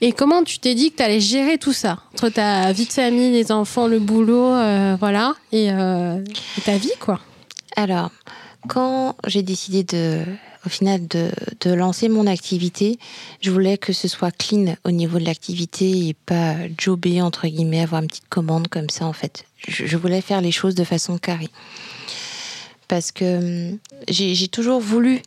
Et 0.00 0.12
comment 0.12 0.42
tu 0.42 0.58
t'es 0.58 0.74
dit 0.74 0.90
que 0.90 0.96
tu 0.96 1.02
allais 1.02 1.20
gérer 1.20 1.56
tout 1.58 1.72
ça? 1.72 1.98
Entre 2.14 2.28
ta 2.30 2.72
vie 2.72 2.86
de 2.86 2.92
famille, 2.92 3.32
les 3.32 3.50
enfants, 3.52 3.86
le 3.86 3.98
boulot, 3.98 4.52
euh, 4.52 4.96
voilà, 4.98 5.34
et, 5.52 5.70
euh, 5.72 6.18
et 6.58 6.60
ta 6.62 6.76
vie, 6.78 6.92
quoi 7.00 7.20
Alors, 7.76 8.10
quand 8.68 9.14
j'ai 9.26 9.42
décidé 9.42 9.84
de, 9.84 10.22
au 10.66 10.68
final 10.68 11.06
de, 11.06 11.30
de 11.60 11.72
lancer 11.72 12.08
mon 12.08 12.26
activité, 12.26 12.98
je 13.40 13.50
voulais 13.50 13.78
que 13.78 13.92
ce 13.92 14.08
soit 14.08 14.32
clean 14.32 14.76
au 14.84 14.90
niveau 14.90 15.18
de 15.18 15.24
l'activité 15.24 16.08
et 16.08 16.14
pas 16.14 16.56
jobber, 16.76 17.22
entre 17.22 17.46
guillemets, 17.46 17.82
avoir 17.82 18.02
une 18.02 18.08
petite 18.08 18.28
commande 18.28 18.68
comme 18.68 18.90
ça, 18.90 19.06
en 19.06 19.12
fait. 19.12 19.44
Je, 19.66 19.86
je 19.86 19.96
voulais 19.96 20.20
faire 20.20 20.40
les 20.40 20.52
choses 20.52 20.74
de 20.74 20.84
façon 20.84 21.18
carrée. 21.18 21.50
Parce 22.88 23.12
que 23.12 23.70
hum, 23.70 23.78
j'ai 24.08 24.48
toujours 24.48 24.80
voulu 24.80 25.22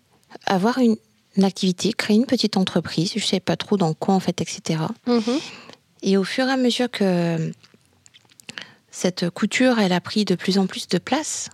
avoir 0.45 0.77
une, 0.79 0.97
une 1.37 1.43
activité, 1.45 1.93
créer 1.93 2.17
une 2.17 2.25
petite 2.25 2.57
entreprise. 2.57 3.11
Je 3.15 3.19
ne 3.19 3.25
savais 3.25 3.39
pas 3.39 3.55
trop 3.55 3.77
dans 3.77 3.93
quoi, 3.93 4.13
en 4.13 4.19
fait, 4.19 4.41
etc. 4.41 4.81
Et 6.01 6.17
au 6.17 6.23
fur 6.23 6.47
et 6.47 6.51
à 6.51 6.57
mesure 6.57 6.91
que 6.91 7.51
cette 8.91 9.29
couture, 9.29 9.79
elle 9.79 9.93
a 9.93 10.01
pris 10.01 10.25
de 10.25 10.35
plus 10.35 10.57
en 10.57 10.67
plus 10.67 10.87
de 10.87 10.97
place, 10.97 11.49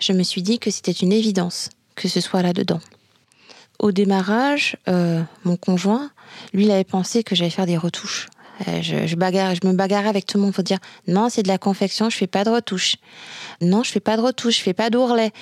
je 0.00 0.12
me 0.12 0.22
suis 0.22 0.42
dit 0.42 0.58
que 0.58 0.70
c'était 0.70 0.92
une 0.92 1.12
évidence 1.12 1.70
que 1.94 2.08
ce 2.08 2.20
soit 2.20 2.42
là-dedans. 2.42 2.80
Au 3.78 3.92
démarrage, 3.92 4.76
euh, 4.88 5.20
mon 5.44 5.56
conjoint, 5.56 6.10
lui, 6.52 6.64
il 6.64 6.70
avait 6.70 6.84
pensé 6.84 7.22
que 7.24 7.34
j'allais 7.34 7.50
faire 7.50 7.66
des 7.66 7.76
retouches. 7.76 8.28
Euh, 8.68 8.80
je, 8.82 9.06
je, 9.08 9.16
bagarre, 9.16 9.54
je 9.60 9.66
me 9.66 9.72
bagarrais 9.72 10.08
avec 10.08 10.26
tout 10.26 10.38
le 10.38 10.44
monde 10.44 10.52
pour 10.54 10.62
dire 10.62 10.78
non, 11.08 11.28
c'est 11.28 11.42
de 11.42 11.48
la 11.48 11.58
confection, 11.58 12.08
je 12.08 12.16
fais 12.16 12.28
pas 12.28 12.44
de 12.44 12.50
retouches. 12.50 12.96
Non, 13.60 13.82
je 13.82 13.90
fais 13.90 14.00
pas 14.00 14.16
de 14.16 14.22
retouches, 14.22 14.58
je 14.58 14.62
fais 14.62 14.74
pas 14.74 14.90
d'ourlet. 14.90 15.32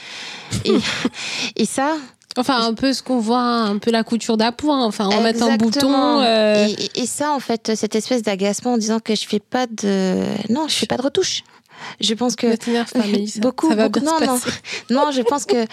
Et, 0.65 0.73
et 1.57 1.67
ça, 1.67 1.95
Enfin, 2.39 2.65
un 2.67 2.73
peu 2.73 2.95
ce 2.95 3.03
qu'on 3.03 3.19
voit, 3.19 3.43
un 3.43 3.77
peu 3.77 3.91
la 3.91 4.05
couture 4.05 4.39
d'appoint, 4.39 4.83
enfin, 4.87 5.05
remettre 5.05 5.43
un 5.43 5.53
Exactement. 5.55 6.15
bouton. 6.17 6.21
euh, 6.23 6.67
Et, 6.67 6.85
et- 6.85 7.01
et 7.03 7.07
ça, 7.07 7.31
en 7.33 7.41
fait, 7.41 7.73
cette 7.77 7.95
espèce 7.95 8.23
d'agacement 8.23 8.73
en 8.73 8.79
disant 8.79 9.01
que 9.01 9.15
je 9.15 9.27
fais 9.27 9.39
pas 9.41 9.67
de. 9.67 10.25
Non, 10.49 10.67
je 10.67 10.75
fais 10.75 10.87
pas 10.87 10.97
de 10.97 11.03
retouches. 11.03 11.43
Je 12.01 12.15
pense 12.15 12.37
que. 12.37 12.47
Beaucoup, 13.41 13.69
ça 13.69 13.75
va 13.75 13.89
beaucoup- 13.89 14.05
bien 14.05 14.19
se 14.19 14.25
non, 14.25 14.33
non. 14.33 14.39
passer. 14.39 14.51
Non, 14.91 15.11
je 15.11 15.23
pense 15.23 15.45
que 15.47 15.67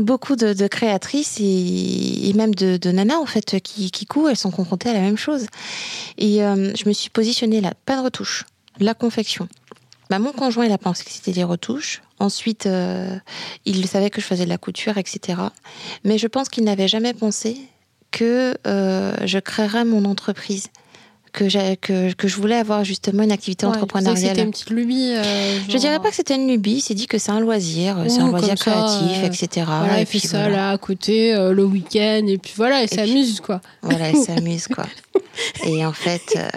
beaucoup 0.00 0.36
de, 0.36 0.52
de 0.52 0.66
créatrices 0.66 1.36
et, 1.40 2.28
et 2.28 2.32
même 2.32 2.54
de, 2.54 2.76
de 2.76 2.90
nanas, 2.90 3.16
en 3.18 3.26
fait, 3.26 3.60
qui, 3.60 3.90
qui 3.90 4.06
courent, 4.06 4.30
elles 4.30 4.36
sont 4.36 4.50
confrontées 4.50 4.88
à 4.90 4.92
la 4.94 5.00
même 5.00 5.16
chose. 5.18 5.46
Et 6.18 6.42
euh, 6.42 6.72
je 6.74 6.88
me 6.88 6.92
suis 6.92 7.10
positionnée 7.10 7.60
là, 7.60 7.72
pas 7.86 7.96
de 7.96 8.02
retouches, 8.02 8.44
la 8.80 8.94
confection. 8.94 9.48
Bah, 10.10 10.18
mon 10.18 10.32
conjoint, 10.32 10.64
il 10.66 10.72
a 10.72 10.78
pensé 10.78 11.04
que 11.04 11.10
c'était 11.10 11.32
des 11.32 11.44
retouches. 11.44 12.00
Ensuite, 12.18 12.66
euh, 12.66 13.16
il 13.64 13.86
savait 13.88 14.08
que 14.10 14.20
je 14.20 14.26
faisais 14.26 14.44
de 14.44 14.48
la 14.48 14.58
couture, 14.58 14.98
etc. 14.98 15.38
Mais 16.04 16.16
je 16.18 16.26
pense 16.28 16.48
qu'il 16.48 16.64
n'avait 16.64 16.88
jamais 16.88 17.12
pensé 17.12 17.58
que 18.12 18.56
euh, 18.66 19.14
je 19.24 19.38
créerais 19.38 19.84
mon 19.84 20.04
entreprise. 20.04 20.68
Que, 21.36 21.50
j'ai- 21.50 21.76
que, 21.76 22.14
que 22.14 22.28
je 22.28 22.36
voulais 22.36 22.56
avoir 22.56 22.82
justement 22.82 23.22
une 23.22 23.30
activité 23.30 23.66
Ouais, 23.66 23.72
entrepreneuriale. 23.74 24.16
C'était 24.30 24.42
une 24.42 24.52
petite 24.52 24.70
lubie. 24.70 25.12
euh, 25.14 25.58
Je 25.66 25.72
genre, 25.72 25.80
dirais 25.82 26.00
pas 26.00 26.08
que 26.08 26.14
c'était 26.16 26.34
une 26.36 26.48
lubie, 26.48 26.80
c'est 26.80 26.94
dit 26.94 27.06
que 27.06 27.18
c'est 27.18 27.30
un 27.30 27.40
loisir, 27.40 27.98
c'est 28.08 28.20
un 28.20 28.28
loisir 28.30 28.56
ça, 28.56 28.70
créatif, 28.70 29.18
euh, 29.22 29.26
etc. 29.26 29.66
Voilà, 29.66 30.00
Et 30.00 30.06
puis 30.06 30.18
ça 30.18 30.38
voilà. 30.38 30.56
là 30.56 30.70
à 30.70 30.78
côté 30.78 31.34
euh, 31.34 31.52
le 31.52 31.62
week-end 31.64 32.22
et 32.26 32.38
puis 32.38 32.54
voilà, 32.56 32.82
elle 32.82 32.88
s'amuse 32.88 33.40
quoi. 33.42 33.60
Voilà, 33.82 34.08
elle 34.08 34.16
s'amuse, 34.16 34.66
quoi. 34.68 34.86
Et 35.66 35.84
en 35.84 35.92
fait, 35.92 36.22
euh, 36.36 36.48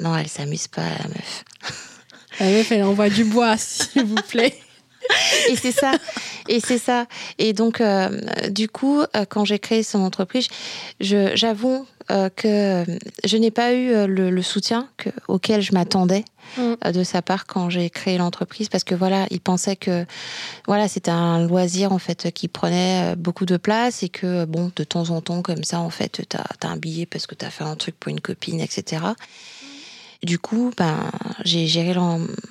non, 0.00 0.16
elle 0.16 0.28
s'amuse 0.28 0.68
pas, 0.68 0.82
la 0.82 1.08
meuf. 1.08 1.44
La 2.38 2.46
meuf, 2.46 2.70
elle 2.70 2.84
envoie 2.84 3.08
du 3.08 3.24
bois, 3.24 3.56
s'il 3.58 4.04
vous 4.04 4.14
plaît. 4.28 4.54
Et 5.48 5.56
c'est 5.56 5.72
ça. 5.72 5.92
Et 6.48 6.60
c'est 6.60 6.78
ça. 6.78 7.06
Et 7.38 7.52
donc, 7.52 7.80
euh, 7.80 8.20
du 8.50 8.68
coup, 8.68 9.00
euh, 9.00 9.24
quand 9.28 9.44
j'ai 9.44 9.58
créé 9.58 9.82
son 9.82 10.00
entreprise, 10.00 10.48
j'avoue 11.00 11.86
euh, 12.10 12.30
que 12.34 12.84
je 13.24 13.36
n'ai 13.36 13.50
pas 13.50 13.74
eu 13.74 14.06
le, 14.06 14.30
le 14.30 14.42
soutien 14.42 14.88
que- 14.96 15.10
auquel 15.28 15.60
je 15.60 15.72
m'attendais 15.72 16.24
Mm. 16.56 16.60
euh, 16.86 16.92
de 16.92 17.04
sa 17.04 17.20
part 17.20 17.44
quand 17.44 17.68
j'ai 17.68 17.90
créé 17.90 18.16
l'entreprise, 18.16 18.70
parce 18.70 18.82
que 18.82 18.94
voilà, 18.94 19.26
il 19.30 19.38
pensait 19.38 19.76
que 19.76 20.06
voilà, 20.66 20.88
c'était 20.88 21.10
un 21.10 21.46
loisir 21.46 21.92
en 21.92 21.98
fait 21.98 22.30
qui 22.32 22.48
prenait 22.48 23.14
beaucoup 23.16 23.44
de 23.44 23.58
place 23.58 24.02
et 24.02 24.08
que 24.08 24.46
bon, 24.46 24.72
de 24.74 24.82
temps 24.84 25.10
en 25.10 25.20
temps 25.20 25.42
comme 25.42 25.62
ça, 25.62 25.80
en 25.80 25.90
fait, 25.90 26.22
t'as 26.26 26.44
as 26.66 26.70
un 26.72 26.78
billet 26.78 27.04
parce 27.04 27.26
que 27.26 27.34
t'as 27.34 27.50
fait 27.50 27.64
un 27.64 27.76
truc 27.76 28.00
pour 28.00 28.08
une 28.08 28.22
copine, 28.22 28.60
etc. 28.62 29.02
Du 30.22 30.38
coup, 30.38 30.70
ben, 30.78 31.10
j'ai 31.44 31.66
géré 31.66 31.94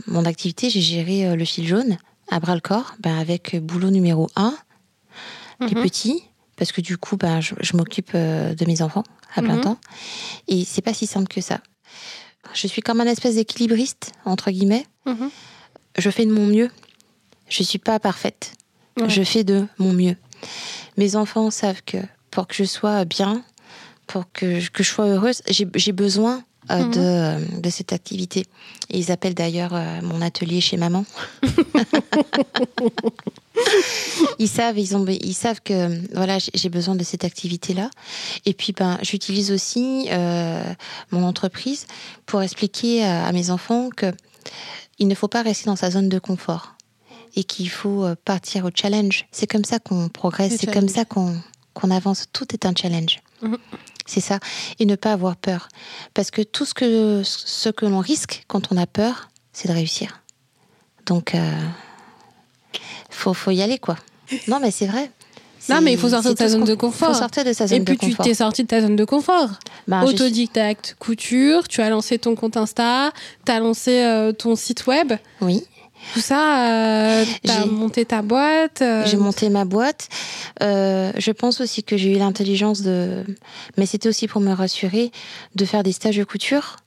mon 0.06 0.26
activité, 0.26 0.70
j'ai 0.70 0.80
géré 0.82 1.26
euh, 1.26 1.36
le 1.36 1.44
fil 1.46 1.68
jaune 1.68 1.98
à 2.30 2.40
bras 2.40 2.56
le 2.56 2.62
corps, 2.62 2.96
ben, 3.00 3.18
avec 3.18 3.56
boulot 3.58 3.90
numéro 3.90 4.30
1, 4.36 4.56
les 5.62 5.76
Mhm. 5.76 5.84
petits, 5.84 6.24
parce 6.56 6.72
que 6.72 6.82
du 6.82 6.98
coup, 6.98 7.18
ben, 7.18 7.40
je, 7.42 7.56
je 7.62 7.76
m'occupe 7.78 8.12
euh, 8.16 8.54
de 8.54 8.66
mes 8.66 8.82
enfants 8.82 9.04
à 9.36 9.42
plein 9.42 9.56
Mhm. 9.56 9.62
temps. 9.62 9.78
Et 10.48 10.66
c'est 10.66 10.82
pas 10.82 10.94
si 10.94 11.08
simple 11.08 11.28
que 11.28 11.42
ça. 11.42 11.60
Je 12.54 12.68
suis 12.68 12.82
comme 12.82 13.02
un 13.02 13.06
espèce 13.06 13.36
d'équilibriste, 13.36 14.12
entre 14.26 14.52
guillemets. 14.52 14.86
Mhm. 15.06 15.30
Je 15.98 16.10
fais 16.10 16.26
de 16.26 16.32
mon 16.32 16.46
mieux. 16.46 16.70
Je 17.50 17.64
suis 17.64 17.80
pas 17.80 18.00
parfaite. 18.00 18.54
Ouais. 19.00 19.10
Je 19.10 19.24
fais 19.24 19.44
de 19.44 19.68
mon 19.78 19.94
mieux. 19.94 20.16
Mes 20.98 21.16
enfants 21.16 21.52
savent 21.52 21.82
que 21.86 21.98
pour 22.32 22.48
que 22.48 22.56
je 22.56 22.64
sois 22.64 23.06
bien, 23.06 23.44
pour 24.06 24.32
que 24.32 24.60
je, 24.60 24.70
que 24.72 24.84
je 24.84 24.90
sois 24.90 25.06
heureuse, 25.08 25.42
j'ai 25.50 25.92
besoin 25.92 26.44
euh, 26.72 26.84
Mhm. 26.84 26.92
de, 26.92 27.00
euh, 27.00 27.40
de 27.62 27.70
cette 27.70 27.94
activité. 27.94 28.46
Et 28.90 29.00
ils 29.00 29.12
appellent 29.12 29.34
d'ailleurs 29.36 29.72
euh, 29.74 30.02
mon 30.02 30.22
atelier 30.22 30.62
chez 30.62 30.78
maman. 30.78 31.06
ils 34.40 34.48
savent, 34.48 34.78
ils 34.78 34.96
ont, 34.96 35.06
ils 35.08 35.34
savent 35.34 35.62
que 35.64 36.02
voilà, 36.16 36.38
j'ai- 36.54 36.70
besoin 36.70 36.96
de 36.96 37.04
cette 37.04 37.24
activité-là. 37.24 37.90
Et 38.46 38.54
puis, 38.54 38.74
ben, 38.74 38.98
j'utilise 39.02 39.52
aussi 39.52 40.08
euh, 40.12 40.62
mon 41.12 41.24
entreprise 41.24 41.88
pour 42.26 42.42
expliquer 42.42 43.04
à, 43.06 43.26
à 43.26 43.32
mes 43.32 43.50
enfants 43.52 43.90
que 43.96 44.12
il 45.00 45.08
ne 45.08 45.16
faut 45.16 45.28
pas 45.28 45.42
rester 45.44 45.66
dans 45.66 45.76
sa 45.76 45.92
zone 45.92 46.10
de 46.10 46.20
confort 46.20 46.74
et 47.36 47.44
qu'il 47.44 47.70
faut 47.70 48.06
partir 48.26 48.66
au 48.66 48.70
challenge. 48.74 49.26
C'est 49.32 49.48
comme 49.48 49.64
ça 49.66 49.80
qu'on 49.80 50.10
progresse, 50.10 50.58
c'est 50.60 50.72
comme 50.74 50.90
ça 50.90 51.06
qu'on 51.06 51.36
qu'on 51.74 51.92
avance. 51.92 52.26
Tout 52.34 52.48
est 52.54 52.66
un 52.66 52.74
challenge. 52.76 53.20
Mhm. 53.44 53.58
C'est 54.08 54.22
ça. 54.22 54.40
Et 54.80 54.86
ne 54.86 54.96
pas 54.96 55.14
avoir 55.14 55.36
peur. 55.36 55.68
Parce 56.16 56.32
que 56.32 56.42
tout 56.42 56.66
ce 56.66 56.74
que, 56.74 57.22
ce 57.24 57.70
que 57.70 57.86
l'on 57.86 58.00
risque 58.00 58.44
quand 58.48 58.72
on 58.72 58.78
a 58.78 58.88
peur, 58.88 59.30
c'est 59.54 59.68
de 59.68 59.74
réussir. 59.74 60.22
Donc, 61.06 61.36
euh, 61.36 61.62
faut, 63.12 63.34
faut 63.34 63.52
y 63.52 63.62
aller, 63.62 63.78
quoi. 63.78 63.98
Non, 64.48 64.60
mais 64.60 64.72
c'est 64.72 64.88
vrai. 64.88 65.12
Non, 65.70 65.82
mais 65.82 65.94
il 65.94 65.98
faut 66.00 66.10
sortir 66.10 66.34
de 66.34 66.38
sa 66.38 66.50
zone 66.50 66.64
de 66.64 66.76
confort. 66.76 67.10
Il 67.10 67.14
faut 67.14 67.20
sortir 67.20 67.44
de 67.44 67.54
sa 67.54 67.68
zone 67.68 67.82
Et 67.82 67.84
puis 67.84 67.98
tu 67.98 68.16
t'es 68.16 68.34
sorti 68.34 68.64
de 68.64 68.68
ta 68.68 68.82
zone 68.82 68.96
de 68.96 69.06
confort. 69.06 69.50
Ben, 69.88 70.04
Autodidacte, 70.04 70.96
couture, 71.00 71.68
tu 71.68 71.82
as 71.82 71.90
lancé 71.90 72.18
ton 72.18 72.36
compte 72.36 72.58
Insta, 72.58 73.12
tu 73.46 73.52
as 73.52 73.60
lancé 73.60 74.00
euh, 74.00 74.32
ton 74.32 74.56
site 74.56 74.88
web, 74.88 75.14
Oui. 75.42 75.64
Tout 76.14 76.20
ça, 76.20 77.24
tu 77.44 77.50
as 77.52 77.64
J'ai- 77.64 77.70
monté 77.70 78.06
ta 78.06 78.22
boîte. 78.22 78.82
euh, 78.82 79.04
J'ai 79.06 79.18
monté 79.18 79.50
ma 79.50 79.66
boîte. 79.66 80.10
Euh, 80.62 81.12
je 81.18 81.32
pense 81.32 81.62
aussi 81.62 81.84
que 81.84 81.98
j'ai 81.98 82.14
eu 82.16 82.18
l'intelligence 82.18 82.82
de. 82.82 83.24
Mais 83.78 83.86
c'était 83.86 84.10
aussi 84.10 84.28
pour 84.28 84.42
me 84.42 84.54
rassurer 84.54 85.12
de 85.56 85.66
faire 85.66 85.84
des 85.84 85.92
stages 85.92 86.18
de 86.18 86.24
couture, 86.24 86.78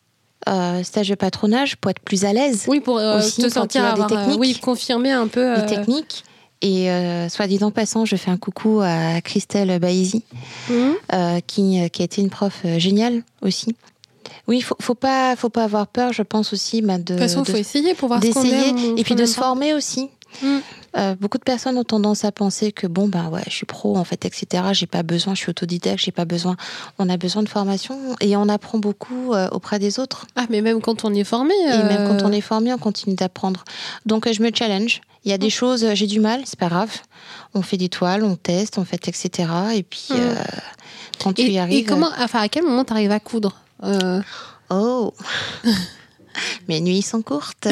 euh, 0.48 0.82
stages 0.82 1.08
de 1.08 1.14
patronage 1.14 1.76
pour 1.76 1.90
être 1.90 2.00
plus 2.00 2.24
à 2.24 2.32
l'aise. 2.32 2.64
Oui, 2.68 2.80
pour 2.80 2.98
euh, 2.98 3.18
Aussi, 3.18 3.42
te 3.42 3.48
sentir 3.48 3.82
il 3.82 3.84
y 3.84 3.86
a 3.88 3.94
des 3.94 4.00
avoir, 4.02 4.12
euh, 4.12 4.24
techniques. 4.24 4.40
oui, 4.40 4.58
confirmer 4.60 5.12
un 5.12 5.26
peu. 5.28 5.54
Les 5.54 5.60
euh, 5.62 5.66
techniques. 5.66 6.24
Et 6.62 6.90
euh, 6.90 7.30
soit 7.30 7.46
dit 7.46 7.62
en 7.64 7.70
passant, 7.70 8.04
je 8.04 8.16
fais 8.16 8.30
un 8.30 8.36
coucou 8.36 8.80
à 8.82 9.22
Christelle 9.22 9.78
Baïzi, 9.78 10.24
mhm. 10.68 10.94
euh, 11.14 11.40
qui, 11.46 11.90
qui 11.90 12.02
a 12.02 12.04
été 12.04 12.20
une 12.20 12.28
prof 12.28 12.52
euh, 12.66 12.78
géniale 12.78 13.22
aussi. 13.40 13.74
Oui, 14.48 14.60
faut, 14.60 14.76
faut 14.80 14.94
pas, 14.94 15.36
faut 15.36 15.48
pas 15.50 15.64
avoir 15.64 15.86
peur. 15.86 16.12
Je 16.12 16.22
pense 16.22 16.52
aussi 16.52 16.82
bah, 16.82 16.98
de. 16.98 17.02
De 17.04 17.12
toute 17.14 17.18
façon, 17.18 17.42
il 17.44 17.50
faut 17.50 17.56
essayer 17.58 17.94
pour 17.94 18.08
voir 18.08 18.22
ce 18.22 18.30
qu'on 18.30 18.44
aime 18.44 18.96
et 18.98 19.04
puis 19.04 19.14
de 19.14 19.24
se 19.26 19.34
former 19.34 19.74
aussi. 19.74 20.08
Mm. 20.42 20.58
Euh, 20.96 21.14
beaucoup 21.20 21.38
de 21.38 21.42
personnes 21.44 21.76
ont 21.76 21.84
tendance 21.84 22.24
à 22.24 22.30
penser 22.32 22.70
que 22.70 22.86
bon 22.86 23.08
ben 23.08 23.28
ouais 23.30 23.42
je 23.46 23.52
suis 23.52 23.66
pro 23.66 23.96
en 23.96 24.04
fait 24.04 24.24
etc 24.24 24.64
j'ai 24.72 24.86
pas 24.86 25.02
besoin 25.04 25.34
je 25.34 25.40
suis 25.40 25.50
autodidacte 25.50 25.98
j'ai 26.00 26.12
pas 26.12 26.24
besoin 26.24 26.56
on 27.00 27.08
a 27.08 27.16
besoin 27.16 27.42
de 27.44 27.48
formation 27.48 27.96
et 28.20 28.36
on 28.36 28.48
apprend 28.48 28.78
beaucoup 28.78 29.34
euh, 29.34 29.48
auprès 29.50 29.78
des 29.80 29.98
autres 30.00 30.26
Ah, 30.36 30.46
mais 30.50 30.62
même 30.62 30.80
quand 30.80 31.04
on 31.04 31.12
est 31.14 31.24
formé. 31.24 31.54
et 31.64 31.82
même 31.82 32.06
quand 32.08 32.24
on 32.24 32.30
euh, 32.30 32.36
est 32.36 32.40
formé 32.40 32.72
on 32.72 32.78
continue 32.78 33.14
d'apprendre 33.16 33.64
donc 34.06 34.26
euh, 34.28 34.32
je 34.32 34.40
me 34.42 34.50
challenge 34.54 35.00
il 35.24 35.30
y 35.30 35.34
a 35.34 35.38
des 35.38 35.50
choses 35.50 35.84
euh, 35.84 35.94
j'ai 35.94 36.06
du 36.08 36.20
mal 36.20 36.42
c'est 36.44 36.58
pas 36.58 36.68
grave 36.68 36.90
on 37.54 37.62
fait 37.62 37.76
des 37.76 37.88
toiles 37.88 38.22
on 38.24 38.36
teste 38.36 38.78
on 38.78 38.84
fait 38.84 39.08
etc 39.08 39.48
et 39.74 39.82
puis 39.82 40.08
Mm. 40.10 40.14
euh, 40.16 40.34
quand 41.22 41.32
tu 41.34 41.42
Et, 41.42 41.50
y 41.50 41.54
et 41.56 41.60
arrives 41.60 41.86
comment, 41.88 42.10
enfin, 42.20 42.40
à 42.40 42.48
quel 42.48 42.62
moment 42.64 42.84
tu 42.84 42.92
arrives 42.92 43.10
à 43.12 43.20
coudre? 43.20 43.56
Euh, 43.82 44.20
oh 44.70 45.14
mes 46.68 46.80
nuits 46.80 47.02
sont 47.02 47.22
courtes 47.22 47.66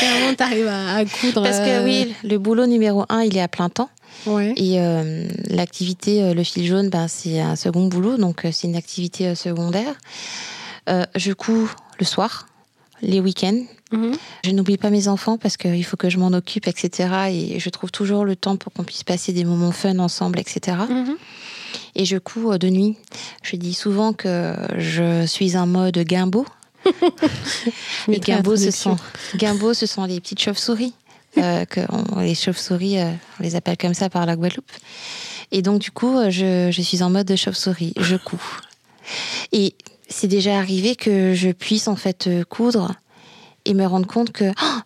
quel 0.00 0.20
moment 0.20 0.34
tu 0.36 0.42
arrives 0.42 0.68
à, 0.68 0.96
à 0.96 1.04
coudre 1.04 1.42
parce 1.42 1.58
que 1.58 1.80
euh, 1.80 1.84
oui 1.84 2.14
le 2.22 2.38
boulot 2.38 2.66
numéro 2.66 3.04
un 3.08 3.22
il 3.22 3.36
est 3.36 3.42
à 3.42 3.48
plein 3.48 3.68
temps 3.68 3.90
Ouais. 4.26 4.52
Et 4.56 4.78
euh, 4.78 5.26
l'activité, 5.48 6.32
le 6.32 6.44
fil 6.44 6.64
jaune, 6.64 6.90
ben, 6.90 7.08
c'est 7.08 7.40
un 7.40 7.56
second 7.56 7.86
boulot, 7.86 8.18
donc 8.18 8.46
c'est 8.52 8.68
une 8.68 8.76
activité 8.76 9.34
secondaire. 9.34 9.94
Euh, 10.88 11.04
je 11.14 11.32
couds 11.32 11.70
le 11.98 12.04
soir, 12.04 12.46
les 13.02 13.20
week-ends. 13.20 13.62
Mhm. 13.92 14.12
Je 14.44 14.50
n'oublie 14.50 14.78
pas 14.78 14.90
mes 14.90 15.08
enfants 15.08 15.38
parce 15.38 15.56
qu'il 15.56 15.84
faut 15.84 15.96
que 15.96 16.10
je 16.10 16.18
m'en 16.18 16.32
occupe, 16.32 16.66
etc. 16.66 17.08
Et 17.30 17.60
je 17.60 17.70
trouve 17.70 17.90
toujours 17.90 18.24
le 18.24 18.36
temps 18.36 18.56
pour 18.56 18.72
qu'on 18.72 18.84
puisse 18.84 19.04
passer 19.04 19.32
des 19.32 19.44
moments 19.44 19.72
fun 19.72 19.98
ensemble, 19.98 20.38
etc. 20.40 20.78
Et 21.94 22.04
je 22.04 22.16
couds 22.18 22.52
euh, 22.52 22.58
de 22.58 22.68
nuit. 22.68 22.96
Je 23.42 23.56
dis 23.56 23.74
souvent 23.74 24.12
que 24.12 24.54
je 24.78 25.26
suis 25.26 25.56
en 25.56 25.66
mode 25.66 26.02
Gimbo. 26.08 26.46
Et 28.08 28.20
Gimbo, 28.20 28.56
ce 28.56 28.70
sont, 28.70 28.96
Gimbo, 29.36 29.74
ce 29.74 29.86
sont 29.86 30.04
les 30.04 30.20
petites 30.20 30.40
chauves-souris. 30.40 30.94
Euh, 31.38 31.64
que 31.64 31.80
on- 31.90 32.20
les 32.20 32.34
chauves-souris, 32.34 32.98
euh, 32.98 33.10
on 33.40 33.42
les 33.42 33.56
appelle 33.56 33.76
comme 33.78 33.94
ça 33.94 34.10
par 34.10 34.26
la 34.26 34.36
Guadeloupe. 34.36 34.70
Et 35.50 35.62
donc, 35.62 35.80
du 35.80 35.90
coup, 35.90 36.18
je, 36.28 36.70
je 36.70 36.82
suis 36.82 37.02
en 37.02 37.10
mode 37.10 37.26
de 37.26 37.36
chauve-souris. 37.36 37.94
Je 37.98 38.16
couds. 38.16 38.40
Et 39.52 39.74
c'est 40.08 40.28
déjà 40.28 40.58
arrivé 40.58 40.94
que 40.96 41.34
je 41.34 41.50
puisse, 41.50 41.88
en 41.88 41.96
fait, 41.96 42.28
coudre 42.48 42.92
et 43.64 43.74
me 43.74 43.86
rendre 43.86 44.06
compte 44.06 44.32
que, 44.32 44.44
oh 44.50 44.78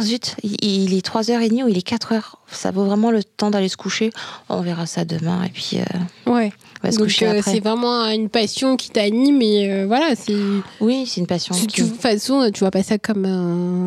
zut, 0.00 0.36
il, 0.42 0.94
est 0.94 1.04
3h30 1.06 1.64
ou 1.64 1.68
il 1.68 1.76
est 1.76 1.86
4h. 1.86 2.22
Ça 2.50 2.70
vaut 2.70 2.84
vraiment 2.84 3.10
le 3.10 3.22
temps 3.24 3.50
d'aller 3.50 3.68
se 3.68 3.76
coucher. 3.76 4.10
On 4.48 4.60
verra 4.60 4.86
ça 4.86 5.04
demain. 5.04 5.42
Et 5.44 5.48
puis, 5.48 5.78
euh, 5.78 6.30
Ouais. 6.32 6.52
on 6.82 6.86
va 6.86 6.92
se 6.92 6.98
Donc 6.98 7.06
coucher 7.08 7.26
euh, 7.26 7.38
après. 7.38 7.50
c'est 7.52 7.60
vraiment 7.60 8.04
une 8.06 8.28
passion 8.28 8.76
qui 8.76 8.90
t'anime 8.90 9.42
et 9.42 9.70
euh, 9.70 9.86
voilà, 9.86 10.14
c'est. 10.14 10.36
Oui, 10.80 11.04
c'est 11.06 11.20
une 11.20 11.26
passion. 11.26 11.54
Qui- 11.54 11.82
de 11.82 11.88
toute 11.88 12.00
façon, 12.00 12.50
tu 12.52 12.60
vois 12.60 12.70
pas 12.70 12.82
ça 12.82 12.98
comme 12.98 13.24
un. 13.24 13.86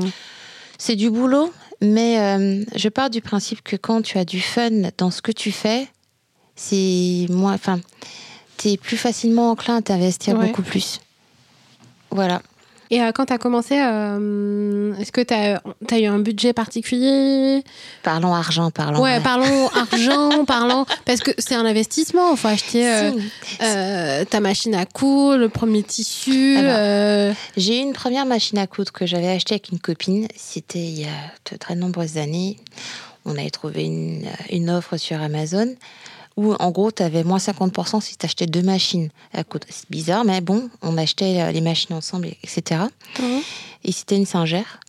C'est 0.78 0.96
du 0.98 1.10
boulot, 1.10 1.52
mais 1.82 2.18
je 2.76 2.90
pars 2.90 3.10
du 3.10 3.22
principe 3.22 3.62
que 3.64 3.76
quand 3.78 4.02
tu 4.02 4.18
as 4.18 4.26
du 4.26 4.42
fun 4.42 4.70
dans 4.98 5.10
ce 5.12 5.22
que 5.22 5.32
tu 5.32 5.52
fais, 5.52 5.88
c'est 6.58 7.28
moins. 7.30 7.54
Enfin, 7.54 7.80
t'es 8.58 8.76
plus 8.78 8.98
facilement 8.98 9.52
enclin 9.52 9.78
à 9.78 9.82
t'investir 9.82 10.38
Ouais. 10.38 10.48
beaucoup 10.48 10.62
plus. 10.64 11.00
Voilà. 12.12 12.42
Et 12.92 13.02
euh, 13.02 13.12
quand 13.12 13.26
tu 13.26 13.34
as 13.34 13.38
commencé, 13.38 13.80
euh, 13.80 14.94
est-ce 15.00 15.12
que 15.12 15.22
tu 15.22 15.34
as, 15.34 16.00
eu 16.00 16.06
un 16.06 16.20
budget 16.20 16.54
particulier? 16.54 17.64
Parlons 18.04 18.34
argent, 18.34 18.72
parlons. 18.72 19.02
Ouais, 19.02 19.20
parlons 19.22 19.70
argent, 19.76 20.46
parlons. 20.46 20.86
Parce 21.06 21.22
que 21.22 21.32
c'est 21.38 21.56
un 21.56 21.66
investissement, 21.66 22.32
il 22.32 22.38
faut 22.38 22.48
acheter 22.48 23.12
euh, 23.62 24.26
ta 24.26 24.40
machine 24.40 24.76
à 24.76 24.86
coudre, 24.86 25.38
le 25.38 25.50
premier 25.50 25.84
tissu. 25.84 26.58
Alors, 26.58 26.76
euh, 26.78 27.34
J'ai 27.58 27.80
eu 27.80 27.82
une 27.82 27.94
première 27.94 28.26
machine 28.26 28.58
à 28.58 28.68
coudre 28.68 28.92
que 28.92 29.06
j'avais 29.06 29.30
achetée 29.30 29.56
avec 29.56 29.70
une 29.70 29.80
copine. 29.80 30.28
C'était 30.36 30.80
il 30.80 31.02
y 31.02 31.06
a 31.06 31.52
de 31.52 31.58
très 31.58 31.76
nombreuses 31.76 32.18
années. 32.18 32.58
On 33.26 33.32
avait 33.32 33.50
trouvé 33.50 33.86
une, 33.86 34.28
une 34.52 34.70
offre 34.70 34.98
sur 34.98 35.20
Amazon 35.20 35.74
où, 36.38 36.54
en 36.54 36.72
gros, 36.72 36.92
tu 36.92 37.02
avais 37.04 37.24
moins 37.24 37.38
50% 37.38 38.02
si 38.02 38.18
tu 38.18 38.26
achetais 38.26 38.46
deux 38.46 38.62
machines 38.62 39.10
à 39.34 39.44
coudre. 39.44 39.68
C'est 39.70 39.90
bizarre, 39.90 40.26
mais 40.26 40.42
bon, 40.42 40.70
on 40.82 40.98
achetait 40.98 41.42
euh, 41.42 41.52
les 41.52 41.62
machines 41.62 41.96
ensemble, 41.96 42.28
etc. 42.44 42.82
Et 43.84 43.92
c'était 43.92 44.18
une 44.18 44.26
singère. 44.26 44.80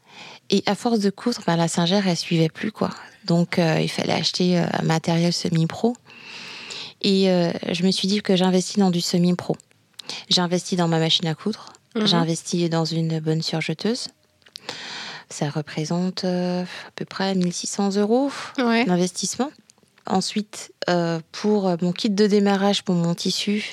Et 0.50 0.62
à 0.66 0.74
force 0.74 0.98
de 1.00 1.10
coudre, 1.10 1.40
ben, 1.46 1.56
la 1.56 1.68
singère, 1.68 2.06
elle 2.08 2.16
suivait 2.16 2.48
plus, 2.48 2.72
quoi. 2.72 2.90
Donc, 3.24 3.58
euh, 3.58 3.78
il 3.80 3.88
fallait 3.88 4.12
acheter 4.12 4.58
euh, 4.58 4.64
un 4.72 4.82
matériel 4.82 5.32
semi-pro. 5.32 5.96
Et 7.02 7.30
euh, 7.30 7.50
je 7.72 7.82
me 7.84 7.90
suis 7.90 8.08
dit 8.08 8.22
que 8.22 8.36
j'investis 8.36 8.78
dans 8.78 8.90
du 8.90 9.00
semi-pro. 9.00 9.56
J'ai 10.28 10.40
investi 10.40 10.76
dans 10.76 10.88
ma 10.88 10.98
machine 10.98 11.26
à 11.26 11.34
coudre. 11.34 11.72
Mhm. 11.94 12.06
J'ai 12.06 12.16
investi 12.16 12.68
dans 12.68 12.84
une 12.84 13.18
bonne 13.20 13.42
surjeteuse. 13.42 14.08
Ça 15.28 15.50
représente 15.50 16.24
euh, 16.24 16.62
à 16.62 16.90
peu 16.94 17.04
près 17.04 17.34
1600 17.34 17.96
euros 17.96 18.30
Ouais. 18.58 18.84
d'investissement. 18.84 19.50
Ensuite, 20.06 20.72
euh, 20.88 21.20
pour 21.32 21.70
mon 21.82 21.92
kit 21.92 22.10
de 22.10 22.26
démarrage 22.26 22.82
pour 22.82 22.94
mon 22.94 23.14
tissu, 23.14 23.72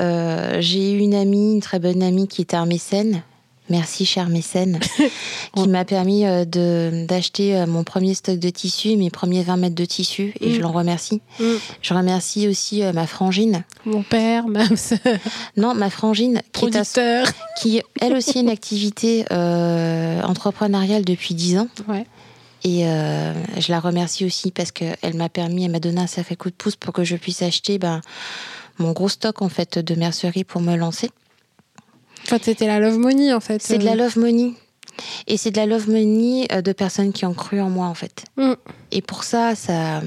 euh, 0.00 0.56
j'ai 0.60 0.92
eu 0.92 0.98
une 0.98 1.14
amie, 1.14 1.54
une 1.54 1.60
très 1.60 1.78
bonne 1.78 2.02
amie 2.02 2.28
qui 2.28 2.42
était 2.42 2.56
un 2.56 2.66
mécène. 2.66 3.22
Merci, 3.70 4.04
cher 4.04 4.28
mécène, 4.28 4.78
qui 5.56 5.68
m'a 5.68 5.86
permis 5.86 6.26
euh, 6.26 6.44
de- 6.44 7.06
d'acheter 7.08 7.64
mon 7.66 7.82
premier 7.82 8.12
stock 8.12 8.38
de 8.38 8.50
tissu, 8.50 8.94
mes 8.98 9.08
premiers 9.08 9.42
20 9.42 9.56
mètres 9.56 9.74
de 9.74 9.86
tissu, 9.86 10.34
et 10.40 10.50
Mm. 10.50 10.52
je 10.54 10.60
l'en 10.60 10.70
remercie. 10.72 11.22
Mm. 11.40 11.44
Je 11.80 11.94
remercie 11.94 12.46
aussi 12.46 12.82
ma 12.92 13.06
frangine. 13.06 13.64
Mon 13.86 14.02
père, 14.02 14.48
ma 14.48 14.66
sœur, 14.76 14.98
Non, 15.56 15.74
ma 15.74 15.88
frangine, 15.88 16.42
qui 16.52 16.66
est 16.66 16.76
à 16.76 17.22
qui 17.58 17.80
elle 18.02 18.12
aussi 18.12 18.36
a 18.36 18.40
une 18.42 18.50
activité 18.50 19.24
euh, 19.32 20.20
entrepreneuriale 20.22 21.04
depuis 21.06 21.34
10 21.34 21.56
ans. 21.56 21.68
Ouais. 21.88 22.04
Et 22.64 22.86
euh, 22.86 23.34
je 23.58 23.70
la 23.70 23.78
remercie 23.78 24.24
aussi 24.24 24.50
parce 24.50 24.72
qu'elle 24.72 25.14
m'a 25.14 25.28
permis, 25.28 25.66
elle 25.66 25.70
m'a 25.70 25.80
donné 25.80 26.00
un 26.00 26.06
sacré 26.06 26.34
coup 26.34 26.48
de 26.48 26.54
pouce 26.54 26.76
pour 26.76 26.94
que 26.94 27.04
je 27.04 27.16
puisse 27.16 27.42
acheter 27.42 27.78
ben, 27.78 28.00
mon 28.78 28.92
gros 28.92 29.10
stock 29.10 29.42
en 29.42 29.50
fait 29.50 29.78
de 29.78 29.94
mercerie 29.94 30.44
pour 30.44 30.62
me 30.62 30.74
lancer. 30.74 31.10
Enfin, 32.24 32.38
c'était 32.42 32.66
la 32.66 32.80
love 32.80 32.98
money, 32.98 33.34
en 33.34 33.40
fait. 33.40 33.60
C'est 33.60 33.76
de 33.76 33.84
la 33.84 33.94
love 33.94 34.18
money. 34.18 34.54
Et 35.26 35.36
c'est 35.36 35.50
de 35.50 35.58
la 35.58 35.66
love 35.66 35.90
money 35.90 36.46
euh, 36.52 36.62
de 36.62 36.72
personnes 36.72 37.12
qui 37.12 37.26
ont 37.26 37.34
cru 37.34 37.60
en 37.60 37.68
moi 37.68 37.86
en 37.86 37.94
fait. 37.94 38.24
Mm. 38.36 38.54
Et 38.92 39.02
pour 39.02 39.24
ça, 39.24 39.54
ça... 39.54 40.00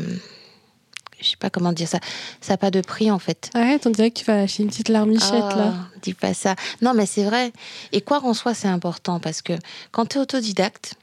Je 1.19 1.29
sais 1.29 1.37
pas 1.37 1.49
comment 1.49 1.73
dire 1.73 1.87
ça. 1.87 1.99
Ça 2.41 2.53
n'a 2.53 2.57
pas 2.57 2.69
de 2.69 2.81
prix 2.81 3.09
en 3.09 3.17
fait. 3.19 3.49
Arrête, 3.55 3.87
on 3.87 3.89
dirait 3.89 4.11
que 4.11 4.19
tu 4.19 4.25
vas 4.25 4.35
lâcher 4.35 4.63
une 4.63 4.69
petite 4.69 4.89
larmichette, 4.89 5.31
là. 5.31 5.73
Ah, 5.75 5.87
Dis 6.03 6.13
pas 6.13 6.35
ça. 6.35 6.55
Non, 6.83 6.93
mais 6.93 7.07
c'est 7.07 7.23
vrai. 7.23 7.51
Et 7.91 8.01
quoi 8.01 8.23
en 8.23 8.35
soi, 8.35 8.53
c'est 8.53 8.67
important 8.67 9.19
parce 9.19 9.41
que 9.41 9.53
quand 9.91 10.05
tu 10.05 10.17
es 10.17 10.21
autodidacte, 10.21 10.93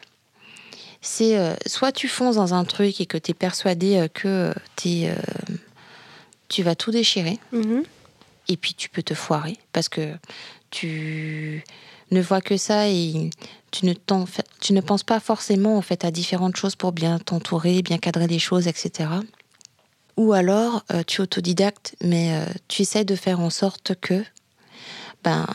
c'est 1.07 1.36
euh, 1.38 1.55
soit 1.66 1.92
tu 1.92 2.09
fonces 2.09 2.36
dans 2.36 2.55
un 2.55 2.64
truc 2.64 3.00
et 3.00 3.07
que 3.07 3.18
tu 3.18 3.30
es 3.30 3.34
persuadé 3.34 3.96
euh, 3.98 4.09
que 4.09 4.26
euh, 4.26 4.55
t'es, 4.74 5.11
euh, 5.11 5.55
tu 6.48 6.62
vas 6.62 6.74
tout 6.74 6.90
déchirer 6.90 7.38
Mhm. 7.52 7.82
et 8.48 8.57
puis 8.57 8.74
tu 8.74 8.88
peux 8.88 9.02
te 9.02 9.14
foirer 9.14 9.57
parce 9.72 9.88
que 9.88 10.14
tu 10.70 11.62
ne 12.11 12.20
vois 12.22 12.40
que 12.40 12.57
ça 12.57 12.88
et 12.88 13.30
tu 13.70 13.86
ne, 13.86 13.92
tu 14.61 14.72
ne 14.72 14.80
penses 14.80 15.02
pas 15.02 15.20
forcément 15.20 15.76
en 15.76 15.82
fait 15.82 16.05
à 16.05 16.11
différentes 16.11 16.57
choses 16.57 16.74
pour 16.76 16.92
bien 16.92 17.18
t'entourer, 17.18 17.82
bien 17.82 17.98
cadrer 17.98 18.26
les 18.26 18.38
choses, 18.38 18.66
etc. 18.66 19.11
Ou 20.16 20.32
alors 20.32 20.84
euh, 20.92 21.02
tu 21.07 21.20
es 21.20 21.22
autodidacte, 21.24 21.96
mais 22.00 22.34
euh, 22.34 22.44
tu 22.68 22.82
essaies 22.82 23.05
de 23.05 23.16
faire 23.16 23.40
en 23.40 23.50
sorte 23.50 23.94
que 24.00 24.22
ben, 25.25 25.47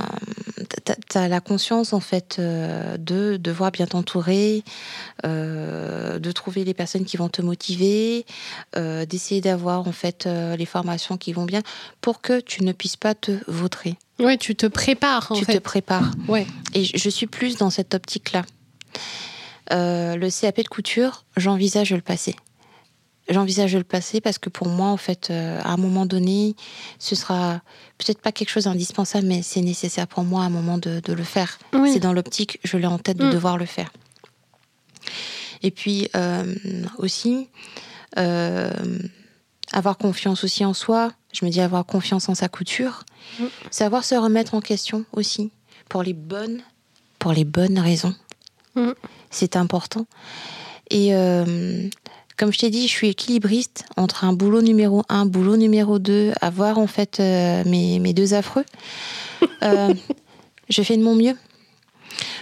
tu 1.10 1.18
as 1.18 1.28
la 1.28 1.40
conscience 1.42 1.94
en 1.94 2.00
fait 2.00 2.38
euh, 2.40 2.98
de 2.98 3.38
devoir 3.38 3.72
bien 3.72 3.86
t'entourer, 3.86 4.64
euh, 5.26 6.20
de 6.20 6.32
trouver 6.32 6.64
les 6.64 6.74
personnes 6.74 7.06
qui 7.06 7.18
vont 7.18 7.30
te 7.30 7.42
motiver, 7.42 8.26
euh, 8.76 9.06
d'essayer 9.06 9.42
d'avoir 9.42 9.88
en 9.88 9.92
fait 9.92 10.26
euh, 10.26 10.56
les 10.56 10.66
formations 10.66 11.18
qui 11.18 11.34
vont 11.34 11.46
bien 11.46 11.62
pour 12.02 12.22
que 12.22 12.40
tu 12.40 12.64
ne 12.64 12.72
puisses 12.72 12.98
pas 12.98 13.16
te 13.16 13.32
vautrer. 13.48 13.96
Ouais, 14.20 14.38
tu 14.38 14.56
te 14.56 14.66
prépares, 14.66 15.32
en 15.32 15.36
tu 15.36 15.46
fait. 15.46 15.54
te 15.54 15.60
prépares. 15.60 16.12
Ouais. 16.28 16.46
Et 16.74 16.84
je 16.84 17.10
suis 17.10 17.28
plus 17.28 17.56
dans 17.58 17.70
cette 17.70 17.94
optique-là. 17.94 18.44
Le 19.72 20.30
CAP 20.30 20.58
de 20.64 20.68
couture, 20.68 21.26
j'envisage 21.38 21.92
de 21.92 21.96
le 21.96 22.02
passer. 22.02 22.36
J'envisage 23.30 23.74
de 23.74 23.78
le 23.78 23.84
passer 23.84 24.22
parce 24.22 24.40
que 24.40 24.50
pour 24.50 24.68
moi, 24.70 24.88
en 24.88 24.98
fait, 24.98 25.30
euh, 25.30 25.60
à 25.64 25.70
un 25.70 25.78
moment 25.78 26.06
donné, 26.08 26.56
ce 26.98 27.16
sera 27.16 27.62
peut-être 28.00 28.22
pas 28.22 28.32
quelque 28.32 28.50
chose 28.50 28.64
d'indispensable, 28.64 29.28
mais 29.28 29.42
c'est 29.44 29.62
nécessaire 29.62 30.08
pour 30.08 30.24
moi 30.24 30.42
à 30.44 30.46
un 30.46 30.50
moment 30.50 30.78
de, 30.80 31.00
de 31.00 31.14
le 31.14 31.24
faire. 31.24 31.60
Oui. 31.74 31.92
C'est 31.94 32.00
dans 32.00 32.14
l'optique, 32.14 32.60
je 32.64 32.78
l'ai 32.78 32.88
en 32.88 32.98
tête 32.98 33.18
de 33.18 33.26
Mm. 33.28 33.32
devoir 33.34 33.58
le 33.58 33.66
faire. 33.66 33.92
Et 35.62 35.72
puis 35.72 36.10
euh, 36.16 36.56
aussi, 36.98 37.50
euh, 38.18 38.72
avoir 39.74 39.98
confiance 39.98 40.44
aussi 40.44 40.66
en 40.66 40.74
soi. 40.74 41.12
Je 41.34 41.46
me 41.46 41.52
dis 41.52 41.62
avoir 41.62 41.86
confiance 41.86 42.30
en 42.30 42.36
sa 42.36 42.48
couture. 42.50 43.04
Mm. 43.40 43.46
Savoir 43.70 44.04
se 44.04 44.16
remettre 44.16 44.56
en 44.56 44.62
question 44.62 45.06
aussi 45.14 45.52
pour 45.90 46.02
les 46.02 46.14
bonnes, 46.14 46.62
pour 47.20 47.34
les 47.34 47.46
bonnes 47.46 47.78
raisons. 47.78 48.16
Mm. 48.76 48.92
C'est 49.30 49.56
important. 49.56 50.08
Et 50.90 51.12
comme 52.40 52.54
je 52.54 52.58
t'ai 52.58 52.70
dit, 52.70 52.88
je 52.88 52.94
suis 52.94 53.10
équilibriste 53.10 53.84
entre 53.98 54.24
un 54.24 54.32
boulot 54.32 54.62
numéro 54.62 55.04
un, 55.10 55.26
boulot 55.26 55.58
numéro 55.58 56.00
deux, 56.00 56.32
avoir 56.40 56.78
en 56.78 56.88
fait 56.88 57.20
euh, 57.20 57.64
mes, 57.66 58.00
mes, 58.00 58.14
deux 58.14 58.34
affreux. 58.34 58.66
Euh, 59.62 59.94
je 60.70 60.82
fais 60.82 60.96
de 60.98 61.04
mon 61.04 61.16
mieux. 61.16 61.36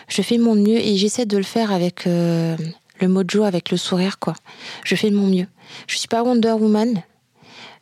Je 0.08 0.22
fais 0.22 0.38
de 0.38 0.44
mon 0.44 0.56
mieux 0.56 0.78
et 0.78 0.98
j'essaie 0.98 1.26
de 1.26 1.38
le 1.38 1.44
faire 1.44 1.72
avec 1.72 2.06
euh, 2.06 2.56
le 3.00 3.08
mojo, 3.08 3.44
avec 3.44 3.72
le 3.72 3.78
sourire, 3.78 4.18
quoi. 4.20 4.34
Je 4.84 4.96
fais 4.96 5.10
de 5.10 5.16
mon 5.16 5.28
mieux. 5.28 5.48
Je 5.88 5.98
suis 5.98 6.08
pas 6.08 6.24
Wonder 6.24 6.52
Woman. 6.52 7.04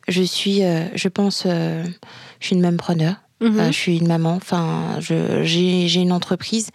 Je 0.08 0.22
suis, 0.22 0.60
je 0.60 1.08
pense, 1.08 1.44
je 1.44 1.86
suis 2.40 2.56
une 2.56 2.62
même 2.62 2.76
preneur. 2.78 3.16
Mhm. 3.40 3.66
je 3.66 3.72
suis 3.72 3.98
une 3.98 4.06
maman. 4.06 4.34
Enfin, 4.34 4.98
j'ai 5.00 5.94
une 5.94 6.12
entreprise. 6.12 6.70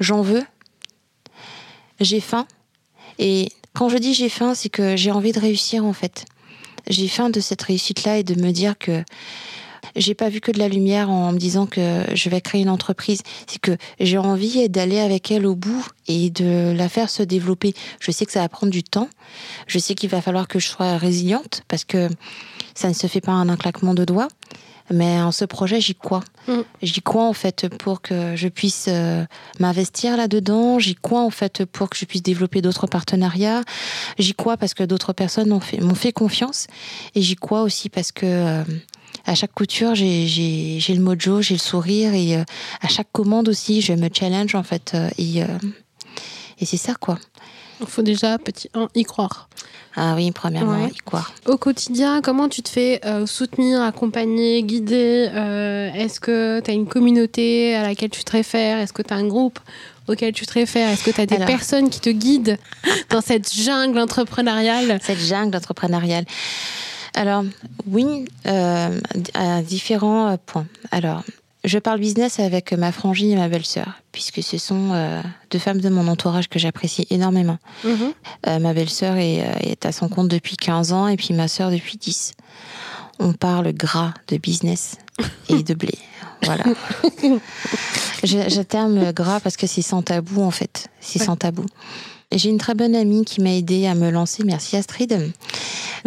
J'en 0.00 0.22
veux. 0.22 0.42
J'ai 2.00 2.20
faim. 2.20 2.46
Et 3.18 3.50
quand 3.78 3.88
je 3.88 3.96
dis 3.98 4.12
j'ai 4.12 4.28
faim, 4.28 4.54
c'est 4.56 4.70
que 4.70 4.96
j'ai 4.96 5.12
envie 5.12 5.30
de 5.30 5.38
réussir 5.38 5.84
en 5.84 5.92
fait. 5.92 6.24
J'ai 6.88 7.06
faim 7.06 7.30
de 7.30 7.38
cette 7.38 7.62
réussite-là 7.62 8.18
et 8.18 8.24
de 8.24 8.34
me 8.34 8.50
dire 8.50 8.76
que 8.76 9.04
j'ai 9.94 10.14
pas 10.14 10.28
vu 10.28 10.40
que 10.40 10.50
de 10.50 10.58
la 10.58 10.66
lumière 10.66 11.10
en 11.10 11.30
me 11.30 11.38
disant 11.38 11.66
que 11.66 12.02
je 12.12 12.28
vais 12.28 12.40
créer 12.40 12.62
une 12.62 12.70
entreprise. 12.70 13.20
C'est 13.46 13.60
que 13.60 13.76
j'ai 14.00 14.18
envie 14.18 14.68
d'aller 14.68 14.98
avec 14.98 15.30
elle 15.30 15.46
au 15.46 15.54
bout 15.54 15.86
et 16.08 16.28
de 16.30 16.74
la 16.76 16.88
faire 16.88 17.08
se 17.08 17.22
développer. 17.22 17.72
Je 18.00 18.10
sais 18.10 18.26
que 18.26 18.32
ça 18.32 18.40
va 18.40 18.48
prendre 18.48 18.72
du 18.72 18.82
temps. 18.82 19.08
Je 19.68 19.78
sais 19.78 19.94
qu'il 19.94 20.10
va 20.10 20.20
falloir 20.22 20.48
que 20.48 20.58
je 20.58 20.66
sois 20.66 20.96
résiliente 20.96 21.62
parce 21.68 21.84
que 21.84 22.08
ça 22.74 22.88
ne 22.88 22.94
se 22.94 23.06
fait 23.06 23.20
pas 23.20 23.32
en 23.32 23.48
un 23.48 23.56
claquement 23.56 23.94
de 23.94 24.04
doigts. 24.04 24.28
Mais 24.90 25.20
en 25.20 25.32
ce 25.32 25.44
projet, 25.44 25.80
j'y 25.80 25.94
crois. 25.94 26.22
Mm. 26.46 26.60
J'y 26.82 27.02
crois 27.02 27.24
en 27.24 27.32
fait 27.32 27.68
pour 27.68 28.00
que 28.00 28.36
je 28.36 28.48
puisse 28.48 28.86
euh, 28.88 29.24
m'investir 29.60 30.16
là-dedans. 30.16 30.78
J'y 30.78 30.94
crois 30.94 31.22
en 31.22 31.30
fait 31.30 31.64
pour 31.64 31.90
que 31.90 31.96
je 31.96 32.04
puisse 32.04 32.22
développer 32.22 32.62
d'autres 32.62 32.86
partenariats. 32.86 33.62
J'y 34.18 34.34
crois 34.34 34.56
parce 34.56 34.74
que 34.74 34.84
d'autres 34.84 35.12
personnes 35.12 35.48
m'ont 35.48 35.60
fait, 35.60 35.80
fait, 35.94 36.12
confiance. 36.12 36.66
Et 37.14 37.22
j'y 37.22 37.36
crois 37.36 37.62
aussi 37.62 37.88
parce 37.88 38.12
que 38.12 38.26
euh, 38.26 38.64
à 39.26 39.34
chaque 39.34 39.52
couture, 39.52 39.94
j'ai 39.94 40.80
le 40.88 41.00
mojo, 41.00 41.42
j'ai 41.42 41.54
le 41.54 41.60
sourire. 41.60 42.14
Et 42.14 42.36
euh, 42.36 42.44
à 42.80 42.88
chaque 42.88 43.12
commande 43.12 43.48
aussi, 43.48 43.80
je 43.82 43.92
me 43.92 44.08
challenge 44.12 44.54
en 44.54 44.62
fait. 44.62 44.96
et, 45.18 45.40
et 46.60 46.66
c'est 46.66 46.76
ça 46.76 46.94
quoi. 46.94 47.18
Il 47.80 47.86
faut 47.86 48.02
déjà, 48.02 48.38
petit 48.38 48.68
1, 48.74 48.88
y 48.94 49.04
croire. 49.04 49.48
Ah 50.00 50.14
oui, 50.14 50.30
premièrement, 50.30 50.86
y 50.86 50.94
croire. 50.98 51.32
Au 51.46 51.56
quotidien, 51.56 52.22
comment 52.22 52.48
tu 52.48 52.62
te 52.62 52.68
fais 52.68 53.00
euh, 53.04 53.26
soutenir, 53.26 53.82
accompagner, 53.82 54.62
guider 54.62 55.28
euh, 55.34 55.92
Est-ce 55.92 56.20
que 56.20 56.60
tu 56.60 56.70
as 56.70 56.74
une 56.74 56.86
communauté 56.86 57.74
à 57.74 57.82
laquelle 57.82 58.10
tu 58.10 58.22
te 58.22 58.30
réfères? 58.30 58.78
Est-ce 58.78 58.92
que 58.92 59.02
tu 59.02 59.12
as 59.12 59.16
un 59.16 59.26
groupe 59.26 59.58
auquel 60.06 60.32
tu 60.32 60.46
te 60.46 60.52
réfères? 60.52 60.88
Est-ce 60.90 61.02
que 61.02 61.10
tu 61.10 61.20
as 61.20 61.26
des 61.26 61.38
personnes 61.38 61.90
qui 61.90 61.98
te 61.98 62.10
guident 62.10 62.58
dans 63.10 63.20
cette 63.20 63.52
jungle 63.52 63.98
entrepreneuriale? 63.98 65.00
Cette 65.02 65.18
jungle 65.18 65.56
entrepreneuriale. 65.56 66.26
Alors, 67.14 67.42
oui, 67.88 68.24
euh, 68.46 69.00
à 69.34 69.62
différents 69.62 70.38
points. 70.46 70.66
Alors, 70.92 71.24
je 71.68 71.78
parle 71.78 72.00
business 72.00 72.40
avec 72.40 72.72
ma 72.72 72.92
frangine 72.92 73.30
et 73.30 73.36
ma 73.36 73.48
belle-sœur, 73.48 74.00
puisque 74.10 74.42
ce 74.42 74.58
sont 74.58 74.92
euh, 74.92 75.20
deux 75.50 75.58
femmes 75.58 75.80
de 75.80 75.88
mon 75.88 76.08
entourage 76.08 76.48
que 76.48 76.58
j'apprécie 76.58 77.06
énormément. 77.10 77.58
Mhm. 77.84 78.12
Euh, 78.46 78.58
ma 78.58 78.72
belle-sœur 78.72 79.16
est, 79.16 79.42
euh, 79.42 79.52
est, 79.60 79.84
à 79.84 79.92
son 79.92 80.08
compte 80.08 80.28
depuis 80.28 80.56
15 80.56 80.92
ans 80.92 81.08
et 81.08 81.16
puis 81.16 81.34
ma 81.34 81.46
sœur 81.46 81.70
depuis 81.70 81.98
10. 81.98 82.32
On 83.18 83.32
parle 83.32 83.72
gras 83.72 84.14
de 84.28 84.38
business 84.38 84.96
et 85.48 85.62
de 85.62 85.74
blé. 85.74 85.94
Voilà. 86.42 86.64
je, 88.24 88.48
je 88.48 88.62
terme 88.62 89.12
gras 89.12 89.40
parce 89.40 89.56
que 89.56 89.66
c'est 89.66 89.82
sans 89.82 90.02
tabou 90.02 90.42
en 90.42 90.52
fait. 90.52 90.88
C'est 91.00 91.18
sans 91.18 91.36
tabou. 91.36 91.66
J'ai 92.30 92.50
une 92.50 92.58
très 92.58 92.74
bonne 92.74 92.94
amie 92.94 93.24
qui 93.24 93.40
m'a 93.40 93.52
aidé 93.52 93.86
à 93.86 93.94
me 93.94 94.10
lancer. 94.10 94.44
Merci 94.44 94.76
Astrid. 94.76 95.32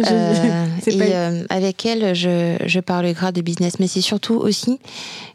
Euh, 0.00 0.66
et 0.86 0.98
euh, 1.00 1.44
avec 1.50 1.84
elle, 1.84 2.14
je, 2.14 2.56
je 2.64 2.80
parle 2.80 3.12
gras 3.12 3.32
de 3.32 3.40
business. 3.40 3.80
Mais 3.80 3.88
c'est 3.88 4.00
surtout 4.00 4.34
aussi 4.34 4.78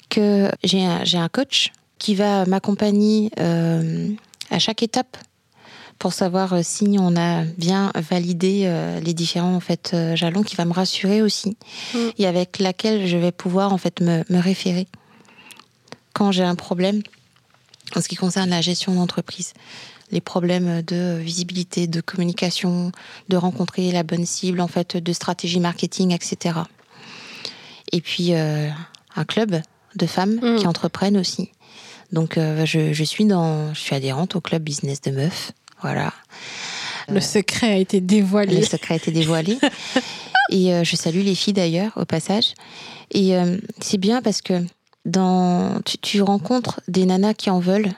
que 0.10 0.50
j'ai 0.64 0.86
un, 0.86 1.04
un, 1.14 1.30
coach 1.30 1.72
qui 1.98 2.16
va 2.16 2.46
m'accompagner 2.46 3.32
euh, 3.40 4.10
à 4.50 4.60
chaque 4.60 4.84
étape 4.84 5.18
pour 6.00 6.14
savoir 6.14 6.64
si 6.64 6.98
on 7.00 7.16
a 7.16 7.44
bien 7.44 7.92
validé 7.96 8.72
les 9.04 9.16
différents 9.16 9.56
en 9.56 9.60
fait 9.60 9.96
jalons, 10.14 10.44
qui 10.44 10.56
va 10.56 10.64
me 10.66 10.74
rassurer 10.74 11.24
aussi 11.24 11.58
mm. 11.96 11.98
et 12.20 12.28
avec 12.28 12.60
laquelle 12.60 13.08
je 13.08 13.18
vais 13.18 13.32
pouvoir 13.32 13.74
en 13.74 13.80
fait 13.80 14.00
me, 14.00 14.24
me 14.30 14.40
référer 14.40 14.88
quand 16.14 16.32
j'ai 16.32 16.44
un 16.44 16.54
problème 16.54 17.02
en 17.96 18.02
ce 18.02 18.08
qui 18.08 18.16
concerne 18.16 18.52
la 18.52 18.62
gestion 18.62 18.94
d'entreprise 18.94 19.54
les 20.12 20.22
problèmes 20.22 20.82
de 20.84 21.18
visibilité, 21.18 21.88
de 21.88 22.02
communication, 22.02 22.92
de 23.30 23.38
rencontrer 23.38 23.92
la 23.92 24.04
bonne 24.04 24.26
cible, 24.26 24.62
en 24.62 24.68
fait, 24.68 24.98
de 24.98 25.14
stratégie 25.14 25.60
marketing, 25.60 26.14
etc. 26.14 26.60
Et 27.92 28.02
puis 28.02 28.34
euh, 28.34 28.70
un 29.16 29.26
club 29.26 29.62
de 29.98 30.06
femmes 30.06 30.40
mm. 30.42 30.56
qui 30.58 30.68
entreprennent 30.68 31.18
aussi. 31.18 31.52
Donc 32.12 32.38
euh, 32.38 32.66
je, 32.66 33.04
suis 33.04 33.26
dans, 33.26 33.74
je 33.74 33.80
suis 33.80 33.96
adhérente 33.96 34.36
au 34.36 34.42
club 34.42 34.64
business 34.64 35.02
de 35.02 35.12
meufs, 35.12 35.52
voilà. 35.82 36.14
Le 37.10 37.22
secret 37.22 37.68
a 37.68 37.78
été 37.78 38.02
dévoilé. 38.02 38.58
Le 38.58 38.66
secret 38.66 38.96
a 38.96 38.98
été 38.98 39.12
dévoilé. 39.12 39.58
et 40.50 40.74
euh, 40.74 40.84
je 40.84 40.96
salue 40.96 41.22
les 41.22 41.36
filles 41.36 41.54
d'ailleurs 41.54 41.94
au 41.96 42.06
passage. 42.06 42.54
Et 43.12 43.34
c'est 43.80 43.98
bien 43.98 44.22
parce 44.22 44.42
que 44.42 44.62
dans, 45.06 45.80
tu, 45.86 45.98
tu 45.98 46.22
rencontres 46.22 46.82
des 46.90 47.06
nanas 47.06 47.36
qui 47.36 47.50
en 47.50 47.60
veulent, 47.60 47.94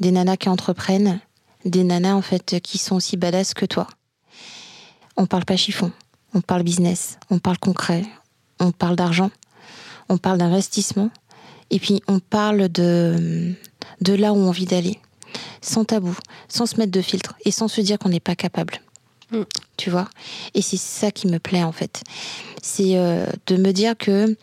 des 0.00 0.10
nanas 0.10 0.38
qui 0.38 0.48
entreprennent, 0.48 1.20
des 1.66 1.84
nanas 1.84 2.14
en 2.14 2.22
fait 2.22 2.60
qui 2.62 2.78
sont 2.78 2.96
aussi 2.96 3.16
badass 3.16 3.52
que 3.54 3.66
toi. 3.66 3.86
On 5.16 5.26
parle 5.26 5.44
pas 5.44 5.56
chiffon, 5.56 5.92
on 6.34 6.40
parle 6.40 6.62
business, 6.62 7.18
on 7.30 7.38
parle 7.38 7.58
concret, 7.58 8.04
on 8.60 8.72
parle 8.72 8.96
d'argent, 8.96 9.30
on 10.08 10.18
parle 10.18 10.38
d'investissement, 10.38 11.10
et 11.70 11.78
puis 11.78 12.02
on 12.08 12.20
parle 12.20 12.68
de, 12.68 13.52
de 14.00 14.12
là 14.14 14.32
où 14.32 14.36
on 14.36 14.46
a 14.46 14.48
envie 14.48 14.66
d'aller, 14.66 14.98
sans 15.60 15.84
tabou, 15.84 16.16
sans 16.48 16.66
se 16.66 16.76
mettre 16.76 16.92
de 16.92 17.00
filtre 17.00 17.34
et 17.44 17.50
sans 17.50 17.68
se 17.68 17.80
dire 17.80 17.98
qu'on 17.98 18.08
n'est 18.08 18.20
pas 18.20 18.36
capable. 18.36 18.80
Mm. 19.32 19.42
Tu 19.76 19.90
vois? 19.90 20.08
Et 20.54 20.62
c'est 20.62 20.76
ça 20.76 21.10
qui 21.10 21.26
me 21.26 21.38
plaît 21.38 21.64
en 21.64 21.72
fait. 21.72 22.02
C'est 22.62 22.96
euh, 22.96 23.26
de 23.46 23.56
me 23.56 23.72
dire 23.72 23.96
que 23.96 24.36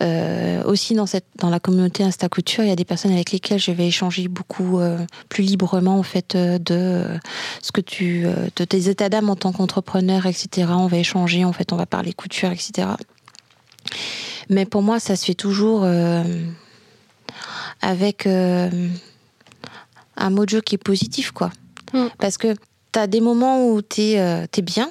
euh, 0.00 0.62
aussi 0.64 0.94
dans 0.94 1.06
cette 1.06 1.26
dans 1.36 1.50
la 1.50 1.58
communauté 1.58 2.04
Insta 2.04 2.28
Couture, 2.28 2.62
il 2.64 2.68
y 2.68 2.72
a 2.72 2.76
des 2.76 2.84
personnes 2.84 3.12
avec 3.12 3.32
lesquelles 3.32 3.58
je 3.58 3.72
vais 3.72 3.88
échanger 3.88 4.28
beaucoup 4.28 4.78
euh, 4.78 4.98
plus 5.28 5.42
librement 5.42 5.98
en 5.98 6.02
fait 6.04 6.36
euh, 6.36 6.58
de 6.58 7.04
ce 7.60 7.72
que 7.72 7.80
tu 7.80 8.24
de 8.56 8.64
tes 8.64 8.88
états 8.88 9.08
d'âme 9.08 9.28
en 9.30 9.36
tant 9.36 9.52
qu'entrepreneur, 9.52 10.26
etc. 10.26 10.68
On 10.70 10.86
va 10.86 10.98
échanger, 10.98 11.44
en 11.44 11.52
fait, 11.52 11.72
on 11.72 11.76
va 11.76 11.86
parler 11.86 12.12
couture, 12.12 12.50
etc. 12.50 12.88
Mais 14.48 14.64
pour 14.64 14.82
moi, 14.82 14.98
ça 15.00 15.16
se 15.16 15.24
fait 15.24 15.34
toujours 15.34 15.86
avec 17.80 18.26
un 18.26 18.70
mojo 20.30 20.60
qui 20.60 20.74
est 20.74 20.78
positif, 20.78 21.30
quoi. 21.30 21.50
Mm. 21.92 22.06
Parce 22.18 22.36
que 22.36 22.54
tu 22.92 22.98
as 22.98 23.06
des 23.06 23.20
moments 23.20 23.68
où 23.68 23.82
tu 23.82 24.00
es, 24.00 24.16
es 24.16 24.62
bien, 24.62 24.90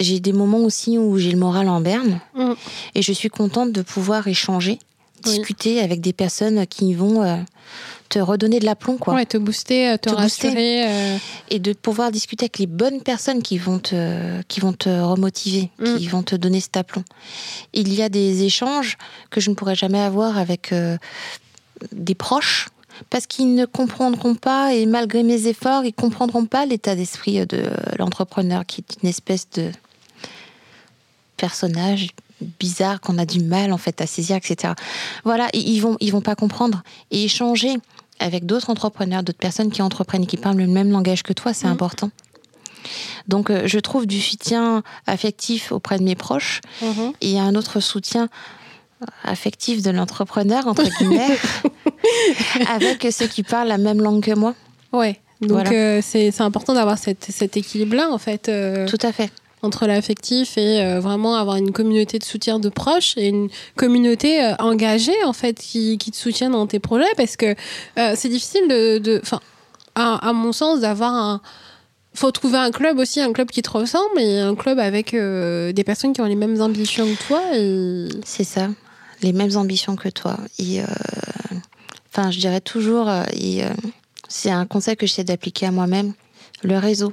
j'ai 0.00 0.20
des 0.20 0.32
moments 0.32 0.58
aussi 0.58 0.98
où 0.98 1.18
j'ai 1.18 1.30
le 1.30 1.38
moral 1.38 1.68
en 1.68 1.80
berne 1.80 2.20
mm. 2.34 2.52
et 2.94 3.02
je 3.02 3.12
suis 3.12 3.28
contente 3.28 3.72
de 3.72 3.82
pouvoir 3.82 4.26
échanger, 4.28 4.78
discuter 5.24 5.80
avec 5.80 6.00
des 6.00 6.12
personnes 6.12 6.66
qui 6.66 6.94
vont 6.94 7.22
euh, 7.22 7.36
te 8.08 8.18
redonner 8.18 8.60
de 8.60 8.64
l'aplomb, 8.64 8.96
quoi. 8.96 9.14
Ouais, 9.14 9.26
te 9.26 9.36
booster, 9.36 9.90
euh, 9.90 9.96
te, 9.96 10.10
rassurer. 10.10 10.86
Euh. 10.86 11.18
Et 11.50 11.58
de 11.58 11.72
pouvoir 11.72 12.10
discuter 12.10 12.44
avec 12.44 12.58
les 12.58 12.66
bonnes 12.66 13.00
personnes 13.00 13.42
qui 13.42 13.58
vont 13.58 13.78
te, 13.78 14.42
qui 14.42 14.60
vont 14.60 14.72
te 14.72 14.88
remotiver, 14.88 15.70
mm. 15.78 15.96
qui 15.96 16.06
vont 16.06 16.22
te 16.22 16.36
donner 16.36 16.60
cet 16.60 16.76
aplomb. 16.76 17.04
Il 17.72 17.92
y 17.92 18.02
a 18.02 18.08
des 18.08 18.44
échanges 18.44 18.96
que 19.30 19.40
je 19.40 19.50
ne 19.50 19.54
pourrais 19.54 19.74
jamais 19.76 20.00
avoir 20.00 20.38
avec 20.38 20.72
des 21.92 22.14
proches 22.14 22.68
parce 23.10 23.26
qu'ils 23.26 23.54
ne 23.56 23.64
comprendront 23.64 24.36
pas, 24.36 24.72
et 24.72 24.86
malgré 24.86 25.24
mes 25.24 25.48
efforts, 25.48 25.84
ils 25.84 25.92
comprendront 25.92 26.46
pas 26.46 26.64
l'état 26.64 26.94
d'esprit 26.94 27.44
de 27.44 27.64
l'entrepreneur, 27.98 28.64
qui 28.64 28.82
est 28.82 29.02
une 29.02 29.08
espèce 29.08 29.48
de 29.50 29.72
personnage 31.36 32.10
bizarre 32.58 33.00
qu'on 33.00 33.18
a 33.18 33.26
du 33.26 33.40
mal 33.40 33.72
en 33.72 33.78
fait 33.78 34.00
à 34.00 34.06
saisir, 34.06 34.36
etc. 34.36 34.74
Voilà, 35.24 35.48
ils 35.52 35.80
vont 35.80 35.96
ils 36.00 36.12
vont 36.12 36.20
pas 36.20 36.34
comprendre 36.34 36.82
et 37.10 37.24
échanger 37.24 37.76
avec 38.20 38.46
d'autres 38.46 38.70
entrepreneurs, 38.70 39.22
d'autres 39.22 39.38
personnes 39.38 39.70
qui 39.70 39.82
entreprennent, 39.82 40.26
qui 40.26 40.36
parlent 40.36 40.56
le 40.56 40.66
même 40.66 40.90
langage 40.90 41.22
que 41.22 41.32
toi, 41.32 41.52
c'est 41.52 41.66
mhm. 41.66 41.72
important. 41.72 42.10
Donc, 43.28 43.50
euh, 43.50 43.62
je 43.66 43.78
trouve 43.78 44.06
du 44.06 44.20
soutien 44.20 44.82
affectif 45.06 45.72
auprès 45.72 45.98
de 45.98 46.04
mes 46.04 46.14
proches 46.14 46.60
mhm. 46.82 47.12
et 47.20 47.40
un 47.40 47.54
autre 47.54 47.80
soutien 47.80 48.28
affectif 49.22 49.82
de 49.82 49.90
l'entrepreneur, 49.90 50.66
entre 50.66 50.84
guillemets, 50.84 51.38
avec 52.68 53.06
ceux 53.10 53.26
qui 53.26 53.42
parlent 53.42 53.68
la 53.68 53.78
même 53.78 54.00
langue 54.00 54.22
que 54.22 54.34
moi. 54.34 54.54
Ouais. 54.92 55.20
Donc, 55.40 55.72
euh, 55.72 56.00
c'est 56.02 56.40
important 56.40 56.74
d'avoir 56.74 56.96
cet 56.98 57.56
équilibre-là, 57.56 58.10
en 58.10 58.18
fait. 58.18 58.48
Euh. 58.48 58.86
Tout 58.86 58.98
à 59.02 59.12
fait 59.12 59.30
entre 59.64 59.86
l'affectif 59.86 60.56
et 60.58 60.82
euh, 60.82 61.00
vraiment 61.00 61.34
avoir 61.36 61.56
une 61.56 61.72
communauté 61.72 62.18
de 62.18 62.24
soutien 62.24 62.58
de 62.58 62.68
proches 62.68 63.16
et 63.16 63.28
une 63.28 63.48
communauté 63.76 64.44
euh, 64.44 64.54
engagée 64.58 65.24
en 65.24 65.32
fait 65.32 65.58
qui, 65.58 65.98
qui, 65.98 66.10
te 66.10 66.16
soutient 66.16 66.50
dans 66.50 66.66
tes 66.66 66.78
projets 66.78 67.12
parce 67.16 67.36
que 67.36 67.54
euh, 67.98 68.12
c'est 68.14 68.28
difficile 68.28 68.68
de, 68.68 69.20
enfin 69.22 69.40
à, 69.94 70.32
mon 70.32 70.52
sens 70.52 70.80
d'avoir 70.80 71.14
un 71.14 71.40
faut 72.14 72.30
trouver 72.30 72.58
un 72.58 72.70
club 72.70 72.98
aussi, 72.98 73.20
un 73.20 73.32
club 73.32 73.48
qui 73.48 73.62
te 73.62 73.70
ressemble 73.70 74.20
et 74.20 74.38
un 74.38 74.54
club 74.54 74.78
avec 74.78 75.12
des 75.12 75.84
personnes 75.84 76.12
qui 76.12 76.20
ont 76.20 76.26
les 76.26 76.36
mêmes 76.36 76.60
ambitions 76.60 77.06
que 77.06 77.26
toi. 77.26 77.42
C'est 78.24 78.44
ça, 78.44 78.68
les 79.22 79.32
mêmes 79.32 79.56
ambitions 79.56 79.96
que 79.96 80.08
toi. 80.08 80.36
Enfin, 82.12 82.30
je 82.30 82.38
dirais 82.38 82.60
toujours, 82.60 83.10
c'est 84.28 84.50
un 84.50 84.64
conseil 84.64 84.96
que 84.96 85.06
j'essaie 85.06 85.24
d'appliquer 85.24 85.66
à 85.66 85.72
moi-même, 85.72 86.12
le 86.62 86.78
réseau. 86.78 87.12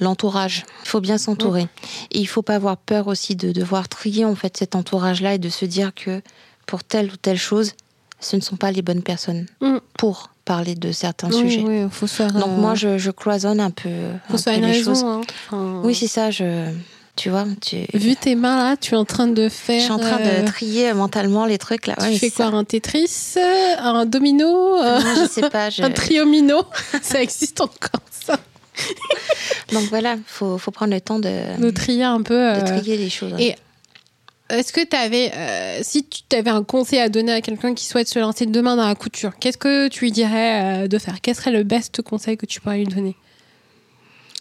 L'entourage, 0.00 0.64
il 0.84 0.88
faut 0.88 1.00
bien 1.00 1.18
s'entourer. 1.18 1.66
Et 2.10 2.18
il 2.20 2.26
faut 2.26 2.42
pas 2.42 2.54
avoir 2.54 2.76
peur 2.76 3.06
aussi 3.08 3.34
de 3.36 3.52
devoir 3.52 3.88
trier 3.88 4.24
en 4.24 4.34
fait 4.34 4.56
cet 4.56 4.74
entourage-là 4.74 5.34
et 5.34 5.38
de 5.38 5.48
se 5.48 5.64
dire 5.64 5.92
que 5.94 6.22
pour 6.66 6.84
telle 6.84 7.10
ou 7.10 7.16
telle 7.16 7.38
chose, 7.38 7.72
ce 8.20 8.36
ne 8.36 8.40
sont 8.40 8.56
pas 8.56 8.70
les 8.72 8.82
bonnes 8.82 9.02
personnes 9.02 9.46
Mm. 9.60 9.78
pour 9.96 10.30
parler 10.44 10.74
de 10.74 10.92
certains 10.92 11.28
Oui, 11.30 11.38
sujets. 11.38 11.62
oui, 11.66 11.86
faut 11.90 12.06
faire. 12.06 12.32
Donc 12.32 12.42
euh, 12.48 12.56
moi, 12.56 12.74
je, 12.74 12.96
je 12.98 13.10
cloisonne 13.10 13.60
un 13.60 13.70
peu, 13.70 13.90
faut 14.28 14.34
un 14.34 14.38
faire 14.38 14.52
peu 14.54 14.58
une 14.60 14.66
les 14.66 14.72
raison. 14.72 14.94
choses. 14.94 15.04
hein. 15.04 15.20
Enfin, 15.48 15.80
Oui, 15.84 15.94
c'est 15.94 16.06
ça. 16.08 16.30
Je, 16.30 16.72
tu 17.16 17.30
vois, 17.30 17.44
tu, 17.60 17.84
Vu 17.94 18.14
tes 18.16 18.34
mains 18.36 18.70
là, 18.70 18.76
tu 18.76 18.94
es 18.94 18.96
en 18.96 19.04
train 19.04 19.26
de 19.26 19.48
faire. 19.48 19.78
je 19.78 19.84
suis 19.84 19.92
en 19.92 19.98
train 19.98 20.20
euh, 20.20 20.42
de 20.42 20.46
trier 20.46 20.92
mentalement 20.94 21.44
les 21.46 21.58
trucs 21.58 21.86
là. 21.86 21.94
Tu 21.98 22.04
Ouais, 22.04 22.10
mais 22.10 22.18
fais 22.18 22.30
quoi 22.30 22.46
ça. 22.50 22.56
Un 22.56 22.64
Tetris 22.64 23.10
euh, 23.36 23.74
Un 23.80 24.06
domino 24.06 24.76
euh, 24.80 25.00
Non, 25.00 25.14
Je 25.24 25.28
sais 25.28 25.50
pas. 25.50 25.68
je- 25.70 25.82
Un 25.82 25.90
triomino? 25.90 26.62
Ça 27.02 27.20
existe 27.22 27.60
encore. 27.60 28.00
Donc 29.72 29.84
voilà, 29.90 30.16
faut, 30.26 30.56
faut 30.58 30.70
prendre 30.70 30.92
le 30.94 31.00
temps 31.00 31.18
de, 31.18 31.60
De 31.60 31.70
trier 31.70 32.04
un 32.04 32.22
peu. 32.22 32.34
de 32.34 32.60
euh, 32.60 32.78
trier 32.78 32.96
les 32.96 33.10
choses. 33.10 33.34
et- 33.38 33.54
Est-ce 34.48 34.72
que 34.72 34.82
tu 34.84 34.96
avais, 34.96 35.30
si 35.82 36.06
tu 36.06 36.34
avais 36.36 36.50
un 36.50 36.64
conseil 36.64 37.00
à 37.00 37.08
donner 37.10 37.32
à 37.32 37.40
quelqu'un 37.42 37.74
qui 37.74 37.84
souhaite 37.84 38.08
se 38.08 38.18
lancer 38.18 38.46
demain 38.46 38.76
dans 38.76 38.86
la 38.86 38.94
couture, 38.94 39.36
qu'est-ce 39.38 39.58
que 39.58 39.88
tu 39.88 40.04
lui 40.04 40.12
dirais 40.12 40.84
euh, 40.84 40.88
de 40.88 40.98
faire? 40.98 41.20
Quel 41.20 41.34
serait 41.34 41.50
le 41.52 41.64
best 41.64 42.00
conseil 42.02 42.36
que 42.38 42.46
tu 42.46 42.60
pourrais 42.60 42.78
lui 42.78 42.86
donner? 42.86 43.14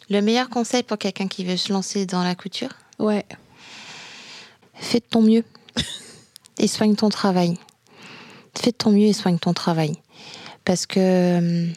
Le 0.10 0.22
meilleur 0.22 0.50
conseil 0.50 0.84
pour 0.84 0.98
quelqu'un 0.98 1.28
qui 1.28 1.44
veut 1.44 1.58
se 1.58 1.74
lancer 1.74 2.06
dans 2.06 2.24
la 2.24 2.36
couture, 2.36 2.70
Ouais. 3.00 3.26
fais 4.76 5.00
de 5.00 5.06
ton 5.10 5.22
mieux 5.22 5.44
et 6.58 6.68
soigne 6.68 6.96
ton 6.96 7.10
travail. 7.10 7.56
Fais 8.58 8.72
de 8.72 8.78
ton 8.78 8.92
mieux 8.92 9.08
et 9.08 9.14
soigne 9.14 9.38
ton 9.38 9.54
travail. 9.54 9.94
Parce 10.64 10.86
que, 10.86 11.00
euh, 11.00 11.68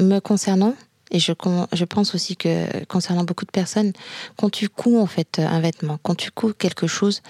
me 0.00 0.18
concernant, 0.20 0.74
et 1.10 1.18
je, 1.18 1.32
je 1.72 1.84
pense 1.84 2.14
aussi 2.14 2.36
que 2.36 2.84
concernant 2.84 3.24
beaucoup 3.24 3.44
de 3.44 3.50
personnes, 3.50 3.92
quand 4.36 4.50
tu 4.50 4.68
couds 4.68 4.98
en 5.00 5.06
fait 5.06 5.38
un 5.38 5.60
vêtement, 5.60 5.98
quand 6.02 6.14
tu 6.14 6.30
couds 6.30 6.52
quelque 6.54 6.86
chose, 6.86 7.22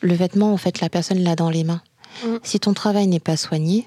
le 0.00 0.14
vêtement 0.14 0.52
en 0.52 0.56
fait 0.56 0.80
la 0.80 0.88
personne 0.88 1.18
l'a 1.22 1.36
dans 1.36 1.50
les 1.50 1.64
mains. 1.64 1.82
Mm. 2.24 2.36
Si 2.42 2.60
ton 2.60 2.74
travail 2.74 3.06
n'est 3.06 3.20
pas 3.20 3.36
soigné, 3.36 3.86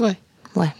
Ouais. 0.00 0.16
Ouais. 0.56 0.70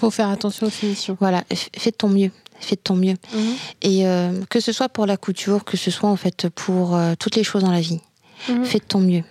Faut 0.00 0.10
faire 0.10 0.28
attention 0.28 0.66
aux 0.66 0.70
finitions. 0.70 1.16
voilà, 1.20 1.44
fais 1.76 1.90
de 1.90 1.96
ton 1.96 2.08
mieux, 2.08 2.30
fais 2.60 2.76
de 2.76 2.80
ton 2.80 2.94
mieux. 2.96 3.16
Mhm. 3.34 3.54
Et 3.82 4.06
euh, 4.06 4.44
que 4.50 4.60
ce 4.60 4.72
soit 4.72 4.88
pour 4.88 5.06
la 5.06 5.16
couture, 5.16 5.64
que 5.64 5.76
ce 5.76 5.90
soit 5.90 6.08
en 6.10 6.16
fait 6.16 6.48
pour 6.48 6.94
euh, 6.96 7.14
toutes 7.18 7.36
les 7.36 7.44
choses 7.44 7.62
dans 7.62 7.70
la 7.72 7.80
vie, 7.80 8.00
Mhm. 8.48 8.64
fais 8.64 8.78
de 8.78 8.84
ton 8.84 9.00
mieux. 9.00 9.22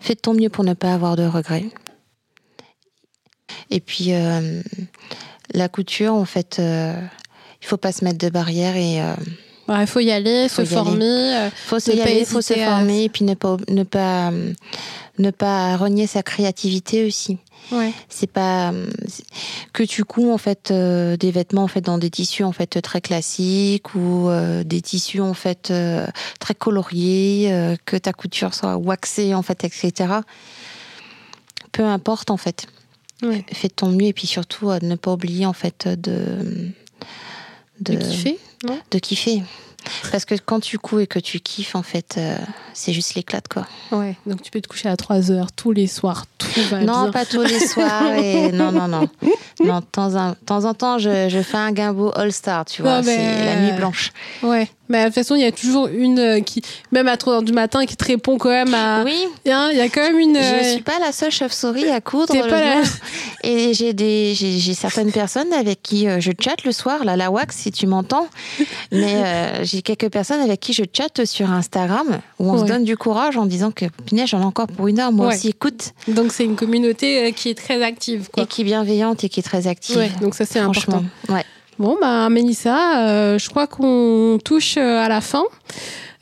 Fais 0.00 0.14
de 0.14 0.20
ton 0.20 0.34
mieux 0.34 0.48
pour 0.50 0.64
ne 0.64 0.74
pas 0.74 0.92
avoir 0.94 1.16
de 1.16 1.24
regrets. 1.26 1.66
Et 3.70 3.80
puis, 3.80 4.12
euh, 4.14 4.62
la 5.54 5.68
couture, 5.68 6.14
en 6.14 6.24
fait, 6.24 6.56
euh, 6.58 6.94
il 7.62 7.66
faut 7.66 7.76
pas 7.76 7.92
se 7.92 8.04
mettre 8.04 8.18
de 8.18 8.28
barrières 8.30 8.76
et 8.76 9.00
euh, 9.02 9.14
Ouais, 9.68 9.82
Il 9.82 9.86
faut 9.86 10.00
y 10.00 10.10
aller, 10.10 10.48
Faut 10.48 10.64
se 10.64 10.70
y 10.70 10.74
former. 10.74 11.04
euh, 11.04 11.50
faut 11.50 11.78
se 11.78 11.90
y 11.90 12.00
aller, 12.00 12.24
faut 12.24 12.40
se 12.40 12.54
à- 12.54 12.64
former 12.76 13.04
et 13.04 13.08
puis 13.10 13.24
ne 13.26 13.34
pas 13.34 13.58
ne 13.68 13.82
pas 13.82 14.30
ne 15.18 15.30
pas 15.30 15.76
renier 15.76 16.06
sa 16.06 16.22
créativité 16.22 17.04
aussi. 17.04 17.36
ouais. 17.72 17.92
C'est 18.08 18.30
pas 18.30 18.72
que 19.74 19.82
tu 19.82 20.04
couds 20.04 20.32
en 20.32 20.38
fait 20.38 20.70
euh, 20.70 21.18
des 21.18 21.30
vêtements 21.30 21.64
en 21.64 21.68
fait 21.68 21.82
dans 21.82 21.98
des 21.98 22.08
tissus 22.08 22.44
en 22.44 22.52
fait 22.52 22.80
très 22.80 23.02
classiques 23.02 23.94
ou 23.94 24.30
euh, 24.30 24.64
des 24.64 24.80
tissus 24.80 25.20
en 25.20 25.34
fait 25.34 25.70
euh, 25.70 26.06
très 26.40 26.54
coloriés, 26.54 27.48
euh, 27.52 27.76
que 27.84 27.96
ta 27.98 28.14
couture 28.14 28.54
soit 28.54 28.76
waxée 28.78 29.34
en 29.34 29.42
fait, 29.42 29.64
etc. 29.64 29.92
Peu 31.72 31.84
importe 31.84 32.30
en 32.30 32.36
fait. 32.38 32.66
Ouais. 33.22 33.44
Fais 33.52 33.68
de 33.68 33.72
ton 33.72 33.88
mieux 33.90 34.06
et 34.06 34.12
puis 34.12 34.26
surtout 34.26 34.70
euh, 34.70 34.78
ne 34.82 34.94
pas 34.94 35.12
oublier 35.12 35.44
en 35.46 35.52
fait 35.52 35.88
de 35.88 36.70
De 37.80 37.94
kiffer, 37.94 38.38
non? 38.66 38.78
de 38.90 38.98
kiffer. 38.98 39.42
Parce 40.10 40.24
que 40.24 40.34
quand 40.34 40.60
tu 40.60 40.76
couds 40.78 40.98
et 41.00 41.06
que 41.06 41.18
tu 41.20 41.38
kiffes, 41.40 41.74
en 41.76 41.82
fait, 41.84 42.16
euh, 42.18 42.36
c'est 42.74 42.92
juste 42.92 43.14
l'éclate, 43.14 43.46
quoi. 43.48 43.66
Ouais. 43.92 44.16
Donc 44.26 44.42
tu 44.42 44.50
peux 44.50 44.60
te 44.60 44.68
coucher 44.68 44.88
à 44.88 44.96
3 44.96 45.30
heures 45.30 45.52
tous 45.52 45.72
les 45.72 45.86
soirs, 45.86 46.24
tout 46.36 46.48
va 46.70 46.80
non, 46.80 47.04
bien. 47.04 47.12
pas 47.12 47.24
tous 47.24 47.42
les 47.42 47.60
soirs. 47.66 48.12
Et... 48.18 48.52
Non, 48.52 48.72
non, 48.72 48.88
non. 48.88 49.08
Non, 49.64 49.78
de 49.80 49.84
temps 49.86 50.14
en, 50.16 50.34
temps, 50.34 50.64
en 50.64 50.74
temps, 50.74 50.98
je, 50.98 51.28
je 51.28 51.40
fais 51.42 51.56
un 51.56 51.72
gimbo 51.74 52.12
all-star, 52.16 52.64
tu 52.66 52.82
vois. 52.82 52.98
Non, 53.00 53.06
mais- 53.06 53.16
C'est 53.16 53.44
la 53.44 53.60
nuit 53.60 53.72
blanche. 53.76 54.10
Ouais. 54.42 54.68
Mais 54.88 55.00
de 55.00 55.04
toute 55.06 55.14
façon, 55.14 55.34
il 55.34 55.42
y 55.42 55.44
a 55.46 55.52
toujours 55.52 55.86
une 55.88 56.18
euh, 56.18 56.40
qui, 56.40 56.62
même 56.92 57.08
à 57.08 57.16
3 57.16 57.34
heures 57.34 57.42
du 57.42 57.52
matin, 57.52 57.84
qui 57.86 57.96
te 57.96 58.04
répond 58.04 58.38
quand 58.38 58.48
même 58.50 58.72
à. 58.74 59.02
Oui, 59.04 59.24
Hein, 59.48 59.68
Il 59.72 59.78
y 59.78 59.80
a 59.80 59.88
quand 59.88 60.00
même 60.02 60.18
une. 60.18 60.34
je 60.36 60.40
euh, 60.40 60.72
suis 60.74 60.82
pas 60.82 60.98
la 61.00 61.12
seule 61.12 61.30
chauve-souris 61.30 61.88
à 61.90 62.00
coudre 62.00 62.32
pas 62.48 62.60
la-. 62.60 62.82
Et 63.44 63.72
j'ai 63.74 63.92
des, 63.92 64.34
j'ai 64.34 64.58
j'ai 64.58 64.74
certaines 64.74 65.12
personnes 65.12 65.52
avec 65.52 65.82
qui 65.82 66.08
euh, 66.08 66.20
je 66.20 66.32
chatte 66.38 66.64
le 66.64 66.72
soir, 66.72 67.04
là, 67.04 67.16
la 67.16 67.30
wax, 67.30 67.56
si 67.56 67.70
tu 67.70 67.86
m'entends. 67.86 68.28
Mais 68.92 69.14
euh, 69.24 69.64
j'ai 69.64 69.82
quelques 69.82 70.10
personnes 70.10 70.40
avec 70.40 70.60
qui 70.60 70.72
je 70.72 70.84
chatte 70.92 71.24
sur 71.24 71.50
Instagram, 71.50 72.20
où 72.38 72.50
on 72.50 72.54
Ouais. 72.54 72.60
se 72.60 72.64
donne 72.64 72.84
du 72.84 72.96
courage 72.96 73.36
en 73.36 73.46
disant 73.46 73.70
que, 73.70 73.84
punaise, 74.06 74.28
j'en 74.28 74.40
ai 74.40 74.44
encore 74.44 74.66
pour 74.66 74.88
une 74.88 74.98
heure, 75.00 75.12
moi 75.12 75.28
Ouais. 75.28 75.34
aussi, 75.34 75.48
écoute. 75.48 75.92
Donc 76.08 76.32
c'est 76.32 76.44
une 76.44 76.56
communauté 76.56 77.32
qui 77.32 77.50
est 77.50 77.54
très 77.54 77.82
active, 77.82 78.28
quoi. 78.32 78.42
Et 78.42 78.46
qui 78.46 78.62
est 78.62 78.64
bienveillante 78.64 79.22
et 79.24 79.28
qui 79.28 79.40
est 79.40 79.42
très 79.44 79.66
active. 79.66 79.96
Ouais, 79.98 80.10
donc 80.20 80.34
ça 80.34 80.44
c'est 80.44 80.60
Franchement. 80.60 80.96
important. 81.26 81.34
Ouais. 81.34 81.44
Bon, 81.78 81.96
bah, 82.00 82.28
Mélissa, 82.28 83.06
euh, 83.06 83.38
je 83.38 83.48
crois 83.48 83.66
qu'on 83.68 84.38
touche 84.44 84.76
euh, 84.76 84.98
à 84.98 85.08
la 85.08 85.20
fin. 85.20 85.44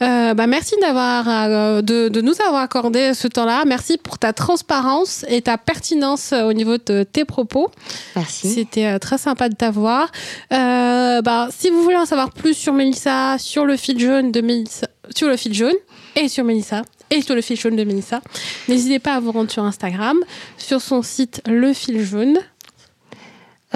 Euh, 0.03 0.35
bah, 0.35 0.47
merci 0.47 0.75
d'avoir 0.83 1.25
euh, 1.27 1.81
de, 1.81 2.11
de 2.11 2.21
nous 2.21 2.35
avoir 2.47 2.61
accordé 2.61 3.15
ce 3.15 3.27
temps-là. 3.29 3.65
Merci 3.67 3.97
pour 3.97 4.19
ta 4.19 4.35
transparence 4.35 5.25
et 5.29 5.41
ta 5.41 5.57
pertinence 5.57 6.33
euh, 6.35 6.43
au 6.45 6.53
niveau 6.53 6.77
de 6.77 7.05
tes 7.05 7.25
propos. 7.25 7.71
Merci. 8.15 8.51
C'était 8.53 8.99
très 8.99 9.17
sympa 9.17 9.49
de 9.49 9.55
t'avoir. 9.55 10.11
Euh, 10.53 11.23
bah, 11.23 11.49
si 11.57 11.71
vous 11.71 11.83
voulez 11.83 11.97
en 11.97 12.05
savoir 12.05 12.31
plus 12.33 12.53
sur 12.53 12.75
Mélissa, 12.75 13.39
sur 13.39 13.65
le 13.65 13.79
fil 13.79 13.99
jaune 13.99 14.33
de 14.33 14.43
Mélissa, 14.43 14.89
sur 15.15 15.29
le 15.29 15.39
fil 15.39 15.55
jaune 15.55 15.75
et 16.17 16.29
sur 16.29 16.45
Mélissa 16.45 16.83
et 17.11 17.23
sur 17.23 17.35
le 17.35 17.41
fil 17.41 17.59
jaune 17.59 17.77
de 17.77 17.85
Mélissa, 17.85 18.21
n'hésitez 18.69 18.99
pas 18.99 19.15
à 19.15 19.21
vous 19.21 19.33
rendre 19.33 19.51
sur 19.51 19.63
Instagram, 19.63 20.19
sur 20.59 20.83
son 20.83 21.01
site 21.03 21.41
Le 21.47 21.73
Fil 21.73 22.05
Jaune. 22.05 22.37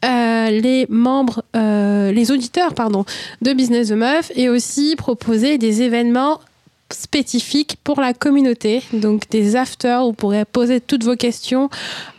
euh, 0.05 0.49
les 0.51 0.85
membres, 0.89 1.43
euh, 1.55 2.11
les 2.11 2.31
auditeurs, 2.31 2.75
pardon, 2.75 3.05
de 3.41 3.53
Business 3.53 3.87
de 3.87 3.95
Meuf 3.95 4.31
et 4.35 4.49
aussi 4.49 4.95
proposer 4.95 5.57
des 5.57 5.81
événements 5.81 6.39
spécifiques 6.91 7.77
pour 7.83 7.99
la 7.99 8.13
communauté, 8.13 8.83
donc 8.93 9.29
des 9.29 9.55
afters 9.55 10.03
où 10.03 10.07
vous 10.07 10.13
pourrez 10.13 10.45
poser 10.45 10.79
toutes 10.81 11.03
vos 11.03 11.15
questions 11.15 11.69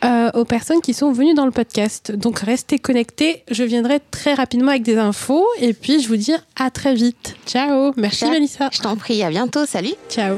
euh, 0.03 0.29
aux 0.33 0.45
personnes 0.45 0.81
qui 0.81 0.93
sont 0.93 1.11
venues 1.11 1.33
dans 1.33 1.45
le 1.45 1.51
podcast. 1.51 2.11
Donc 2.11 2.39
restez 2.39 2.79
connectés, 2.79 3.43
je 3.49 3.63
viendrai 3.63 3.99
très 4.11 4.33
rapidement 4.33 4.71
avec 4.71 4.83
des 4.83 4.97
infos 4.97 5.45
et 5.59 5.73
puis 5.73 6.01
je 6.01 6.07
vous 6.07 6.17
dis 6.17 6.33
à 6.55 6.69
très 6.69 6.93
vite. 6.93 7.35
Ciao, 7.45 7.93
merci 7.95 8.19
Ciao. 8.19 8.31
Mélissa. 8.31 8.69
Je 8.71 8.79
t'en 8.79 8.95
prie, 8.95 9.23
à 9.23 9.29
bientôt, 9.29 9.65
salut 9.65 9.93
Ciao. 10.09 10.37